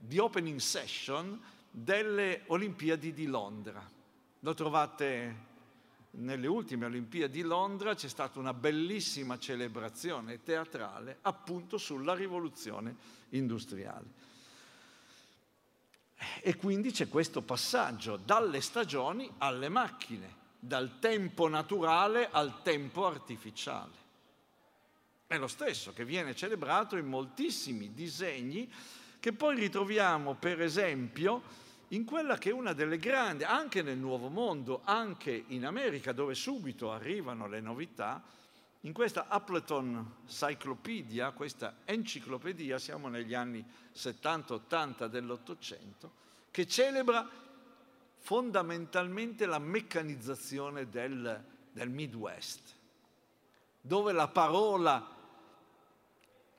the 0.05 0.19
opening 0.19 0.59
session 0.59 1.41
delle 1.71 2.43
Olimpiadi 2.47 3.13
di 3.13 3.27
Londra. 3.27 3.81
Lo 4.41 4.53
trovate 4.53 5.45
nelle 6.11 6.47
ultime 6.47 6.85
Olimpiadi 6.85 7.41
di 7.41 7.47
Londra, 7.47 7.95
c'è 7.95 8.09
stata 8.09 8.39
una 8.39 8.53
bellissima 8.53 9.39
celebrazione 9.39 10.43
teatrale 10.43 11.19
appunto 11.21 11.77
sulla 11.77 12.13
rivoluzione 12.13 12.95
industriale. 13.29 14.26
E 16.41 16.55
quindi 16.55 16.91
c'è 16.91 17.07
questo 17.09 17.41
passaggio 17.41 18.17
dalle 18.17 18.61
stagioni 18.61 19.29
alle 19.37 19.69
macchine, 19.69 20.35
dal 20.59 20.99
tempo 20.99 21.47
naturale 21.47 22.29
al 22.31 22.61
tempo 22.63 23.05
artificiale. 23.05 24.05
è 25.27 25.37
lo 25.37 25.47
stesso 25.47 25.93
che 25.93 26.05
viene 26.05 26.35
celebrato 26.35 26.95
in 26.95 27.05
moltissimi 27.05 27.93
disegni 27.93 28.71
che 29.19 29.33
poi 29.33 29.55
ritroviamo 29.55 30.35
per 30.35 30.61
esempio 30.61 31.65
in 31.89 32.03
quella 32.03 32.37
che 32.37 32.49
è 32.49 32.53
una 32.53 32.73
delle 32.73 32.97
grandi, 32.97 33.43
anche 33.43 33.81
nel 33.81 33.97
Nuovo 33.97 34.27
Mondo, 34.29 34.81
anche 34.83 35.45
in 35.47 35.65
America 35.65 36.11
dove 36.11 36.35
subito 36.35 36.91
arrivano 36.91 37.47
le 37.47 37.61
novità, 37.61 38.21
in 38.87 38.93
questa 38.93 39.27
Appleton 39.27 40.19
Cyclopedia, 40.27 41.31
questa 41.31 41.79
enciclopedia, 41.83 42.79
siamo 42.79 43.09
negli 43.09 43.33
anni 43.33 43.63
70-80 43.93 45.07
dell'Ottocento, 45.07 46.11
che 46.51 46.65
celebra 46.67 47.29
fondamentalmente 48.15 49.45
la 49.45 49.59
meccanizzazione 49.59 50.89
del, 50.89 51.43
del 51.69 51.89
Midwest, 51.89 52.75
dove 53.81 54.13
la 54.13 54.29
parola 54.29 55.15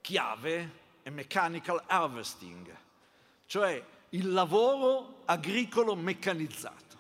chiave 0.03 0.71
è 1.01 1.09
mechanical 1.09 1.83
harvesting, 1.87 2.77
cioè 3.47 3.83
il 4.11 4.31
lavoro 4.31 5.23
agricolo 5.25 5.97
meccanizzato, 5.97 6.99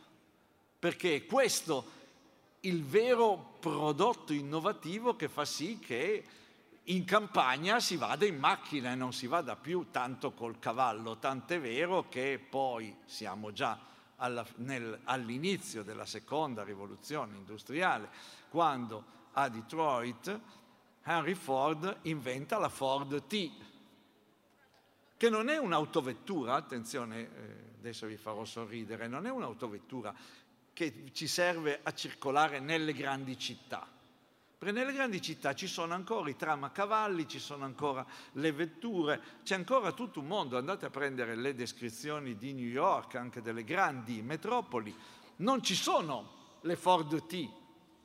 perché 0.79 1.16
è 1.16 1.26
questo 1.26 1.97
il 2.61 2.83
vero 2.83 3.47
prodotto 3.59 4.32
innovativo 4.32 5.16
che 5.16 5.28
fa 5.28 5.44
sì 5.44 5.78
che 5.78 6.24
in 6.84 7.04
campagna 7.04 7.80
si 7.80 7.96
vada 7.96 8.24
in 8.24 8.38
macchina 8.38 8.92
e 8.92 8.94
non 8.94 9.12
si 9.12 9.26
vada 9.26 9.56
più 9.56 9.88
tanto 9.90 10.32
col 10.32 10.59
cavallo, 10.59 11.18
tant'è 11.18 11.61
vero 11.61 12.09
che 12.09 12.40
poi 12.48 12.96
siamo 13.04 13.52
già 13.52 13.78
alla, 14.16 14.44
nel, 14.56 15.00
all'inizio 15.04 15.82
della 15.82 16.06
seconda 16.06 16.64
rivoluzione 16.64 17.36
industriale, 17.36 18.09
quando 18.48 19.04
a 19.32 19.48
Detroit 19.48 20.40
Henry 21.02 21.34
Ford 21.34 21.98
inventa 22.02 22.59
la 22.59 22.68
Ford 22.68 23.26
T, 23.26 23.50
che 25.16 25.28
non 25.28 25.48
è 25.48 25.59
un'autovettura, 25.59 26.54
attenzione, 26.54 27.20
eh, 27.20 27.74
adesso 27.78 28.06
vi 28.06 28.16
farò 28.16 28.44
sorridere, 28.44 29.09
non 29.09 29.26
è 29.26 29.30
un'autovettura 29.30 30.14
che 30.79 31.11
ci 31.11 31.26
serve 31.26 31.81
a 31.83 31.93
circolare 31.93 32.61
nelle 32.61 32.93
grandi 32.93 33.37
città. 33.37 33.85
Perché 34.57 34.72
nelle 34.72 34.93
grandi 34.93 35.20
città 35.20 35.53
ci 35.53 35.66
sono 35.66 35.93
ancora 35.93 36.31
i 36.31 36.37
tram 36.37 36.62
a 36.62 36.70
cavalli, 36.70 37.26
ci 37.26 37.41
sono 37.41 37.64
ancora 37.64 38.07
le 38.35 38.53
vetture, 38.53 39.20
c'è 39.43 39.57
ancora 39.57 39.91
tutto 39.91 40.20
un 40.20 40.29
mondo. 40.29 40.57
Andate 40.57 40.87
a 40.87 40.91
prendere 40.91 41.35
le 41.35 41.57
descrizioni 41.57 42.37
di 42.37 42.53
New 42.53 42.68
York, 42.68 43.16
anche 43.16 43.43
delle 43.43 43.64
grandi 43.64 44.22
metropoli. 44.22 44.95
Non 45.39 45.64
ci 45.64 45.74
sono 45.74 46.59
le 46.61 46.76
Ford 46.76 47.26
T, 47.26 47.51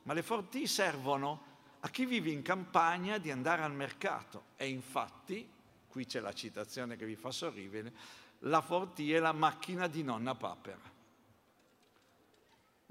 ma 0.02 0.12
le 0.12 0.22
Ford 0.24 0.48
T 0.48 0.64
servono 0.64 1.42
a 1.78 1.88
chi 1.90 2.04
vive 2.06 2.30
in 2.30 2.42
campagna 2.42 3.18
di 3.18 3.30
andare 3.30 3.62
al 3.62 3.72
mercato. 3.72 4.46
E 4.56 4.66
infatti 4.66 5.48
qui 5.86 6.06
c'è 6.06 6.18
la 6.18 6.32
citazione 6.32 6.96
che 6.96 7.06
vi 7.06 7.14
fa 7.14 7.30
sorridere, 7.30 7.92
la 8.40 8.60
Forti 8.60 9.12
è 9.12 9.20
la 9.20 9.32
macchina 9.32 9.86
di 9.86 10.02
nonna 10.02 10.34
Papera. 10.34 10.93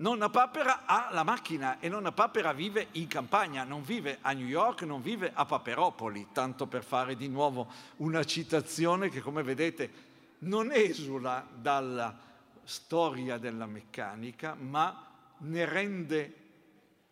Nonna 0.03 0.29
Papera 0.29 0.83
ha 0.85 1.13
la 1.13 1.23
macchina 1.23 1.79
e 1.79 1.87
nonna 1.87 2.11
Papera 2.11 2.51
vive 2.51 2.89
in 2.91 3.07
campagna, 3.07 3.63
non 3.63 3.83
vive 3.83 4.17
a 4.19 4.33
New 4.33 4.45
York, 4.45 4.81
non 4.81 5.01
vive 5.01 5.31
a 5.33 5.45
Paperopoli, 5.45 6.27
tanto 6.33 6.67
per 6.67 6.83
fare 6.83 7.15
di 7.15 7.29
nuovo 7.29 7.71
una 7.97 8.25
citazione 8.25 9.07
che 9.07 9.21
come 9.21 9.43
vedete 9.43 9.91
non 10.39 10.73
esula 10.73 11.47
dalla 11.55 12.19
storia 12.65 13.37
della 13.37 13.65
meccanica, 13.65 14.55
ma 14.55 15.09
ne 15.37 15.63
rende 15.63 16.35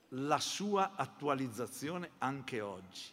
la 0.09 0.39
sua 0.39 0.91
attualizzazione 0.95 2.09
anche 2.17 2.59
oggi, 2.59 3.03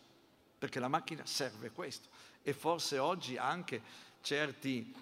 perché 0.59 0.81
la 0.81 0.89
macchina 0.89 1.25
serve 1.25 1.71
questo. 1.71 2.09
E 2.43 2.53
forse 2.53 2.99
oggi 2.99 3.37
anche 3.37 3.81
certi, 4.23 4.93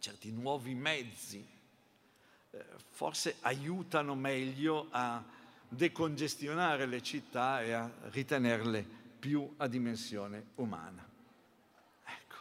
certi 0.00 0.30
nuovi 0.32 0.74
mezzi 0.74 1.58
forse 2.88 3.36
aiutano 3.40 4.14
meglio 4.14 4.88
a 4.90 5.22
decongestionare 5.68 6.86
le 6.86 7.02
città 7.02 7.62
e 7.62 7.72
a 7.72 7.90
ritenerle 8.10 8.84
più 9.18 9.54
a 9.58 9.68
dimensione 9.68 10.46
umana. 10.56 11.06
Ecco, 12.04 12.36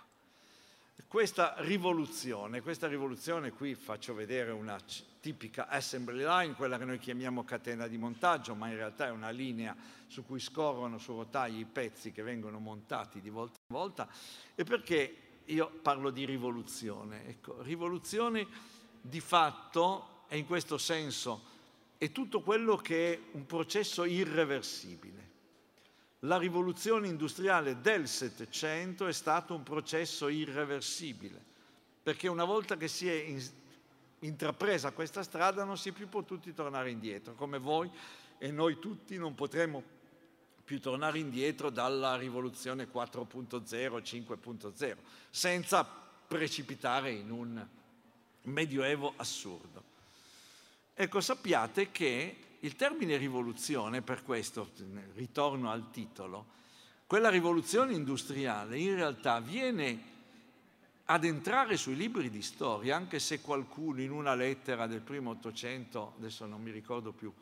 questa 1.07 1.55
rivoluzione, 1.59 2.61
questa 2.61 2.87
rivoluzione 2.87 3.51
qui 3.51 3.75
faccio 3.75 4.13
vedere 4.13 4.51
una 4.51 4.79
tipica 5.19 5.67
assembly 5.67 6.23
line, 6.23 6.53
quella 6.55 6.77
che 6.77 6.85
noi 6.85 6.97
chiamiamo 6.97 7.43
catena 7.43 7.87
di 7.87 7.97
montaggio, 7.97 8.55
ma 8.55 8.69
in 8.69 8.75
realtà 8.75 9.07
è 9.07 9.11
una 9.11 9.29
linea 9.29 9.75
su 10.07 10.25
cui 10.25 10.39
scorrono 10.39 10.97
su 10.97 11.13
rotaie 11.13 11.59
i 11.59 11.65
pezzi 11.65 12.11
che 12.11 12.23
vengono 12.23 12.59
montati 12.59 13.21
di 13.21 13.29
volta 13.29 13.59
in 13.67 13.75
volta. 13.75 14.07
E 14.55 14.63
perché 14.63 15.15
io 15.45 15.69
parlo 15.81 16.09
di 16.09 16.25
rivoluzione? 16.25 17.27
Ecco, 17.27 17.61
rivoluzione 17.61 18.47
di 19.01 19.19
fatto 19.19 20.23
è 20.27 20.35
in 20.35 20.45
questo 20.45 20.77
senso 20.77 21.57
è 21.97 22.13
tutto 22.13 22.41
quello 22.41 22.77
che 22.77 23.13
è 23.13 23.19
un 23.33 23.45
processo 23.45 24.05
irreversibile. 24.05 25.27
La 26.19 26.37
rivoluzione 26.37 27.09
industriale 27.09 27.81
del 27.81 28.07
Settecento 28.07 29.05
è 29.05 29.11
stato 29.11 29.53
un 29.53 29.63
processo 29.63 30.29
irreversibile, 30.29 31.43
perché 32.01 32.29
una 32.29 32.45
volta 32.45 32.77
che 32.77 32.87
si 32.87 33.09
è 33.09 33.35
intrapresa 34.19 34.91
questa 34.91 35.23
strada 35.23 35.65
non 35.65 35.77
si 35.77 35.89
è 35.89 35.91
più 35.91 36.07
potuti 36.07 36.53
tornare 36.53 36.89
indietro, 36.89 37.35
come 37.35 37.57
voi 37.57 37.91
e 38.37 38.49
noi 38.49 38.79
tutti 38.79 39.17
non 39.17 39.35
potremo 39.35 39.83
più 40.63 40.79
tornare 40.79 41.19
indietro 41.19 41.69
dalla 41.69 42.15
rivoluzione 42.15 42.87
4.0, 42.89 43.67
5.0, 43.67 44.95
senza 45.29 45.83
precipitare 45.83 47.11
in 47.11 47.29
un 47.29 47.67
medioevo 48.43 49.13
assurdo. 49.15 49.83
Ecco, 50.93 51.21
sappiate 51.21 51.91
che 51.91 52.37
il 52.59 52.75
termine 52.75 53.17
rivoluzione, 53.17 54.01
per 54.01 54.23
questo 54.23 54.71
ritorno 55.15 55.71
al 55.71 55.91
titolo, 55.91 56.57
quella 57.07 57.29
rivoluzione 57.29 57.93
industriale 57.93 58.77
in 58.77 58.95
realtà 58.95 59.39
viene 59.39 60.17
ad 61.05 61.23
entrare 61.23 61.75
sui 61.75 61.95
libri 61.95 62.29
di 62.29 62.41
storia, 62.41 62.95
anche 62.95 63.17
se 63.17 63.41
qualcuno 63.41 64.01
in 64.01 64.11
una 64.11 64.35
lettera 64.35 64.85
del 64.85 65.01
primo 65.01 65.31
Ottocento, 65.31 66.13
adesso 66.17 66.45
non 66.45 66.61
mi 66.61 66.69
ricordo 66.69 67.11
più 67.11 67.33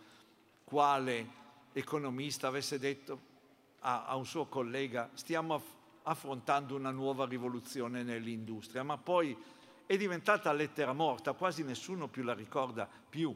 quale 0.64 1.46
economista 1.74 2.48
avesse 2.48 2.80
detto 2.80 3.20
a, 3.80 4.06
a 4.06 4.16
un 4.16 4.26
suo 4.26 4.46
collega 4.46 5.10
stiamo 5.14 5.62
affrontando 6.04 6.76
una 6.76 6.92
nuova 6.92 7.26
rivoluzione 7.26 8.04
nell'industria, 8.04 8.84
ma 8.84 8.98
poi 8.98 9.36
è 9.88 9.98
diventata 9.98 10.52
lettera 10.52 10.94
morta, 10.94 11.34
quasi 11.34 11.64
nessuno 11.64 12.08
più 12.08 12.22
la 12.22 12.34
ricorda 12.34 12.88
più. 13.10 13.36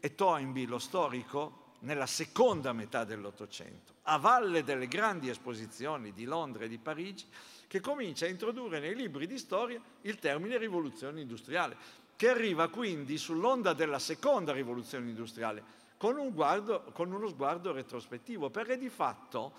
E 0.00 0.14
Toynbee, 0.14 0.66
lo 0.66 0.78
storico, 0.78 1.74
nella 1.80 2.06
seconda 2.06 2.72
metà 2.72 3.04
dell'Ottocento, 3.04 3.94
a 4.02 4.18
valle 4.18 4.64
delle 4.64 4.88
grandi 4.88 5.28
esposizioni 5.28 6.12
di 6.12 6.24
Londra 6.24 6.64
e 6.64 6.68
di 6.68 6.78
Parigi, 6.78 7.26
che 7.66 7.80
comincia 7.80 8.24
a 8.24 8.28
introdurre 8.28 8.80
nei 8.80 8.96
libri 8.96 9.26
di 9.26 9.38
storia 9.38 9.80
il 10.02 10.18
termine 10.18 10.58
rivoluzione 10.58 11.20
industriale, 11.20 11.76
che 12.16 12.28
arriva 12.28 12.68
quindi 12.68 13.16
sull'onda 13.16 13.74
della 13.74 13.98
seconda 13.98 14.52
rivoluzione 14.52 15.08
industriale, 15.08 15.62
con, 15.96 16.16
un 16.16 16.32
guardo, 16.32 16.84
con 16.92 17.12
uno 17.12 17.28
sguardo 17.28 17.72
retrospettivo, 17.72 18.48
perché 18.50 18.78
di 18.78 18.88
fatto 18.88 19.52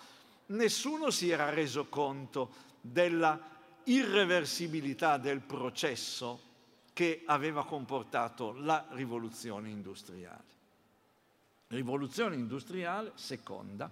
nessuno 0.47 1.11
si 1.11 1.29
era 1.29 1.49
reso 1.49 1.85
conto 1.85 2.49
della 2.81 3.39
irreversibilità 3.85 5.17
del 5.17 5.39
processo 5.39 6.49
che 6.93 7.23
aveva 7.25 7.65
comportato 7.65 8.53
la 8.53 8.85
rivoluzione 8.91 9.69
industriale. 9.69 10.49
Rivoluzione 11.67 12.35
industriale 12.35 13.13
seconda, 13.15 13.89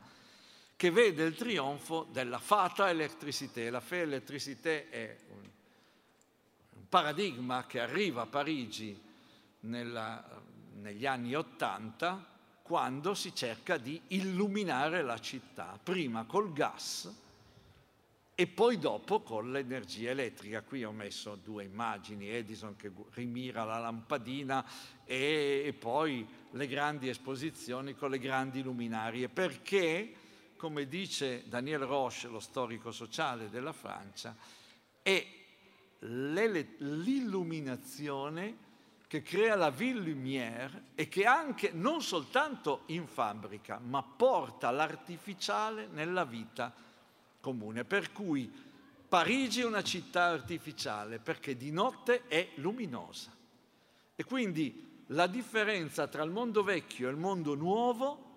che 0.76 0.92
vede 0.92 1.24
il 1.24 1.36
trionfo 1.36 2.08
della 2.12 2.40
fata 2.40 2.90
elettricità. 2.90 3.70
La 3.70 3.80
fe 3.80 4.02
elettricità 4.02 4.70
è 4.70 5.18
un, 5.30 5.50
un 6.76 6.90
paradigma 6.90 7.66
che 7.66 7.80
arriva 7.80 8.24
a 8.24 8.28
Parigi 8.28 9.00
nella, 9.62 10.24
negli 10.76 11.06
anni 11.06 11.36
Ottanta 11.36 12.26
quando 12.62 13.16
si 13.16 13.34
cerca 13.34 13.78
di 13.78 14.00
illuminare 14.10 15.02
la 15.02 15.20
città, 15.20 15.80
prima 15.82 16.26
col 16.26 16.54
gas 16.54 17.12
e 18.40 18.48
poi 18.48 18.78
dopo 18.78 19.20
con 19.20 19.52
l'energia 19.52 20.12
elettrica. 20.12 20.62
Qui 20.62 20.86
ho 20.86 20.94
messo 20.94 21.38
due 21.44 21.66
immagini, 21.66 22.30
Edison 22.30 22.78
che 22.78 22.90
rimira 23.16 23.66
la 23.66 23.80
lampadina 23.80 24.66
e, 25.04 25.64
e 25.66 25.74
poi 25.74 26.26
le 26.52 26.68
grandi 26.68 27.10
esposizioni 27.10 27.96
con 27.96 28.10
le 28.10 28.18
grandi 28.18 28.62
luminarie, 28.62 29.28
perché 29.28 30.14
come 30.56 30.88
dice 30.88 31.50
Daniel 31.50 31.82
Roche, 31.82 32.30
lo 32.30 32.40
storico 32.40 32.94
sociale 32.94 33.50
della 33.50 33.74
Francia, 33.74 34.34
è 35.02 35.28
l'illuminazione 36.00 38.56
che 39.06 39.22
crea 39.22 39.58
la 39.58 39.70
ville 39.70 40.00
lumière 40.00 40.84
e 40.96 41.10
che 41.10 41.26
anche, 41.26 41.72
non 41.74 42.02
soltanto 42.02 42.84
in 42.86 43.06
fabbrica, 43.06 43.80
ma 43.80 44.02
porta 44.02 44.72
l'artificiale 44.72 45.90
nella 45.92 46.24
vita 46.24 46.88
comune, 47.40 47.86
per 47.86 48.12
cui 48.12 48.52
Parigi 49.08 49.62
è 49.62 49.66
una 49.66 49.82
città 49.82 50.26
artificiale 50.26 51.20
perché 51.20 51.58
di 51.58 51.72
notte 51.72 52.28
è 52.28 52.50
luminosa. 52.56 53.36
E 54.16 54.24
quindi 54.24 55.04
la 55.08 55.26
differenza 55.26 56.08
tra 56.08 56.24
il 56.24 56.30
mondo 56.30 56.62
vecchio 56.62 57.08
e 57.08 57.12
il 57.12 57.18
mondo 57.18 57.56
nuovo 57.56 58.28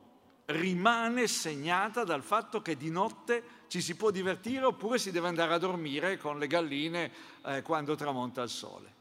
rimane 0.46 1.26
segnata 1.26 2.04
dal 2.04 2.22
fatto 2.22 2.62
che 2.62 2.76
di 2.76 2.90
notte 2.90 3.60
ci 3.68 3.80
si 3.80 3.94
può 3.96 4.10
divertire 4.10 4.64
oppure 4.64 4.98
si 4.98 5.10
deve 5.10 5.28
andare 5.28 5.52
a 5.52 5.58
dormire 5.58 6.16
con 6.16 6.38
le 6.38 6.46
galline 6.46 7.12
eh, 7.44 7.62
quando 7.62 7.94
tramonta 7.94 8.42
il 8.42 8.48
sole. 8.48 8.94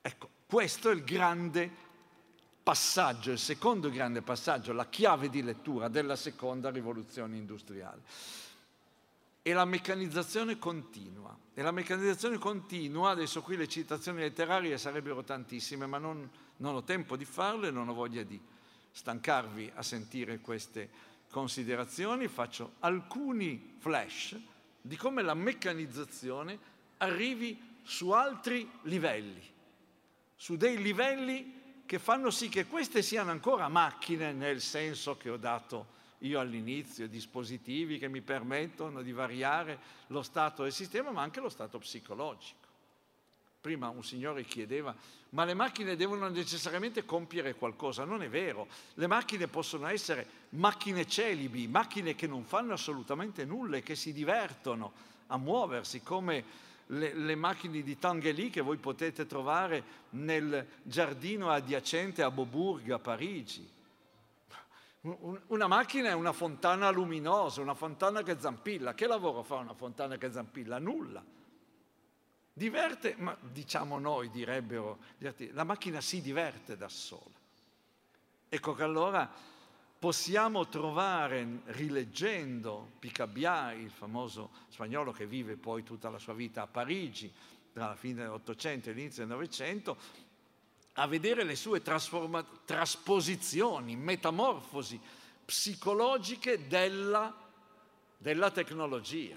Ecco, 0.00 0.28
questo 0.46 0.90
è 0.90 0.94
il 0.94 1.02
grande 1.02 1.84
passaggio, 2.66 3.30
il 3.30 3.38
secondo 3.38 3.88
grande 3.90 4.22
passaggio, 4.22 4.72
la 4.72 4.88
chiave 4.88 5.30
di 5.30 5.40
lettura 5.40 5.86
della 5.86 6.16
seconda 6.16 6.68
rivoluzione 6.68 7.36
industriale. 7.36 8.02
E 9.40 9.52
la 9.52 9.64
meccanizzazione 9.64 10.58
continua. 10.58 11.38
E 11.54 11.62
la 11.62 11.70
meccanizzazione 11.70 12.38
continua, 12.38 13.10
adesso 13.10 13.40
qui 13.40 13.56
le 13.56 13.68
citazioni 13.68 14.18
letterarie 14.18 14.76
sarebbero 14.78 15.22
tantissime, 15.22 15.86
ma 15.86 15.98
non, 15.98 16.28
non 16.56 16.74
ho 16.74 16.82
tempo 16.82 17.16
di 17.16 17.24
farle, 17.24 17.70
non 17.70 17.88
ho 17.88 17.94
voglia 17.94 18.24
di 18.24 18.40
stancarvi 18.90 19.70
a 19.76 19.82
sentire 19.84 20.40
queste 20.40 20.90
considerazioni, 21.30 22.26
faccio 22.26 22.72
alcuni 22.80 23.76
flash 23.78 24.36
di 24.80 24.96
come 24.96 25.22
la 25.22 25.34
meccanizzazione 25.34 26.58
arrivi 26.96 27.78
su 27.84 28.10
altri 28.10 28.68
livelli, 28.82 29.54
su 30.34 30.56
dei 30.56 30.82
livelli 30.82 31.55
che 31.86 31.98
fanno 31.98 32.30
sì 32.30 32.48
che 32.48 32.66
queste 32.66 33.00
siano 33.00 33.30
ancora 33.30 33.68
macchine 33.68 34.32
nel 34.32 34.60
senso 34.60 35.16
che 35.16 35.30
ho 35.30 35.36
dato 35.36 35.94
io 36.20 36.40
all'inizio, 36.40 37.08
dispositivi 37.08 37.98
che 37.98 38.08
mi 38.08 38.20
permettono 38.20 39.02
di 39.02 39.12
variare 39.12 39.78
lo 40.08 40.22
stato 40.22 40.62
del 40.64 40.72
sistema, 40.72 41.10
ma 41.10 41.22
anche 41.22 41.40
lo 41.40 41.48
stato 41.48 41.78
psicologico. 41.78 42.64
Prima 43.60 43.88
un 43.88 44.04
signore 44.04 44.44
chiedeva, 44.44 44.94
ma 45.30 45.44
le 45.44 45.54
macchine 45.54 45.96
devono 45.96 46.28
necessariamente 46.28 47.04
compiere 47.04 47.54
qualcosa? 47.54 48.04
Non 48.04 48.22
è 48.22 48.28
vero, 48.28 48.68
le 48.94 49.06
macchine 49.06 49.48
possono 49.48 49.86
essere 49.86 50.26
macchine 50.50 51.06
celibi, 51.06 51.66
macchine 51.66 52.14
che 52.14 52.26
non 52.26 52.44
fanno 52.44 52.72
assolutamente 52.72 53.44
nulla 53.44 53.76
e 53.76 53.82
che 53.82 53.96
si 53.96 54.12
divertono 54.12 54.92
a 55.28 55.36
muoversi 55.36 56.00
come 56.02 56.44
le, 56.86 57.14
le 57.14 57.34
macchine 57.34 57.82
di 57.82 57.98
Tanguely 57.98 58.50
che 58.50 58.60
voi 58.60 58.76
potete 58.76 59.26
trovare 59.26 60.04
nel 60.10 60.66
giardino 60.82 61.50
adiacente 61.50 62.22
a 62.22 62.30
Beaubourg 62.30 62.90
a 62.90 62.98
Parigi. 62.98 63.74
Una 65.00 65.68
macchina 65.68 66.08
è 66.08 66.14
una 66.14 66.32
fontana 66.32 66.90
luminosa, 66.90 67.60
una 67.60 67.74
fontana 67.74 68.22
che 68.22 68.36
zampilla. 68.40 68.94
Che 68.94 69.06
lavoro 69.06 69.44
fa 69.44 69.56
una 69.56 69.74
fontana 69.74 70.16
che 70.16 70.32
zampilla? 70.32 70.78
Nulla. 70.78 71.24
Diverte, 72.52 73.14
ma 73.18 73.36
diciamo 73.40 73.98
noi, 73.98 74.30
direbbero, 74.30 74.98
la 75.52 75.62
macchina 75.62 76.00
si 76.00 76.20
diverte 76.20 76.76
da 76.76 76.88
sola. 76.88 77.34
Ecco 78.48 78.74
che 78.74 78.82
allora 78.82 79.30
possiamo 79.98 80.68
trovare, 80.68 81.62
rileggendo 81.66 82.92
Picabia, 82.98 83.72
il 83.72 83.90
famoso 83.90 84.50
spagnolo 84.68 85.12
che 85.12 85.26
vive 85.26 85.56
poi 85.56 85.82
tutta 85.82 86.10
la 86.10 86.18
sua 86.18 86.34
vita 86.34 86.62
a 86.62 86.66
Parigi, 86.66 87.32
tra 87.72 87.88
la 87.88 87.96
fine 87.96 88.22
dell'Ottocento 88.22 88.90
e 88.90 88.92
l'inizio 88.92 89.26
del 89.26 89.34
Novecento, 89.34 89.96
a 90.94 91.06
vedere 91.06 91.44
le 91.44 91.56
sue 91.56 91.82
trasposizioni, 91.82 93.96
metamorfosi 93.96 94.98
psicologiche 95.44 96.66
della, 96.66 97.34
della 98.16 98.50
tecnologia. 98.50 99.36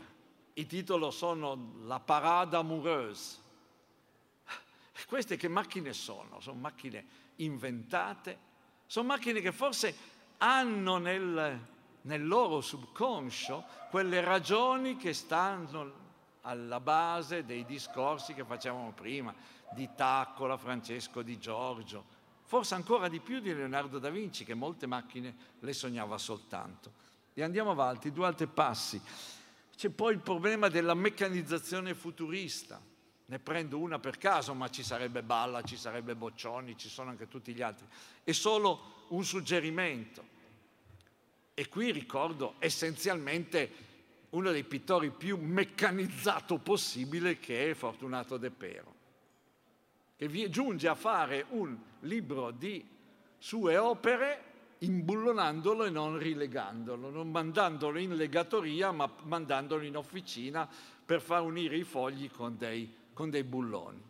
I 0.53 0.66
titoli 0.66 1.12
sono 1.12 1.74
La 1.84 1.99
parade 1.99 2.55
amoureuse. 2.55 3.38
Queste 5.05 5.38
che 5.38 5.47
macchine 5.47 5.93
sono? 5.93 6.39
Sono 6.39 6.60
macchine 6.60 7.05
inventate, 7.38 8.38
sono 8.86 9.07
macchine 9.07 9.41
che 9.41 9.51
forse 9.51 10.18
hanno 10.39 10.97
nel, 10.97 11.59
nel 12.01 12.27
loro 12.27 12.61
subconscio 12.61 13.65
quelle 13.89 14.21
ragioni 14.21 14.95
che 14.97 15.13
stanno 15.13 16.07
alla 16.41 16.79
base 16.79 17.45
dei 17.45 17.65
discorsi 17.65 18.33
che 18.33 18.43
facevamo 18.43 18.91
prima, 18.91 19.33
di 19.71 19.89
Taccola, 19.95 20.57
Francesco 20.57 21.21
Di 21.21 21.37
Giorgio, 21.37 22.03
forse 22.43 22.75
ancora 22.75 23.07
di 23.07 23.19
più 23.19 23.39
di 23.39 23.53
Leonardo 23.53 23.99
da 23.99 24.09
Vinci, 24.09 24.43
che 24.43 24.53
molte 24.53 24.87
macchine 24.87 25.35
le 25.59 25.73
sognava 25.73 26.17
soltanto. 26.17 27.07
E 27.33 27.43
andiamo 27.43 27.71
avanti, 27.71 28.11
due 28.11 28.25
altri 28.25 28.47
passi. 28.47 28.99
C'è 29.75 29.89
poi 29.89 30.13
il 30.13 30.19
problema 30.19 30.67
della 30.67 30.93
meccanizzazione 30.93 31.93
futurista. 31.93 32.81
Ne 33.25 33.39
prendo 33.39 33.77
una 33.77 33.99
per 33.99 34.17
caso, 34.17 34.53
ma 34.55 34.69
ci 34.69 34.83
sarebbe 34.83 35.21
Balla, 35.21 35.61
ci 35.61 35.77
sarebbe 35.77 36.15
Boccioni, 36.15 36.75
ci 36.75 36.89
sono 36.89 37.11
anche 37.11 37.27
tutti 37.27 37.53
gli 37.53 37.61
altri. 37.61 37.85
È 38.23 38.31
solo 38.31 38.98
un 39.10 39.24
suggerimento. 39.24 40.24
E 41.53 41.68
qui 41.68 41.91
ricordo 41.91 42.55
essenzialmente 42.60 43.88
uno 44.30 44.51
dei 44.51 44.64
pittori 44.64 45.10
più 45.10 45.38
meccanizzato 45.38 46.57
possibile 46.57 47.39
che 47.39 47.72
è 47.72 47.74
Fortunato 47.74 48.38
De 48.38 48.51
Pero, 48.51 48.95
che 50.16 50.49
giunge 50.49 50.88
a 50.88 50.95
fare 50.95 51.45
un 51.49 51.78
libro 52.01 52.51
di 52.51 52.88
sue 53.38 53.78
opere 53.78 54.43
imbullonandolo 54.80 55.86
e 55.86 55.89
non 55.89 56.18
rilegandolo, 56.18 57.10
non 57.10 57.30
mandandolo 57.32 57.97
in 57.97 58.16
legatoria, 58.16 58.91
ma 58.91 59.12
mandandolo 59.24 59.84
in 59.84 59.97
officina 59.97 60.70
per 61.05 61.22
far 61.22 61.41
unire 61.41 61.76
i 61.76 61.84
fogli 61.84 62.30
con 62.30 62.55
dei, 62.57 62.93
con 63.14 63.30
dei 63.30 63.43
bulloni. 63.43 64.01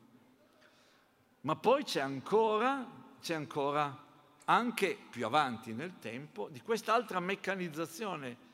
Ma 1.41 1.55
poi 1.55 1.83
c'è 1.83 2.01
ancora, 2.01 2.85
c'è 3.21 3.33
ancora 3.33 4.07
anche 4.49 4.97
più 5.09 5.25
avanti 5.25 5.73
nel 5.73 5.99
tempo, 5.99 6.49
di 6.49 6.61
quest'altra 6.61 7.19
meccanizzazione 7.19 8.47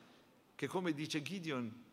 che, 0.54 0.66
come 0.66 0.92
dice 0.92 1.22
Gideon, 1.22 1.84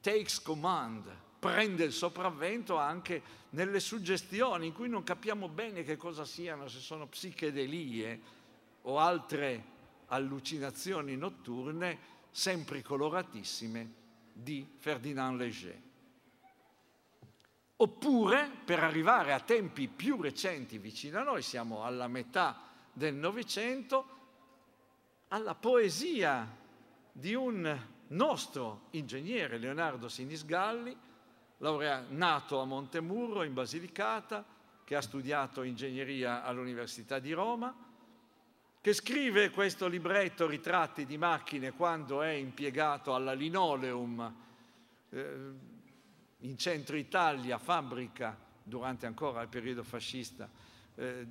takes 0.00 0.42
command, 0.42 1.10
prende 1.38 1.84
il 1.84 1.92
sopravvento 1.92 2.76
anche 2.76 3.22
nelle 3.50 3.80
suggestioni 3.80 4.66
in 4.66 4.72
cui 4.74 4.90
non 4.90 5.04
capiamo 5.04 5.48
bene 5.48 5.84
che 5.84 5.96
cosa 5.96 6.26
siano, 6.26 6.68
se 6.68 6.80
sono 6.80 7.06
psichedelie 7.06 8.20
o 8.82 8.98
altre 8.98 9.72
allucinazioni 10.08 11.16
notturne, 11.16 12.12
sempre 12.30 12.82
coloratissime, 12.82 14.02
di 14.34 14.68
Ferdinand 14.76 15.38
Léger. 15.40 15.80
Oppure, 17.76 18.50
per 18.64 18.82
arrivare 18.82 19.32
a 19.32 19.40
tempi 19.40 19.88
più 19.88 20.20
recenti 20.20 20.76
vicino 20.76 21.20
a 21.20 21.22
noi, 21.22 21.40
siamo 21.40 21.84
alla 21.84 22.08
metà 22.08 22.72
del 22.94 23.14
Novecento 23.14 24.06
alla 25.28 25.54
poesia 25.54 26.48
di 27.12 27.34
un 27.34 27.78
nostro 28.08 28.86
ingegnere, 28.90 29.58
Leonardo 29.58 30.08
Sinisgalli, 30.08 30.96
laurea, 31.58 32.04
nato 32.08 32.60
a 32.60 32.64
Montemurro 32.64 33.42
in 33.42 33.52
Basilicata, 33.52 34.44
che 34.84 34.94
ha 34.96 35.00
studiato 35.00 35.62
ingegneria 35.62 36.44
all'Università 36.44 37.18
di 37.18 37.32
Roma, 37.32 37.74
che 38.80 38.92
scrive 38.92 39.50
questo 39.50 39.88
libretto 39.88 40.46
Ritratti 40.46 41.06
di 41.06 41.16
macchine 41.16 41.72
quando 41.72 42.20
è 42.20 42.30
impiegato 42.30 43.14
alla 43.14 43.32
Linoleum 43.32 44.34
eh, 45.08 45.52
in 46.40 46.58
centro 46.58 46.96
Italia, 46.96 47.58
fabbrica 47.58 48.38
durante 48.62 49.06
ancora 49.06 49.40
il 49.40 49.48
periodo 49.48 49.82
fascista, 49.82 50.48
eh, 50.96 51.26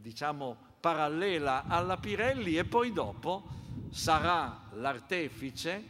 diciamo 0.00 0.65
parallela 0.86 1.64
alla 1.66 1.96
Pirelli 1.96 2.56
e 2.56 2.64
poi 2.64 2.92
dopo 2.92 3.42
sarà 3.90 4.68
l'artefice 4.74 5.82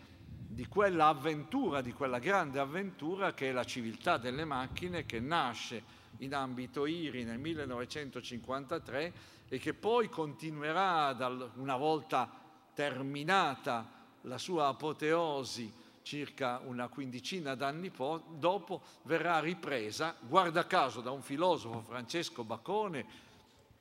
di 0.49 0.64
quella 0.68 1.09
avventura, 1.09 1.82
di 1.82 1.92
quella 1.92 2.18
grande 2.18 2.59
avventura 2.61 3.34
che 3.34 3.51
è 3.51 3.53
la 3.53 3.64
civiltà 3.64 4.16
delle 4.16 4.47
macchine 4.47 5.05
che 5.05 5.20
nasce 5.20 5.82
in 6.20 6.34
ambito 6.34 6.86
IRI 6.86 7.24
nel 7.24 7.38
1953 7.38 9.12
e 9.51 9.59
che 9.59 9.74
poi 9.74 10.09
continuerà 10.09 11.12
dal, 11.12 11.51
una 11.57 11.76
volta 11.76 12.30
terminata 12.72 13.86
la 14.22 14.38
sua 14.38 14.68
apoteosi 14.68 15.70
circa 16.01 16.62
una 16.64 16.88
quindicina 16.88 17.55
d'anni 17.55 17.90
po- 17.90 18.22
dopo, 18.30 18.80
verrà 19.03 19.40
ripresa, 19.40 20.14
guarda 20.20 20.64
caso, 20.66 21.01
da 21.01 21.11
un 21.11 21.20
filosofo 21.20 21.80
Francesco 21.80 22.44
Bacone, 22.44 23.26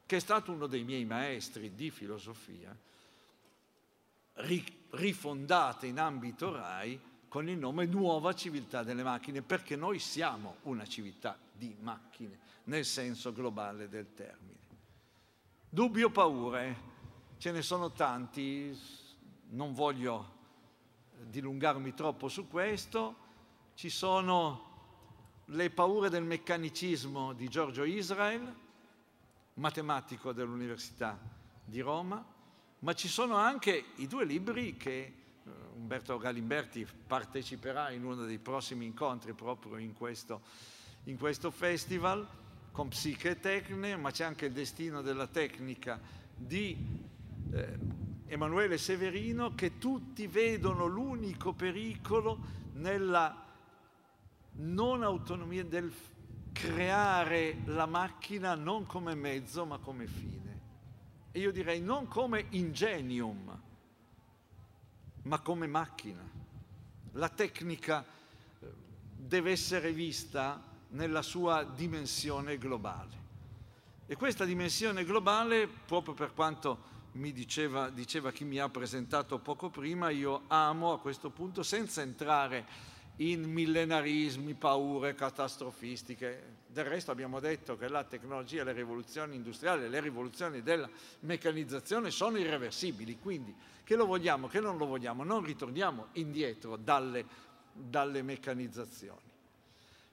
che 0.05 0.17
è 0.17 0.19
stato 0.19 0.51
uno 0.51 0.67
dei 0.67 0.83
miei 0.83 1.05
maestri 1.05 1.73
di 1.73 1.89
filosofia, 1.89 2.75
rifondata 4.91 5.85
in 5.85 5.99
ambito 5.99 6.51
RAI 6.51 6.99
con 7.27 7.49
il 7.49 7.57
nome 7.57 7.85
Nuova 7.85 8.33
Civiltà 8.33 8.83
delle 8.83 9.03
Macchine, 9.03 9.41
perché 9.41 9.75
noi 9.75 9.99
siamo 9.99 10.57
una 10.63 10.85
civiltà 10.85 11.37
di 11.51 11.75
macchine, 11.79 12.37
nel 12.65 12.85
senso 12.85 13.33
globale 13.33 13.89
del 13.89 14.13
termine. 14.13 14.53
Dubbio, 15.67 16.09
paure, 16.09 16.93
ce 17.37 17.51
ne 17.51 17.61
sono 17.61 17.91
tanti, 17.91 18.77
non 19.49 19.73
voglio 19.73 20.33
dilungarmi 21.23 21.93
troppo 21.93 22.27
su 22.27 22.47
questo. 22.47 23.23
Ci 23.73 23.89
sono 23.89 24.73
le 25.47 25.69
paure 25.69 26.09
del 26.09 26.23
meccanicismo 26.23 27.33
di 27.33 27.47
Giorgio 27.49 27.83
Israel, 27.83 28.63
matematico 29.55 30.31
dell'Università 30.31 31.19
di 31.63 31.79
Roma, 31.79 32.23
ma 32.79 32.93
ci 32.93 33.07
sono 33.07 33.35
anche 33.35 33.85
i 33.97 34.07
due 34.07 34.25
libri 34.25 34.75
che 34.75 34.91
eh, 34.99 35.49
Umberto 35.75 36.17
Galimberti 36.17 36.85
parteciperà 37.07 37.91
in 37.91 38.03
uno 38.03 38.25
dei 38.25 38.39
prossimi 38.39 38.85
incontri 38.85 39.33
proprio 39.33 39.77
in 39.77 39.93
questo, 39.93 40.41
in 41.05 41.17
questo 41.17 41.51
festival, 41.51 42.27
con 42.71 42.89
Psiche 42.89 43.31
e 43.31 43.39
Tecne, 43.39 43.95
ma 43.95 44.11
c'è 44.11 44.25
anche 44.25 44.47
il 44.47 44.51
destino 44.51 45.01
della 45.01 45.27
tecnica 45.27 45.99
di 46.35 46.77
eh, 47.51 47.79
Emanuele 48.27 48.77
Severino, 48.77 49.55
che 49.55 49.77
tutti 49.77 50.27
vedono 50.27 50.85
l'unico 50.85 51.53
pericolo 51.53 52.63
nella 52.73 53.43
non 54.57 55.03
autonomia 55.03 55.63
del 55.63 55.91
creare 56.55 57.57
la 57.65 57.85
macchina 57.85 58.55
non 58.55 58.85
come 58.85 59.13
mezzo 59.13 59.65
ma 59.65 59.77
come 59.77 60.07
fine. 60.07 60.61
E 61.33 61.39
io 61.39 61.51
direi 61.51 61.81
non 61.81 62.07
come 62.07 62.45
ingenium, 62.51 63.61
ma 65.23 65.39
come 65.39 65.67
macchina. 65.67 66.23
La 67.11 67.27
tecnica 67.27 68.05
eh, 68.05 68.71
deve 69.17 69.51
essere 69.51 69.91
vista 69.91 70.63
nella 70.89 71.21
sua 71.21 71.63
dimensione 71.65 72.57
globale. 72.57 73.23
E 74.05 74.15
questa 74.15 74.45
dimensione 74.45 75.03
globale, 75.03 75.67
proprio 75.67 76.13
per 76.13 76.33
quanto 76.33 76.93
mi 77.13 77.33
diceva, 77.33 77.89
diceva 77.89 78.31
chi 78.31 78.45
mi 78.45 78.59
ha 78.59 78.69
presentato 78.69 79.39
poco 79.39 79.69
prima, 79.69 80.09
io 80.09 80.43
amo 80.47 80.93
a 80.93 80.99
questo 80.99 81.31
punto, 81.31 81.63
senza 81.63 82.01
entrare 82.01 82.93
in 83.17 83.43
millenarismi, 83.43 84.53
paure 84.55 85.15
catastrofistiche. 85.15 86.63
Del 86.67 86.85
resto 86.85 87.11
abbiamo 87.11 87.39
detto 87.39 87.77
che 87.77 87.87
la 87.87 88.03
tecnologia, 88.03 88.63
le 88.63 88.73
rivoluzioni 88.73 89.35
industriali, 89.35 89.87
le 89.87 89.99
rivoluzioni 90.01 90.61
della 90.61 90.89
meccanizzazione 91.21 92.11
sono 92.11 92.37
irreversibili, 92.37 93.17
quindi 93.19 93.55
che 93.83 93.95
lo 93.95 94.05
vogliamo, 94.05 94.47
che 94.47 94.59
non 94.59 94.77
lo 94.77 94.85
vogliamo, 94.85 95.23
non 95.23 95.43
ritorniamo 95.43 96.07
indietro 96.13 96.75
dalle, 96.75 97.25
dalle 97.71 98.21
meccanizzazioni. 98.21 99.33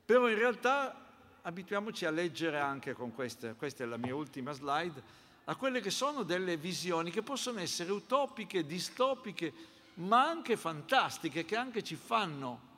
Però 0.05 0.29
in 0.29 0.37
realtà 0.37 1.07
abituiamoci 1.43 2.05
a 2.05 2.11
leggere 2.11 2.61
anche 2.61 2.93
con 2.93 3.13
queste, 3.13 3.55
questa 3.57 3.83
è 3.83 3.87
la 3.87 3.97
mia 3.97 4.15
ultima 4.15 4.53
slide, 4.53 5.21
a 5.45 5.57
quelle 5.57 5.81
che 5.81 5.91
sono 5.91 6.23
delle 6.23 6.57
visioni 6.57 7.11
che 7.11 7.23
possono 7.23 7.59
essere 7.59 7.91
utopiche, 7.91 8.65
distopiche, 8.65 9.53
ma 9.95 10.29
anche 10.29 10.57
fantastiche, 10.57 11.45
che 11.45 11.57
anche 11.57 11.83
ci 11.83 11.97
fanno 11.97 12.71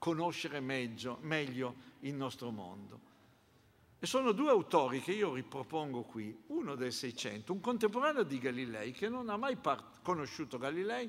conoscere 0.00 0.60
meglio, 0.60 1.18
meglio 1.20 1.74
il 2.00 2.14
nostro 2.14 2.50
mondo. 2.50 3.08
E 3.98 4.06
sono 4.06 4.32
due 4.32 4.48
autori 4.48 5.02
che 5.02 5.12
io 5.12 5.34
ripropongo 5.34 6.04
qui, 6.04 6.34
uno 6.46 6.74
del 6.74 6.90
Seicento, 6.90 7.52
un 7.52 7.60
contemporaneo 7.60 8.22
di 8.22 8.38
Galilei 8.38 8.92
che 8.92 9.10
non 9.10 9.28
ha 9.28 9.36
mai 9.36 9.56
part- 9.56 10.00
conosciuto 10.00 10.56
Galilei, 10.56 11.08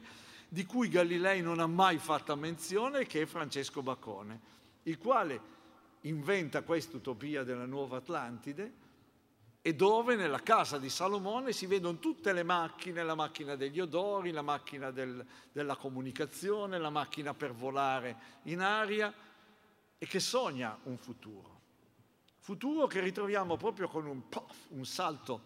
di 0.50 0.66
cui 0.66 0.90
Galilei 0.90 1.42
non 1.42 1.62
ha 1.62 1.68
mai 1.68 2.00
fatto 2.00 2.36
menzione, 2.36 3.06
che 3.06 3.22
è 3.22 3.26
Francesco 3.26 3.82
Bacone, 3.82 4.42
il 4.84 4.98
quale 4.98 5.42
inventa 6.02 6.64
questa 6.64 6.98
utopia 6.98 7.44
della 7.44 7.66
nuova 7.66 7.98
Atlantide 7.98 8.74
e 9.64 9.76
dove 9.76 10.16
nella 10.16 10.42
casa 10.42 10.80
di 10.80 10.90
Salomone 10.90 11.54
si 11.54 11.68
vedono 11.68 12.00
tutte 12.00 12.34
le 12.34 12.42
macchine, 12.42 13.04
la 13.04 13.14
macchina 13.14 13.56
degli 13.56 13.80
odori, 13.80 14.32
la 14.32 14.42
macchina 14.42 14.90
del, 14.90 15.24
della 15.52 15.76
comunicazione, 15.76 16.80
la 16.80 16.90
macchina 16.90 17.36
per 17.36 17.54
volare 17.54 18.40
in 18.44 18.62
aria 18.62 19.14
e 20.00 20.06
che 20.08 20.20
sogna 20.20 20.76
un 20.84 20.98
futuro. 20.98 21.60
Futuro 22.40 22.88
che 22.88 23.02
ritroviamo 23.02 23.56
proprio 23.56 23.88
con 23.88 24.08
un, 24.08 24.28
puff, 24.28 24.70
un 24.70 24.84
salto 24.84 25.42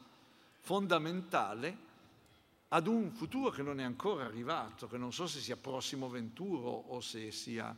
fondamentale 0.61 1.77
ad 2.69 2.87
un 2.87 3.11
futuro 3.11 3.49
che 3.49 3.63
non 3.63 3.81
è 3.81 3.83
ancora 3.83 4.23
arrivato, 4.23 4.87
che 4.87 4.97
non 4.97 5.11
so 5.11 5.27
se 5.27 5.39
sia 5.39 5.57
prossimo 5.57 6.09
venturo 6.09 6.69
o 6.69 7.01
se 7.01 7.31
sia 7.31 7.75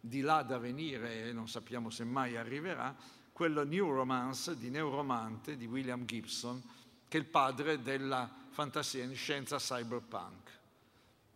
di 0.00 0.20
là 0.20 0.42
da 0.42 0.58
venire 0.58 1.28
e 1.28 1.32
non 1.32 1.48
sappiamo 1.48 1.90
se 1.90 2.04
mai 2.04 2.36
arriverà, 2.36 2.94
quello 3.36 3.64
New 3.64 3.92
Romance 3.92 4.56
di 4.56 4.70
Neuromante 4.70 5.58
di 5.58 5.66
William 5.66 6.06
Gibson, 6.06 6.58
che 7.06 7.18
è 7.18 7.20
il 7.20 7.26
padre 7.26 7.82
della 7.82 8.26
fantascienza 8.48 9.58
cyberpunk. 9.58 10.58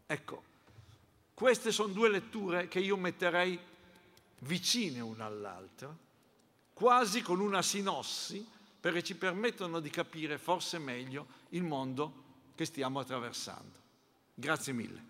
Ecco, 0.06 0.42
queste 1.34 1.70
sono 1.70 1.92
due 1.92 2.08
letture 2.08 2.68
che 2.68 2.78
io 2.78 2.96
metterei 2.96 3.60
vicine 4.38 5.00
una 5.00 5.26
all'altra, 5.26 5.94
quasi 6.72 7.20
con 7.20 7.38
una 7.38 7.60
sinossi, 7.60 8.48
perché 8.80 9.02
ci 9.02 9.14
permettono 9.14 9.78
di 9.78 9.90
capire 9.90 10.38
forse 10.38 10.78
meglio 10.78 11.26
il 11.50 11.64
mondo 11.64 12.22
che 12.54 12.64
stiamo 12.64 13.00
attraversando. 13.00 13.78
Grazie 14.32 14.72
mille. 14.72 15.09